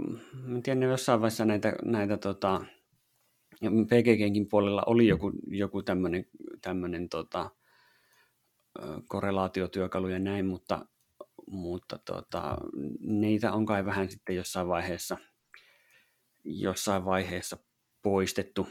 en 0.49 0.63
tiedä, 0.63 0.87
jossain 0.87 1.21
vaiheessa 1.21 1.45
näitä, 1.45 1.73
näitä 1.85 2.17
tota, 2.17 2.61
PGGnkin 3.71 4.49
puolella 4.49 4.83
oli 4.87 5.07
joku, 5.07 5.33
joku 5.47 5.83
tämmöinen 5.83 6.27
tämmönen, 6.61 7.09
tota, 7.09 7.51
korrelaatiotyökalu 9.09 10.09
ja 10.09 10.19
näin, 10.19 10.47
mutta, 10.47 10.87
mutta 11.47 11.99
tota, 11.99 12.59
niitä 13.01 13.53
on 13.53 13.67
kai 13.67 13.85
vähän 13.85 14.11
sitten 14.11 14.37
jossain 14.37 14.69
vaiheessa, 14.69 15.17
jossain 16.45 17.05
vaiheessa 17.05 17.57
poistettu, 18.03 18.69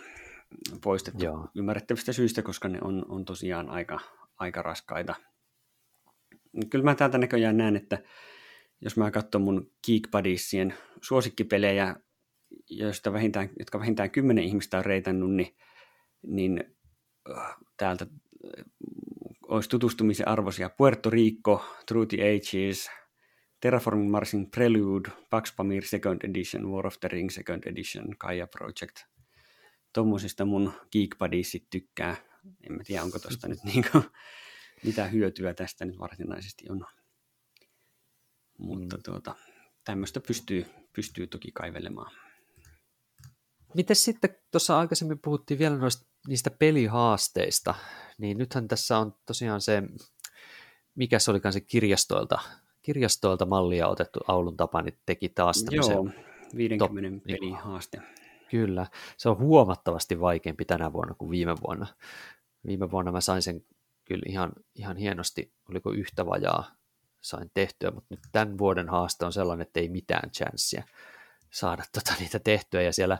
poistettu 0.83 1.25
Joo. 1.25 1.47
ymmärrettävistä 1.55 2.13
syistä, 2.13 2.41
koska 2.41 2.69
ne 2.69 2.79
on, 2.81 3.05
on 3.09 3.25
tosiaan 3.25 3.69
aika, 3.69 3.99
aika 4.37 4.61
raskaita. 4.61 5.15
Kyllä 6.69 6.85
mä 6.85 6.95
täältä 6.95 7.17
näköjään 7.17 7.57
näen, 7.57 7.75
että 7.75 8.03
jos 8.81 8.97
mä 8.97 9.11
katson 9.11 9.41
mun 9.41 9.71
Geek 9.87 10.03
Buddiesien 10.11 10.73
suosikkipelejä, 11.01 11.95
joista 12.69 13.13
vähintään, 13.13 13.49
jotka 13.59 13.79
vähintään 13.79 14.11
kymmenen 14.11 14.43
ihmistä 14.43 14.77
on 14.77 14.85
reitannut, 14.85 15.35
niin, 15.35 15.55
niin 16.27 16.63
äh, 17.29 17.55
täältä 17.77 18.05
äh, 18.59 18.65
olisi 19.47 19.69
tutustumisen 19.69 20.27
arvoisia 20.27 20.69
Puerto 20.69 21.09
Rico, 21.09 21.65
Through 21.85 22.07
the 22.07 22.17
Ages, 22.17 22.89
Terraforming 23.59 24.11
Marsin 24.11 24.51
Prelude, 24.51 25.09
Pax 25.29 25.55
Pamir 25.55 25.85
Second 25.85 26.19
Edition, 26.23 26.71
War 26.71 26.87
of 26.87 26.99
the 26.99 27.07
Ring 27.07 27.29
Second 27.29 27.63
Edition, 27.65 28.05
Gaia 28.19 28.47
Project. 28.47 28.99
Tuommoisista 29.93 30.45
mun 30.45 30.73
Geek 30.91 31.15
Buddiesit 31.19 31.69
tykkää 31.69 32.15
en 32.63 32.73
mä 32.73 32.83
tiedä, 32.83 33.03
onko 33.03 33.19
tuosta 33.19 33.47
nyt 33.47 33.63
niin 33.73 33.85
kuin, 33.91 34.03
mitä 34.83 35.07
hyötyä 35.07 35.53
tästä 35.53 35.85
nyt 35.85 35.99
varsinaisesti 35.99 36.65
on. 36.69 36.85
Mutta 38.57 38.97
mm. 38.97 39.03
tuota, 39.03 39.35
tämmöistä 39.83 40.19
pystyy, 40.19 40.65
pystyy 40.93 41.27
toki 41.27 41.51
kaivelemaan. 41.51 42.11
Miten 43.75 43.95
sitten, 43.95 44.35
tuossa 44.51 44.79
aikaisemmin 44.79 45.19
puhuttiin 45.19 45.59
vielä 45.59 45.77
noista, 45.77 46.05
niistä 46.27 46.51
pelihaasteista, 46.51 47.75
niin 48.17 48.37
nythän 48.37 48.67
tässä 48.67 48.97
on 48.97 49.15
tosiaan 49.25 49.61
se, 49.61 49.83
mikä 50.95 51.19
se 51.19 51.31
olikaan 51.31 51.53
se 51.53 51.61
kirjastoilta, 51.61 52.39
kirjastoilta 52.81 53.45
mallia 53.45 53.87
otettu 53.87 54.19
Aulun 54.27 54.57
Tapani 54.57 54.97
teki 55.05 55.29
taas 55.29 55.65
Joo, 55.71 56.07
50 56.55 57.17
top, 57.17 57.25
pelihaaste. 57.27 57.97
Niin, 57.97 58.07
Kyllä, 58.49 58.87
se 59.17 59.29
on 59.29 59.37
huomattavasti 59.37 60.19
vaikeampi 60.19 60.65
tänä 60.65 60.93
vuonna 60.93 61.13
kuin 61.13 61.31
viime 61.31 61.55
vuonna. 61.67 61.87
Viime 62.67 62.91
vuonna 62.91 63.11
mä 63.11 63.21
sain 63.21 63.41
sen 63.41 63.65
kyllä 64.05 64.23
ihan, 64.27 64.51
ihan 64.75 64.97
hienosti, 64.97 65.53
oliko 65.69 65.91
yhtä 65.91 66.25
vajaa, 66.25 66.71
sain 67.21 67.51
tehtyä, 67.53 67.91
mutta 67.91 68.07
nyt 68.09 68.19
tämän 68.31 68.57
vuoden 68.57 68.89
haaste 68.89 69.25
on 69.25 69.33
sellainen, 69.33 69.67
että 69.67 69.79
ei 69.79 69.89
mitään 69.89 70.31
chanssia 70.31 70.83
saada 71.53 71.83
tota, 71.93 72.13
niitä 72.19 72.39
tehtyä, 72.39 72.81
ja 72.81 72.93
siellä 72.93 73.17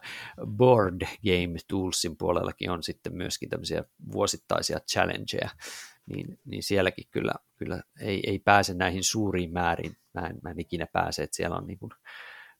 Board 0.47 1.01
Game 1.01 1.59
Toolsin 1.67 2.17
puolellakin 2.17 2.71
on 2.71 2.83
sitten 2.83 3.15
myöskin 3.15 3.49
tämmöisiä 3.49 3.83
vuosittaisia 4.11 4.79
challengeja, 4.91 5.49
niin, 6.05 6.39
niin 6.45 6.63
sielläkin 6.63 7.05
kyllä, 7.11 7.33
kyllä 7.55 7.81
ei, 7.99 8.23
ei 8.27 8.39
pääse 8.39 8.73
näihin 8.73 9.03
suuriin 9.03 9.53
määriin, 9.53 9.97
mä 10.13 10.27
en, 10.27 10.35
mä 10.43 10.49
en 10.49 10.59
ikinä 10.59 10.87
pääse, 10.93 11.23
että 11.23 11.35
siellä 11.35 11.57
on 11.57 11.67
niin 11.67 11.79
kuin 11.79 11.91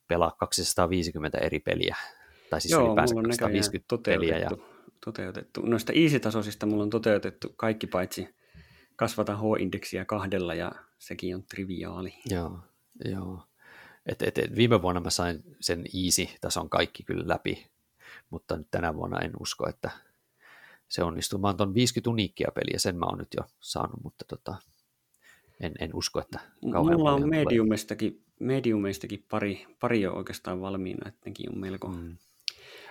pelaa 0.08 0.30
250 0.38 1.38
eri 1.38 1.60
peliä 1.60 1.96
tai 2.50 2.60
siis 2.60 2.72
Joo, 2.72 2.86
ylipäänsä 2.86 3.14
250 3.14 3.98
peliä. 4.04 4.38
Ja... 4.38 4.50
toteutettu. 5.04 5.60
Noista 5.60 5.92
easy-tasoisista 5.92 6.66
mulla 6.66 6.82
on 6.82 6.90
toteutettu 6.90 7.54
kaikki 7.56 7.86
paitsi 7.86 8.28
kasvata 8.96 9.36
H-indeksiä 9.36 10.04
kahdella 10.04 10.54
ja 10.54 10.72
sekin 10.98 11.34
on 11.34 11.42
triviaali. 11.42 12.14
Joo, 12.30 12.58
joo. 13.04 13.42
Et, 14.06 14.22
et, 14.22 14.38
et, 14.38 14.56
viime 14.56 14.82
vuonna 14.82 15.00
mä 15.00 15.10
sain 15.10 15.42
sen 15.60 15.84
easy-tason 16.04 16.70
kaikki 16.70 17.02
kyllä 17.02 17.24
läpi, 17.28 17.66
mutta 18.30 18.56
nyt 18.56 18.68
tänä 18.70 18.94
vuonna 18.94 19.20
en 19.20 19.32
usko, 19.40 19.68
että 19.68 19.90
se 20.88 21.02
onnistuu. 21.02 21.38
Mä 21.38 21.46
oon 21.48 21.56
ton 21.56 21.74
50 21.74 22.10
uniikkia 22.10 22.48
peliä, 22.54 22.78
sen 22.78 22.98
mä 22.98 23.06
oon 23.06 23.18
nyt 23.18 23.34
jo 23.36 23.42
saanut, 23.60 24.02
mutta 24.02 24.24
tota, 24.28 24.56
en, 25.60 25.72
en 25.78 25.90
usko, 25.94 26.20
että 26.20 26.40
kauhean 26.72 26.98
Mulla 26.98 27.12
on 27.12 27.28
mediumistakin, 27.28 28.22
mediumeistakin 28.40 29.24
pari, 29.30 29.66
pari 29.80 30.06
on 30.06 30.16
oikeastaan 30.16 30.60
valmiina, 30.60 31.08
että 31.08 31.30
nekin 31.30 31.52
on 31.52 31.58
melko, 31.58 31.88
mm 31.88 32.16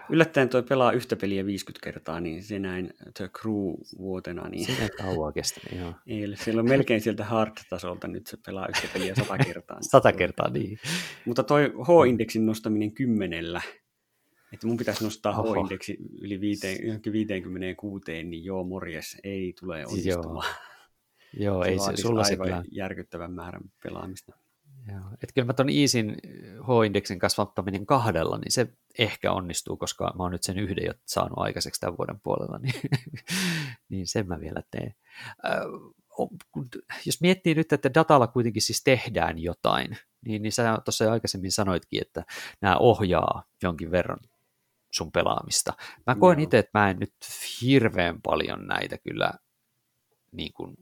yllättäen 0.10 0.50
toi 0.50 0.64
pelaa 0.64 0.92
yhtä 0.92 1.16
peliä 1.16 1.46
50 1.46 1.84
kertaa, 1.84 2.20
niin 2.20 2.44
se 2.44 2.60
näin 2.60 2.94
The 3.14 3.30
Crew-vuotena. 3.40 4.50
Niin... 4.50 4.66
Se 4.66 4.84
ei 4.84 4.90
kauan 4.90 5.34
kestänyt, 5.34 5.80
joo. 5.80 5.94
Ei 6.08 6.36
siellä 6.36 6.60
on 6.60 6.70
melkein 6.70 7.02
sieltä 7.02 7.26
hard-tasolta, 7.26 8.08
nyt 8.08 8.28
se 8.28 8.38
pelaa 8.46 8.68
yhtä 8.68 8.88
peliä 8.94 9.16
sata 9.16 9.38
kertaa. 9.48 9.78
sata 9.82 10.12
kertaa, 10.12 10.50
niin. 10.50 10.80
Mutta 11.26 11.44
toi 11.44 11.64
H-indeksin 11.66 12.46
nostaminen 12.46 12.94
kymmenellä, 12.94 13.62
että 14.54 14.68
mun 14.68 14.78
pitäisi 14.78 15.04
nostaa 15.04 15.40
Oho. 15.40 15.54
H-indeksi 15.54 15.98
yli 16.22 16.42
56, 16.42 18.24
niin 18.24 18.44
joo, 18.44 18.64
morjes, 18.64 19.18
ei 19.24 19.54
tule 19.60 19.86
onnistumaan. 19.86 20.56
Joo, 21.34 21.54
joo 21.54 21.64
ei 21.64 21.80
se, 21.80 22.02
sulla 22.02 22.22
aivan 22.22 22.64
se 22.64 22.70
järkyttävän 22.72 23.34
määrän 23.34 23.72
pelaamista. 23.84 24.43
Joo. 24.92 25.02
Et 25.24 25.32
kyllä 25.34 25.46
mä 25.46 25.54
ton 25.54 25.70
Easin 25.70 26.18
H-indeksin 26.62 27.20
kasvattaminen 27.20 27.86
kahdella, 27.86 28.38
niin 28.38 28.52
se 28.52 28.68
ehkä 29.00 29.32
onnistuu, 29.32 29.78
koska 29.78 30.14
mä 30.18 30.24
oon 30.24 30.32
nyt 30.32 30.44
sen 30.44 30.60
yhden 30.60 30.86
jo 30.86 30.94
saanut 31.06 31.38
aikaiseksi 31.38 31.82
tämän 31.82 31.98
vuoden 31.98 32.20
puolella, 32.20 32.58
niin, 32.64 32.82
niin 33.90 34.08
sen 34.08 34.28
mä 34.28 34.40
vielä 34.40 34.64
teen. 34.72 34.96
Jos 37.06 37.22
miettii 37.22 37.56
nyt, 37.56 37.74
että 37.74 37.94
datalla 37.94 38.28
kuitenkin 38.28 38.62
siis 38.62 38.84
tehdään 38.84 39.40
jotain, 39.40 39.98
niin, 40.26 40.42
niin 40.42 40.52
sä 40.52 40.78
tuossa 40.86 41.12
aikaisemmin 41.12 41.52
sanoitkin, 41.52 42.02
että 42.02 42.24
nämä 42.62 42.78
ohjaa 42.78 43.44
jonkin 43.64 43.92
verran 43.92 44.20
sun 44.92 45.12
pelaamista. 45.12 45.74
Mä 46.08 46.16
koen 46.16 46.40
itse, 46.40 46.58
että 46.58 46.80
mä 46.80 46.90
en 46.90 47.00
nyt 47.00 47.14
hirveän 47.62 48.22
paljon 48.22 48.68
näitä 48.68 48.98
kyllä 48.98 49.34
niin 50.32 50.54
kuin 50.54 50.76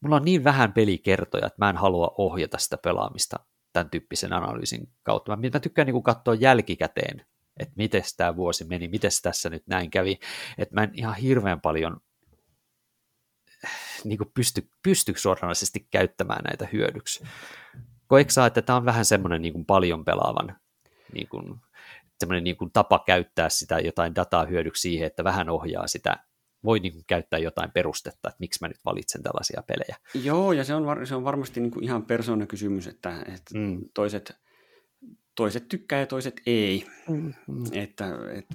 mulla 0.00 0.16
on 0.16 0.24
niin 0.24 0.44
vähän 0.44 0.72
pelikertoja, 0.72 1.46
että 1.46 1.64
mä 1.64 1.70
en 1.70 1.76
halua 1.76 2.14
ohjata 2.18 2.58
sitä 2.58 2.76
pelaamista 2.76 3.36
tämän 3.72 3.90
tyyppisen 3.90 4.32
analyysin 4.32 4.88
kautta. 5.02 5.36
Mä, 5.36 5.48
mä 5.52 5.60
tykkään 5.60 5.86
niin 5.86 6.02
katsoa 6.02 6.34
jälkikäteen, 6.34 7.26
että 7.56 7.74
miten 7.76 8.02
tämä 8.16 8.36
vuosi 8.36 8.64
meni, 8.64 8.88
miten 8.88 9.10
tässä 9.22 9.50
nyt 9.50 9.66
näin 9.66 9.90
kävi, 9.90 10.18
että 10.58 10.74
mä 10.74 10.82
en 10.82 10.90
ihan 10.94 11.14
hirveän 11.14 11.60
paljon 11.60 12.00
niin 14.04 14.18
kuin 14.18 14.30
pysty, 14.34 14.68
pysty 14.82 15.12
suoranaisesti 15.16 15.88
käyttämään 15.90 16.44
näitä 16.44 16.68
hyödyksi. 16.72 17.24
Koetko 18.06 18.44
että 18.46 18.62
tämä 18.62 18.76
on 18.76 18.84
vähän 18.84 19.04
semmoinen 19.04 19.42
niin 19.42 19.52
kuin 19.52 19.66
paljon 19.66 20.04
pelaavan 20.04 20.56
niin 21.12 21.28
kuin, 21.28 21.60
semmoinen 22.18 22.44
niin 22.44 22.56
kuin 22.56 22.70
tapa 22.72 23.02
käyttää 23.06 23.48
sitä 23.48 23.78
jotain 23.78 24.14
dataa 24.14 24.44
hyödyksi 24.44 24.80
siihen, 24.80 25.06
että 25.06 25.24
vähän 25.24 25.48
ohjaa 25.48 25.86
sitä 25.86 26.16
voi 26.64 26.80
niin 26.80 26.92
kuin 26.92 27.04
käyttää 27.06 27.38
jotain 27.38 27.70
perustetta, 27.70 28.28
että 28.28 28.36
miksi 28.38 28.58
mä 28.60 28.68
nyt 28.68 28.84
valitsen 28.84 29.22
tällaisia 29.22 29.62
pelejä. 29.66 29.96
Joo, 30.14 30.52
ja 30.52 30.64
se 30.64 30.74
on, 30.74 30.86
var, 30.86 31.06
se 31.06 31.14
on 31.14 31.24
varmasti 31.24 31.60
niin 31.60 31.70
kuin 31.70 31.84
ihan 31.84 32.06
persoonakysymys, 32.06 32.86
että, 32.86 33.18
että 33.20 33.58
mm. 33.58 33.80
toiset, 33.94 34.36
toiset 35.36 35.68
tykkää 35.68 36.00
ja 36.00 36.06
toiset 36.06 36.40
ei. 36.46 36.86
Mm. 37.08 37.32
Että, 37.72 38.06
että, 38.32 38.54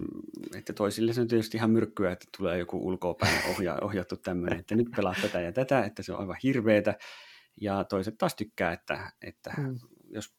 että 0.55 0.73
toisille 0.73 1.13
se 1.13 1.21
on 1.21 1.27
tietysti 1.27 1.57
ihan 1.57 1.71
myrkkyä, 1.71 2.11
että 2.11 2.25
tulee 2.37 2.57
joku 2.57 2.87
ulkoapäin 2.87 3.49
ohja, 3.49 3.77
ohjattu 3.81 4.17
tämmöinen, 4.17 4.59
että 4.59 4.75
nyt 4.75 4.87
pelaa 4.95 5.15
tätä 5.21 5.41
ja 5.41 5.51
tätä, 5.51 5.85
että 5.85 6.03
se 6.03 6.13
on 6.13 6.19
aivan 6.19 6.37
hirveetä. 6.43 6.95
Ja 7.61 7.83
toiset 7.83 8.17
taas 8.17 8.35
tykkää, 8.35 8.73
että, 8.73 9.11
että 9.21 9.53
mm. 9.57 9.79
jos 10.09 10.35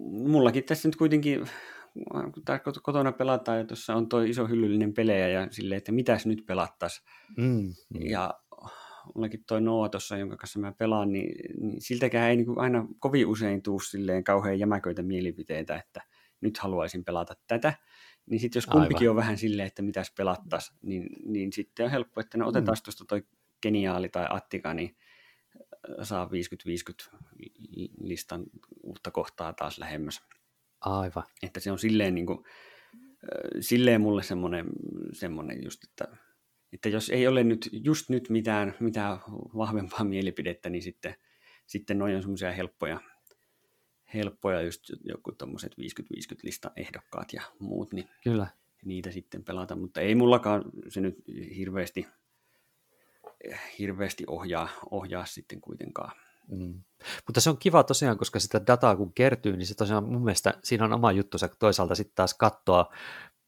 mullakin 0.00 0.64
tässä 0.64 0.88
nyt 0.88 0.96
kuitenkin 0.96 1.48
kun 2.34 2.72
kotona 2.82 3.12
pelataan 3.12 3.58
ja 3.58 3.64
tuossa 3.64 3.94
on 3.94 4.08
tuo 4.08 4.20
iso 4.20 4.46
hyllyllinen 4.46 4.94
pelejä 4.94 5.28
ja 5.28 5.48
silleen, 5.50 5.78
että 5.78 5.92
mitäs 5.92 6.26
nyt 6.26 6.46
pelattaisiin. 6.46 7.06
Mm, 7.36 7.74
mm. 7.94 8.06
Ja 8.06 8.34
mullakin 9.14 9.44
toi 9.46 9.60
Noa 9.60 9.88
tuossa, 9.88 10.16
jonka 10.16 10.36
kanssa 10.36 10.58
mä 10.58 10.72
pelaan, 10.72 11.12
niin, 11.12 11.34
niin 11.60 11.80
siltäkään 11.80 12.30
ei 12.30 12.36
niin 12.36 12.46
kuin 12.46 12.58
aina 12.58 12.86
kovin 12.98 13.26
usein 13.26 13.62
tuu 13.62 13.80
silleen 13.80 14.24
kauhean 14.24 14.58
jämäköitä 14.58 15.02
mielipiteitä, 15.02 15.76
että 15.76 16.02
nyt 16.40 16.58
haluaisin 16.58 17.04
pelata 17.04 17.34
tätä. 17.46 17.74
Niin 18.26 18.40
sitten 18.40 18.60
jos 18.60 18.66
kumpikin 18.66 18.96
Aivan. 18.96 19.10
on 19.10 19.16
vähän 19.16 19.38
silleen, 19.38 19.66
että 19.66 19.82
mitäs 19.82 20.12
pelattaisiin, 20.16 20.78
niin, 20.82 21.06
niin 21.24 21.52
sitten 21.52 21.84
on 21.84 21.90
helppo, 21.90 22.20
että 22.20 22.38
no 22.38 22.48
otetaan 22.48 22.78
mm. 22.78 22.82
tuosta 22.84 23.04
toi 23.04 23.22
geniaali 23.62 24.08
tai 24.08 24.26
Attika, 24.30 24.74
niin 24.74 24.96
saa 26.02 26.28
50-50 27.12 27.18
listan 28.00 28.44
uutta 28.82 29.10
kohtaa 29.10 29.52
taas 29.52 29.78
lähemmäs. 29.78 30.22
Aivan. 30.84 31.24
Että 31.42 31.60
se 31.60 31.72
on 31.72 31.78
silleen, 31.78 32.14
niin 32.14 32.26
kuin, 32.26 32.44
silleen 33.60 34.00
mulle 34.00 34.22
semmoinen, 34.22 34.66
semmoinen 35.12 35.64
just, 35.64 35.84
että, 35.84 36.16
että 36.72 36.88
jos 36.88 37.10
ei 37.10 37.26
ole 37.26 37.44
nyt 37.44 37.68
just 37.72 38.08
nyt 38.08 38.30
mitään, 38.30 38.74
mitään 38.80 39.18
vahvempaa 39.56 40.04
mielipidettä, 40.14 40.70
niin 40.70 40.82
sitten, 40.82 41.14
sitten 41.66 41.98
noin 41.98 42.16
on 42.16 42.22
semmoisia 42.22 42.52
helppoja, 42.52 43.00
helppoja 44.14 44.62
just 44.62 44.82
joku 45.04 45.32
tommoset 45.32 45.72
50-50 45.72 45.76
lista 46.42 46.70
ehdokkaat 46.76 47.32
ja 47.32 47.42
muut, 47.58 47.92
niin 47.92 48.08
Kyllä. 48.24 48.46
niitä 48.84 49.10
sitten 49.10 49.44
pelata, 49.44 49.76
mutta 49.76 50.00
ei 50.00 50.14
mullakaan 50.14 50.64
se 50.88 51.00
nyt 51.00 51.16
hirveästi, 51.56 52.06
hirveästi 53.78 54.24
ohjaa, 54.26 54.68
ohjaa 54.90 55.26
sitten 55.26 55.60
kuitenkaan. 55.60 56.12
Mm. 56.50 56.82
Mutta 57.26 57.40
se 57.40 57.50
on 57.50 57.58
kiva 57.58 57.82
tosiaan, 57.82 58.18
koska 58.18 58.40
sitä 58.40 58.60
dataa 58.66 58.96
kun 58.96 59.12
kertyy, 59.12 59.56
niin 59.56 59.66
se 59.66 59.74
tosiaan 59.74 60.04
mun 60.04 60.24
mielestä 60.24 60.54
siinä 60.62 60.84
on 60.84 60.92
oma 60.92 61.12
juttu, 61.12 61.38
toisaalta 61.58 61.94
sitten 61.94 62.14
taas 62.14 62.34
katsoa 62.34 62.90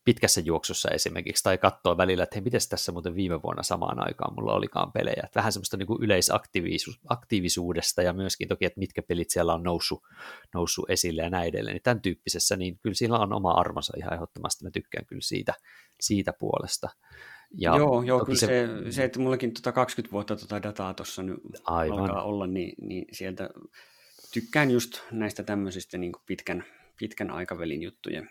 pitkässä 0.06 0.40
juoksussa 0.40 0.90
esimerkiksi, 0.90 1.42
tai 1.42 1.58
katsoa 1.58 1.96
välillä, 1.96 2.24
että 2.24 2.36
hei, 2.36 2.42
miten 2.42 2.60
tässä 2.68 2.92
muuten 2.92 3.14
viime 3.14 3.42
vuonna 3.42 3.62
samaan 3.62 4.06
aikaan 4.06 4.34
mulla 4.34 4.52
olikaan 4.52 4.92
pelejä. 4.92 5.22
Että 5.24 5.36
vähän 5.36 5.52
semmoista 5.52 5.76
niin 5.76 5.88
yleisaktiivisuudesta 6.00 8.02
ja 8.02 8.12
myöskin 8.12 8.48
toki, 8.48 8.64
että 8.64 8.78
mitkä 8.78 9.02
pelit 9.02 9.30
siellä 9.30 9.54
on 9.54 9.62
noussut, 9.62 10.02
noussut 10.54 10.90
esille 10.90 11.22
ja 11.22 11.30
näin 11.30 11.48
edelleen. 11.48 11.74
Niin 11.74 11.82
tämän 11.82 12.02
tyyppisessä, 12.02 12.56
niin 12.56 12.78
kyllä 12.82 12.94
siinä 12.94 13.18
on 13.18 13.32
oma 13.32 13.50
armonsa 13.50 13.92
ihan 13.96 14.14
ehdottomasti. 14.14 14.64
Mä 14.64 14.70
tykkään 14.70 15.06
kyllä 15.06 15.22
siitä, 15.22 15.54
siitä 16.00 16.32
puolesta. 16.38 16.88
Ja 17.58 17.76
joo, 17.76 18.02
joo 18.02 18.24
kyllä 18.24 18.38
se, 18.38 18.46
se, 18.46 18.92
se, 18.92 19.04
että 19.04 19.18
mullakin 19.18 19.54
tota 19.54 19.72
20 19.72 20.12
vuotta 20.12 20.36
tota 20.36 20.62
dataa 20.62 20.94
tuossa 20.94 21.22
nyt 21.22 21.40
Aivan. 21.64 21.98
alkaa 21.98 22.22
olla, 22.22 22.46
niin, 22.46 22.74
niin 22.88 23.04
sieltä 23.12 23.50
tykkään 24.32 24.70
just 24.70 25.00
näistä 25.10 25.42
tämmöisistä 25.42 25.98
niin 25.98 26.12
pitkän, 26.26 26.64
pitkän 26.98 27.30
aikavälin 27.30 27.82
juttujen 27.82 28.30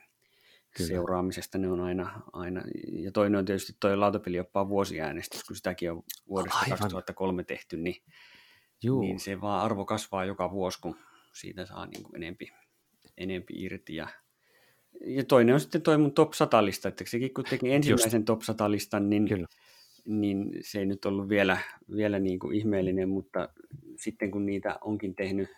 Kyllä. 0.77 0.87
seuraamisesta. 0.87 1.57
Ne 1.57 1.71
on 1.71 1.79
aina, 1.79 2.21
aina, 2.33 2.61
ja 2.91 3.11
toinen 3.11 3.39
on 3.39 3.45
tietysti 3.45 3.73
toi 3.79 3.97
lautapelioppaa 3.97 4.69
vuosiäänestys, 4.69 5.43
kun 5.43 5.55
sitäkin 5.55 5.91
on 5.91 6.03
vuodesta 6.29 6.57
Aivan. 6.57 6.69
2003 6.77 7.43
tehty, 7.43 7.77
niin, 7.77 8.03
Juu. 8.83 9.01
niin 9.01 9.19
se 9.19 9.41
vaan 9.41 9.65
arvo 9.65 9.85
kasvaa 9.85 10.25
joka 10.25 10.51
vuosi, 10.51 10.81
kun 10.81 10.95
siitä 11.33 11.65
saa 11.65 11.85
niin 11.85 12.03
kuin 12.03 12.15
enempi, 12.15 12.51
enempi 13.17 13.53
irti. 13.57 13.95
Ja, 13.95 14.07
ja 15.05 15.23
toinen 15.23 15.53
on 15.53 15.59
sitten 15.59 15.81
toi 15.81 15.97
mun 15.97 16.13
top 16.13 16.33
100-lista, 16.33 16.87
että 16.87 17.03
sekin 17.07 17.33
kun 17.33 17.43
teki 17.43 17.71
ensimmäisen 17.71 18.19
Just. 18.19 18.25
top 18.25 18.41
100-listan, 18.41 19.09
niin, 19.09 19.27
Kyllä. 19.27 19.47
niin 20.05 20.51
se 20.61 20.79
ei 20.79 20.85
nyt 20.85 21.05
ollut 21.05 21.29
vielä, 21.29 21.57
vielä 21.95 22.19
niin 22.19 22.39
kuin 22.39 22.55
ihmeellinen, 22.55 23.09
mutta 23.09 23.49
sitten 23.95 24.31
kun 24.31 24.45
niitä 24.45 24.77
onkin 24.81 25.15
tehnyt 25.15 25.49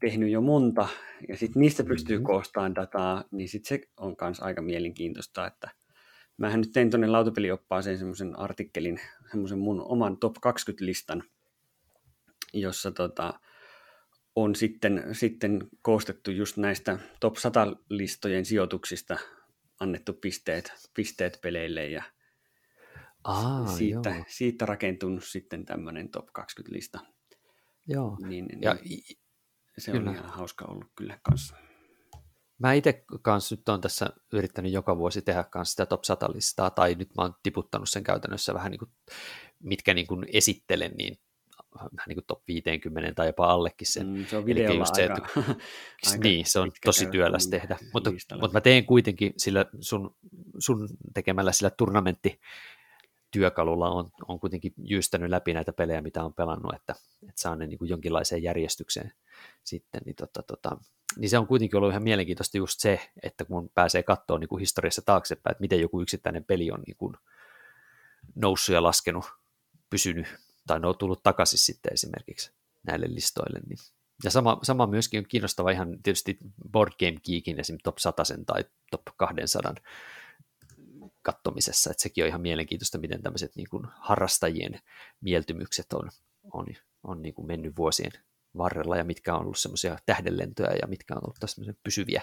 tehnyt 0.00 0.30
jo 0.30 0.40
monta, 0.40 0.88
ja 1.28 1.36
sitten 1.36 1.60
niistä 1.60 1.84
pystyy 1.84 2.16
mm-hmm. 2.16 2.26
koostamaan 2.26 2.74
dataa, 2.74 3.24
niin 3.30 3.48
sitten 3.48 3.68
se 3.68 3.88
on 3.96 4.16
myös 4.20 4.40
aika 4.40 4.62
mielenkiintoista, 4.62 5.46
että 5.46 5.70
mähän 6.36 6.60
nyt 6.60 6.72
tein 6.72 6.90
tuonne 6.90 7.06
lautapelioppaaseen 7.06 7.98
semmoisen 7.98 8.38
artikkelin, 8.38 9.00
semmoisen 9.30 9.58
mun 9.58 9.80
oman 9.80 10.16
top 10.16 10.36
20-listan, 10.36 11.22
jossa 12.52 12.90
tota, 12.90 13.40
on 14.36 14.54
sitten, 14.54 15.04
sitten 15.12 15.68
koostettu 15.82 16.30
just 16.30 16.56
näistä 16.56 16.98
top 17.20 17.36
100-listojen 17.36 18.44
sijoituksista 18.44 19.16
annettu 19.80 20.12
pisteet, 20.12 20.72
pisteet 20.94 21.38
peleille 21.42 21.86
ja 21.86 22.02
Aa, 23.24 23.66
siitä, 23.66 24.10
joo. 24.10 24.24
siitä 24.28 24.66
rakentunut 24.66 25.24
sitten 25.24 25.64
tämmöinen 25.64 26.08
top 26.08 26.28
20-lista. 26.28 27.00
Joo, 27.86 28.16
niin, 28.26 28.46
ja 28.62 28.74
niin, 28.74 29.18
se 29.78 29.92
kyllä. 29.92 30.10
on 30.10 30.16
ihan 30.16 30.30
hauska 30.30 30.64
ollut 30.64 30.92
kyllä 30.96 31.18
kanssa. 31.22 31.56
Mä 32.58 32.72
itse 32.72 33.04
kanssa 33.22 33.54
nyt 33.54 33.68
on 33.68 33.80
tässä 33.80 34.10
yrittänyt 34.32 34.72
joka 34.72 34.96
vuosi 34.96 35.22
tehdä 35.22 35.44
kanssa 35.44 35.70
sitä 35.70 35.86
top 35.86 36.04
100 36.04 36.32
listaa, 36.32 36.70
tai 36.70 36.94
nyt 36.94 37.08
mä 37.16 37.22
oon 37.22 37.34
tiputtanut 37.42 37.88
sen 37.88 38.04
käytännössä 38.04 38.54
vähän 38.54 38.70
niin 38.70 38.78
kuin, 38.78 38.90
mitkä 39.58 39.94
niin 39.94 40.06
kuin 40.06 40.26
esittelen, 40.32 40.92
niin 40.92 41.18
vähän 41.74 42.04
niin 42.08 42.16
kuin 42.16 42.24
top 42.26 42.48
50 42.48 43.12
tai 43.14 43.26
jopa 43.26 43.46
allekin 43.46 43.92
sen. 43.92 44.06
Mm, 44.06 44.26
se 44.26 44.36
on 44.36 44.46
videolla 44.46 44.80
just 44.80 44.94
se, 44.94 45.02
aika, 45.02 45.14
että, 45.14 45.40
aika 46.10 46.22
Niin, 46.22 46.46
se 46.46 46.58
on 46.58 46.72
tosi 46.84 47.06
työläs 47.06 47.46
tehdä, 47.48 47.78
mutta, 47.92 48.10
mutta 48.40 48.52
mä 48.52 48.60
teen 48.60 48.86
kuitenkin 48.86 49.32
sillä 49.36 49.66
sun, 49.80 50.16
sun 50.58 50.88
tekemällä 51.14 51.52
sillä 51.52 51.70
turnamenttityökalulla 51.70 52.50
työkalulla 53.30 53.90
on, 53.90 54.10
on 54.28 54.40
kuitenkin 54.40 54.72
jyystänyt 54.84 55.30
läpi 55.30 55.54
näitä 55.54 55.72
pelejä, 55.72 56.00
mitä 56.00 56.24
on 56.24 56.34
pelannut, 56.34 56.74
että, 56.74 56.94
että 57.22 57.42
saa 57.42 57.56
ne 57.56 57.66
niin 57.66 57.78
kuin 57.78 57.88
jonkinlaiseen 57.88 58.42
järjestykseen 58.42 59.12
sitten, 59.64 60.00
niin, 60.04 60.16
tota, 60.16 60.42
tota, 60.42 60.76
niin 61.16 61.30
se 61.30 61.38
on 61.38 61.46
kuitenkin 61.46 61.76
ollut 61.76 61.90
ihan 61.90 62.02
mielenkiintoista 62.02 62.58
just 62.58 62.80
se, 62.80 63.10
että 63.22 63.44
kun 63.44 63.70
pääsee 63.74 64.02
katsoa 64.02 64.38
niin 64.38 64.48
kuin 64.48 64.60
historiassa 64.60 65.02
taaksepäin, 65.06 65.52
että 65.52 65.60
miten 65.60 65.80
joku 65.80 66.00
yksittäinen 66.00 66.44
peli 66.44 66.70
on 66.70 66.82
niin 66.86 66.96
kuin 66.96 67.14
noussut 68.34 68.74
ja 68.74 68.82
laskenut, 68.82 69.24
pysynyt, 69.90 70.26
tai 70.70 70.80
ne 70.80 70.86
on 70.86 70.98
tullut 70.98 71.22
takaisin 71.22 71.58
sitten 71.58 71.92
esimerkiksi 71.92 72.52
näille 72.82 73.06
listoille. 73.08 73.60
Niin. 73.68 73.78
Ja 74.24 74.30
sama, 74.30 74.58
sama 74.62 74.86
myöskin 74.86 75.18
on 75.18 75.26
kiinnostava 75.28 75.70
ihan 75.70 76.02
tietysti 76.02 76.38
Board 76.72 76.92
Game 76.98 77.20
Geekin 77.24 77.60
esim. 77.60 77.78
top 77.82 77.98
100 77.98 78.22
tai 78.46 78.64
top 78.90 79.02
200 79.16 79.74
kattomisessa, 81.22 81.90
että 81.90 82.02
sekin 82.02 82.24
on 82.24 82.28
ihan 82.28 82.40
mielenkiintoista, 82.40 82.98
miten 82.98 83.22
tämmöiset 83.22 83.56
niin 83.56 83.68
kuin 83.70 83.86
harrastajien 83.98 84.80
mieltymykset 85.20 85.92
on, 85.92 86.10
on, 86.52 86.66
on 87.02 87.22
niin 87.22 87.34
kuin 87.34 87.46
mennyt 87.46 87.76
vuosien 87.76 88.12
varrella 88.56 88.96
ja 88.96 89.04
mitkä 89.04 89.34
on 89.34 89.40
ollut 89.40 89.58
semmoisia 89.58 89.98
tähdenlentoja 90.06 90.76
ja 90.82 90.88
mitkä 90.88 91.14
on 91.14 91.20
ollut 91.24 91.36
tässä 91.40 91.74
pysyviä, 91.84 92.22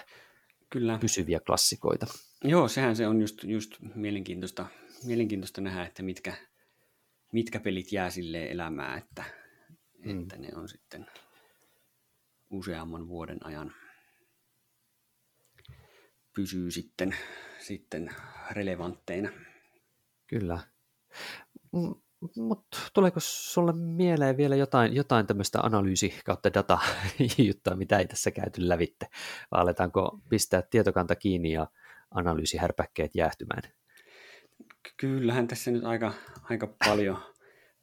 Kyllä. 0.70 0.98
pysyviä 0.98 1.40
klassikoita. 1.40 2.06
Joo, 2.44 2.68
sehän 2.68 2.96
se 2.96 3.06
on 3.06 3.20
just, 3.20 3.44
just 3.44 3.76
mielenkiintoista, 3.94 4.66
mielenkiintoista 5.04 5.60
nähdä, 5.60 5.86
että 5.86 6.02
mitkä, 6.02 6.34
mitkä 7.32 7.60
pelit 7.60 7.92
jää 7.92 8.10
sille 8.10 8.50
elämään, 8.50 8.98
että, 8.98 9.24
mm. 10.04 10.20
että 10.20 10.38
ne 10.38 10.48
on 10.54 10.68
sitten 10.68 11.06
useamman 12.50 13.08
vuoden 13.08 13.46
ajan 13.46 13.74
pysyy 16.36 16.70
sitten, 16.70 17.16
sitten 17.58 18.10
relevantteina. 18.50 19.28
Kyllä. 20.26 20.58
Mutta 22.36 22.78
tuleeko 22.94 23.20
sulle 23.20 23.72
mieleen 23.72 24.36
vielä 24.36 24.56
jotain, 24.56 24.94
jotain 24.94 25.26
tämmöistä 25.26 25.60
analyysi 25.60 26.14
kautta 26.24 26.54
data 26.54 26.78
juttua, 27.48 27.74
mitä 27.74 27.98
ei 27.98 28.06
tässä 28.06 28.30
käyty 28.30 28.68
lävitte? 28.68 29.06
Vai 29.50 29.60
aletaanko 29.60 30.20
pistää 30.28 30.62
tietokanta 30.62 31.16
kiinni 31.16 31.52
ja 31.52 31.66
analyysihärpäkkeet 32.10 33.14
jäähtymään? 33.14 33.62
Kyllähän 34.96 35.48
tässä 35.48 35.70
nyt 35.70 35.84
aika, 35.84 36.12
aika 36.42 36.74
paljon, 36.84 37.18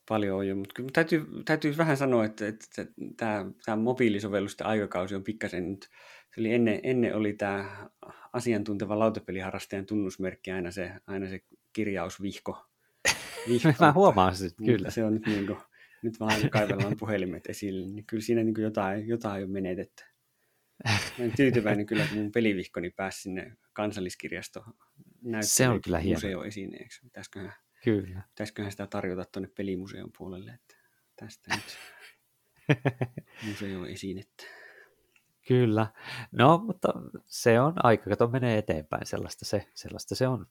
paljon 0.10 0.38
on 0.38 0.48
jo, 0.48 0.56
mutta 0.56 0.74
kyllä 0.74 0.90
täytyy, 0.94 1.26
täytyy 1.46 1.78
vähän 1.78 1.98
sanoa, 1.98 2.26
että, 2.26 2.48
että, 2.48 2.82
että 2.82 2.94
tämä, 3.18 3.46
tämä 3.66 3.76
mobiilisovellusten 3.76 4.68
aikakausi 4.68 5.16
on 5.16 5.24
pikkasen 5.24 5.72
nyt, 5.72 5.90
se 6.36 6.42
oli 6.42 6.54
ennen, 6.54 6.80
ennen 6.84 7.16
oli 7.16 7.34
tämä 7.34 7.90
asiantunteva 8.34 9.00
lautapeliharrastajan 9.00 9.86
tunnusmerkki 9.86 10.52
aina 10.52 10.72
se, 10.72 10.92
aina 11.08 11.30
se 11.30 11.40
kirjausvihko, 11.74 12.66
Mä 13.80 13.94
huomaan 13.94 14.36
sen, 14.36 14.52
kyllä. 14.66 14.92
Se 14.92 15.04
on 15.04 15.14
nyt 15.14 15.26
niin 15.26 15.48
kuin, 15.48 15.60
nyt 16.04 16.20
vaan 16.20 16.50
kaivellaan 16.50 16.98
puhelimet 17.00 17.48
esille, 17.50 17.88
niin 17.88 18.06
kyllä 18.06 18.24
siinä 18.24 18.44
niin 18.44 18.56
jotain, 18.62 19.08
jotain 19.08 19.44
on 19.44 19.50
menetetty. 19.50 20.04
Mä 20.84 20.98
olen 21.20 21.32
tyytyväinen 21.36 21.86
kyllä, 21.86 22.04
että 22.04 22.16
mun 22.16 22.32
pelivihkoni 22.32 22.90
pääsi 22.90 23.22
sinne 23.22 23.58
kansalliskirjasto 23.74 24.66
se 25.42 25.70
on 25.70 25.82
kyllä 25.82 26.02
museoesineeksi. 26.02 27.02
Pitäisiköhän, 27.02 27.54
kyllä. 27.84 28.22
pitäisiköhän 28.30 28.72
sitä 28.72 28.88
tarjota 28.88 29.26
tuonne 29.26 29.50
pelimuseon 29.58 30.12
puolelle, 30.18 30.52
että 30.52 30.76
tästä 31.16 31.56
nyt 31.56 31.78
museoesinettä. 33.48 34.44
Kyllä. 35.48 35.88
No, 36.32 36.58
mutta 36.58 36.94
se 37.26 37.60
on 37.60 37.74
aika, 37.86 38.10
kato 38.10 38.28
menee 38.28 38.58
eteenpäin, 38.58 39.06
sellaista 39.06 39.46
se, 39.46 39.68
sellaista 39.74 40.16
se 40.16 40.28
on. 40.28 40.48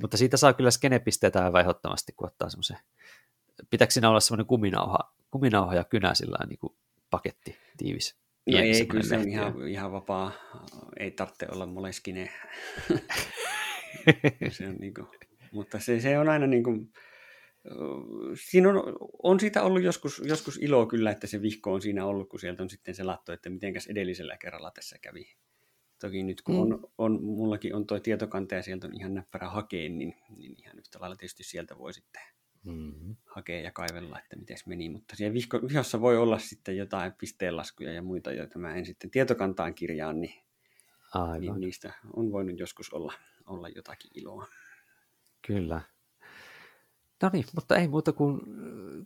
Mutta 0.00 0.16
siitä 0.16 0.36
saa 0.36 0.52
kyllä 0.52 0.70
skenepisteitä 0.70 1.44
aivan 1.44 1.60
ehdottomasti, 1.60 2.12
kun 2.12 2.26
ottaa 2.26 2.50
semmoisen, 2.50 2.78
pitääkö 3.70 3.92
siinä 3.92 4.10
olla 4.10 4.20
semmoinen 4.20 4.46
kuminauha, 4.46 5.14
kuminauha 5.30 5.74
ja 5.74 5.84
kynä 5.84 6.14
sillä 6.14 6.46
niin 6.48 6.58
kuin 6.58 6.76
paketti 7.10 7.58
tiivis? 7.76 8.16
No 8.46 8.58
ei, 8.58 8.86
kyllä 8.86 9.02
se 9.02 9.16
on 9.16 9.28
ihan, 9.28 9.68
ihan 9.68 9.92
vapaa. 9.92 10.32
Ei 10.98 11.10
tarvitse 11.10 11.46
olla 11.52 11.66
moleskine. 11.66 12.30
se 14.56 14.68
on 14.68 14.76
niin 14.76 14.94
kuin, 14.94 15.06
mutta 15.52 15.78
se, 15.78 16.00
se 16.00 16.18
on 16.18 16.28
aina 16.28 16.46
niin 16.46 16.64
kuin, 16.64 16.92
siinä 18.34 18.68
on, 18.68 18.96
on 19.22 19.40
siitä 19.40 19.62
ollut 19.62 19.82
joskus, 19.82 20.22
joskus 20.24 20.58
iloa 20.62 20.86
kyllä, 20.86 21.10
että 21.10 21.26
se 21.26 21.42
vihko 21.42 21.72
on 21.72 21.82
siinä 21.82 22.06
ollut, 22.06 22.28
kun 22.28 22.40
sieltä 22.40 22.62
on 22.62 22.70
sitten 22.70 22.94
se 22.94 23.02
latto, 23.02 23.32
että 23.32 23.50
mitenkäs 23.50 23.86
edellisellä 23.86 24.36
kerralla 24.36 24.70
tässä 24.70 24.98
kävi. 24.98 25.36
Toki 26.00 26.22
nyt 26.22 26.42
kun 26.42 26.54
mm. 26.54 26.60
on, 26.60 26.92
on, 26.98 27.24
mullakin 27.24 27.74
on 27.74 27.86
tuo 27.86 28.00
tietokanta 28.00 28.54
ja 28.54 28.62
sieltä 28.62 28.86
on 28.86 28.94
ihan 28.94 29.14
näppärä 29.14 29.48
hakeen, 29.48 29.98
niin, 29.98 30.14
niin 30.36 30.54
ihan 30.58 30.78
yhtä 30.78 31.00
lailla 31.00 31.16
tietysti 31.16 31.44
sieltä 31.44 31.78
voi 31.78 31.92
sitten 31.92 32.22
mm-hmm. 32.64 33.16
hakea 33.26 33.60
ja 33.60 33.72
kaivella, 33.72 34.18
että 34.18 34.36
miten 34.36 34.56
meni. 34.66 34.88
Mutta 34.88 35.16
siellä 35.16 35.34
vihko, 35.34 35.60
vihossa 35.68 36.00
voi 36.00 36.16
olla 36.16 36.38
sitten 36.38 36.76
jotain 36.76 37.12
pisteenlaskuja 37.12 37.92
ja 37.92 38.02
muita, 38.02 38.32
joita 38.32 38.58
mä 38.58 38.74
en 38.74 38.86
sitten 38.86 39.10
tietokantaan 39.10 39.74
kirjaan, 39.74 40.20
niin, 40.20 40.34
Aivan. 41.14 41.40
niin 41.40 41.60
niistä 41.60 41.92
on 42.16 42.32
voinut 42.32 42.58
joskus 42.58 42.92
olla, 42.92 43.12
olla 43.46 43.68
jotakin 43.68 44.10
iloa. 44.14 44.46
Kyllä. 45.46 45.80
No 47.22 47.30
niin, 47.32 47.44
mutta 47.54 47.76
ei 47.76 47.88
muuta 47.88 48.12
kuin 48.12 48.40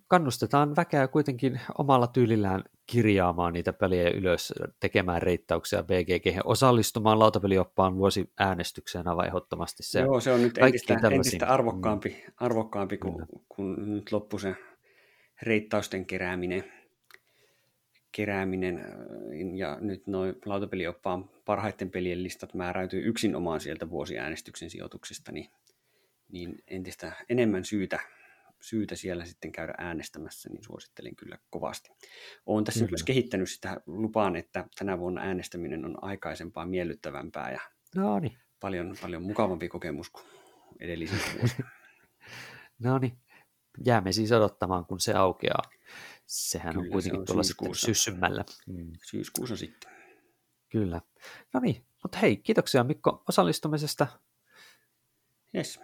kannustetaan 0.08 0.76
väkeä 0.76 1.08
kuitenkin 1.08 1.60
omalla 1.78 2.06
tyylillään 2.06 2.64
kirjaamaan 2.86 3.52
niitä 3.52 3.72
pelejä 3.72 4.10
ylös, 4.10 4.52
tekemään 4.80 5.22
reittauksia 5.22 5.82
BGG, 5.82 6.40
osallistumaan 6.44 7.18
lautapelioppaan 7.18 7.96
vuosi 7.96 8.30
äänestykseen 8.38 9.08
aivan 9.08 9.26
ehdottomasti. 9.26 9.82
Se 9.82 10.00
Joo, 10.00 10.20
se 10.20 10.32
on 10.32 10.42
nyt 10.42 10.58
entistä, 10.58 11.00
entistä 11.12 11.46
arvokkaampi, 11.46 12.08
mm. 12.08 12.32
arvokkaampi 12.36 12.98
kun, 12.98 13.26
kun 13.48 13.94
nyt 13.94 14.12
loppui 14.12 14.40
se 14.40 14.56
reittausten 15.42 16.06
kerääminen, 16.06 16.64
kerääminen 18.12 18.84
ja 19.54 19.78
nyt 19.80 20.06
noin 20.06 20.34
lautapelioppaan 20.44 21.30
parhaiten 21.44 21.90
pelien 21.90 22.22
listat 22.22 22.54
määräytyy 22.54 23.08
yksinomaan 23.08 23.60
sieltä 23.60 23.90
vuosiäänestyksen 23.90 24.70
sijoituksista, 24.70 25.32
niin 25.32 25.50
niin 26.35 26.62
entistä 26.66 27.12
enemmän 27.28 27.64
syytä, 27.64 28.01
syytä 28.61 28.97
siellä 28.97 29.24
sitten 29.24 29.53
käydä 29.53 29.74
äänestämässä, 29.78 30.49
niin 30.51 30.64
suosittelen 30.64 31.16
kyllä 31.16 31.39
kovasti. 31.51 31.91
Olen 32.47 32.64
tässä 32.64 32.80
kyllä. 32.80 32.91
myös 32.91 33.03
kehittänyt 33.03 33.51
sitä 33.51 33.80
lupaan, 33.87 34.37
että 34.37 34.68
tänä 34.78 34.99
vuonna 34.99 35.22
äänestäminen 35.22 35.85
on 35.85 36.05
aikaisempaa 36.05 36.66
miellyttävämpää 36.66 37.53
ja 37.53 37.61
no 37.97 38.18
niin. 38.18 38.39
paljon, 38.61 38.97
paljon 39.01 39.22
mukavampi 39.22 39.68
kokemus 39.68 40.11
kuin 40.11 40.24
edellisenä 40.80 41.22
vuosina. 41.39 41.70
no 42.85 42.99
niin, 42.99 43.18
jäämme 43.85 44.12
siis 44.12 44.32
odottamaan, 44.32 44.87
kun 44.87 45.01
se 45.01 45.12
aukeaa. 45.12 45.62
Sehän 46.26 46.74
Kyllä, 46.74 46.85
on 46.85 46.93
kuitenkin 46.93 47.20
se 47.20 47.24
tuolla 47.24 47.43
sitten 47.43 47.74
syssymällä. 47.74 48.45
Mm. 48.66 48.93
Syyskuussa 49.03 49.57
sitten. 49.57 49.93
Kyllä. 50.68 51.01
No 51.53 51.61
niin, 51.61 51.87
mutta 52.03 52.18
hei, 52.18 52.37
kiitoksia 52.37 52.85
Mikko 52.85 53.22
osallistumisesta. 53.28 54.07
Yes. 55.55 55.80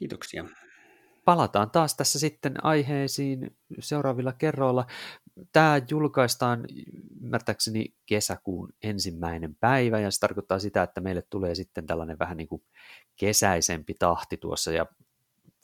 Kiitoksia. 0.00 0.44
Palataan 1.24 1.70
taas 1.70 1.96
tässä 1.96 2.18
sitten 2.18 2.64
aiheisiin 2.64 3.56
seuraavilla 3.80 4.32
kerroilla. 4.32 4.86
Tämä 5.52 5.80
julkaistaan 5.90 6.64
ymmärtääkseni 7.22 7.94
kesäkuun 8.06 8.72
ensimmäinen 8.82 9.54
päivä, 9.54 10.00
ja 10.00 10.10
se 10.10 10.20
tarkoittaa 10.20 10.58
sitä, 10.58 10.82
että 10.82 11.00
meille 11.00 11.22
tulee 11.22 11.54
sitten 11.54 11.86
tällainen 11.86 12.18
vähän 12.18 12.36
niin 12.36 12.48
kuin 12.48 12.62
kesäisempi 13.16 13.94
tahti 13.94 14.36
tuossa, 14.36 14.72
ja 14.72 14.86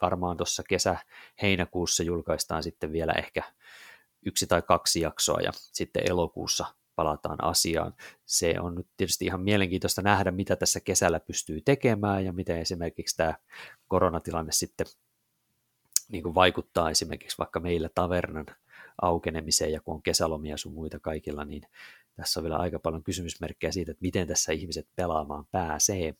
varmaan 0.03 0.37
tuossa 0.37 0.62
kesä-heinäkuussa 0.68 2.03
julkaistaan 2.03 2.62
sitten 2.62 2.93
vielä 2.93 3.12
ehkä 3.12 3.43
yksi 4.26 4.47
tai 4.47 4.62
kaksi 4.62 5.01
jaksoa, 5.01 5.41
ja 5.41 5.51
sitten 5.55 6.11
elokuussa 6.11 6.66
palataan 6.97 7.45
asiaan. 7.45 7.95
Se 8.24 8.55
on 8.61 8.74
nyt 8.74 8.87
tietysti 8.97 9.24
ihan 9.24 9.41
mielenkiintoista 9.41 10.03
nähdä, 10.03 10.30
mitä 10.30 10.57
tässä 10.57 10.80
kesällä 10.80 11.20
pystyy 11.20 11.61
tekemään 11.61 12.24
ja 12.24 12.32
miten 12.32 12.59
esimerkiksi 12.59 13.16
tämä 13.16 13.34
koronatilanne 13.89 14.53
sitten 14.53 14.87
niin 16.09 16.22
kuin 16.22 16.34
vaikuttaa 16.34 16.91
esimerkiksi 16.91 17.39
vaikka 17.39 17.61
meillä 17.61 17.89
tavernan 17.95 18.47
aukenemiseen 19.03 19.72
ja 19.72 19.80
kun 19.80 19.95
on 19.95 20.03
kesälomia 20.03 20.57
sun 20.57 20.72
muita 20.72 21.01
kaikilla, 21.01 21.45
niin 21.45 21.62
tässä 22.16 22.41
on 22.41 22.45
vielä 22.45 22.57
aika 22.57 22.78
paljon 22.78 23.03
kysymysmerkkejä 23.03 23.72
siitä, 23.72 23.91
että 23.91 24.03
miten 24.03 24.28
tässä 24.28 24.53
ihmiset 24.53 24.89
pelaamaan 24.97 25.47
pääsee. 25.53 26.14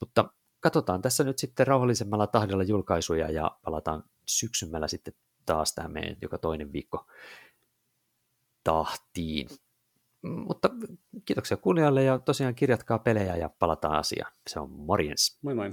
Mutta 0.00 0.30
katsotaan 0.60 1.02
tässä 1.02 1.24
nyt 1.24 1.38
sitten 1.38 1.66
rauhallisemmalla 1.66 2.26
tahdilla 2.26 2.62
julkaisuja 2.62 3.30
ja 3.30 3.58
palataan 3.64 4.04
syksymällä 4.26 4.88
sitten 4.88 5.14
taas 5.46 5.74
tähän 5.74 5.92
meidän 5.92 6.16
joka 6.22 6.38
toinen 6.38 6.72
viikko 6.72 7.06
tahtiin. 8.64 9.48
Mutta 10.22 10.70
kiitoksia 11.24 11.56
kuulijoille 11.56 12.04
ja 12.04 12.18
tosiaan 12.18 12.54
kirjatkaa 12.54 12.98
pelejä 12.98 13.36
ja 13.36 13.48
palataan 13.48 13.98
asiaan. 13.98 14.32
Se 14.46 14.60
on 14.60 14.70
morjens. 14.70 15.38
Moi 15.42 15.54
moi. 15.54 15.72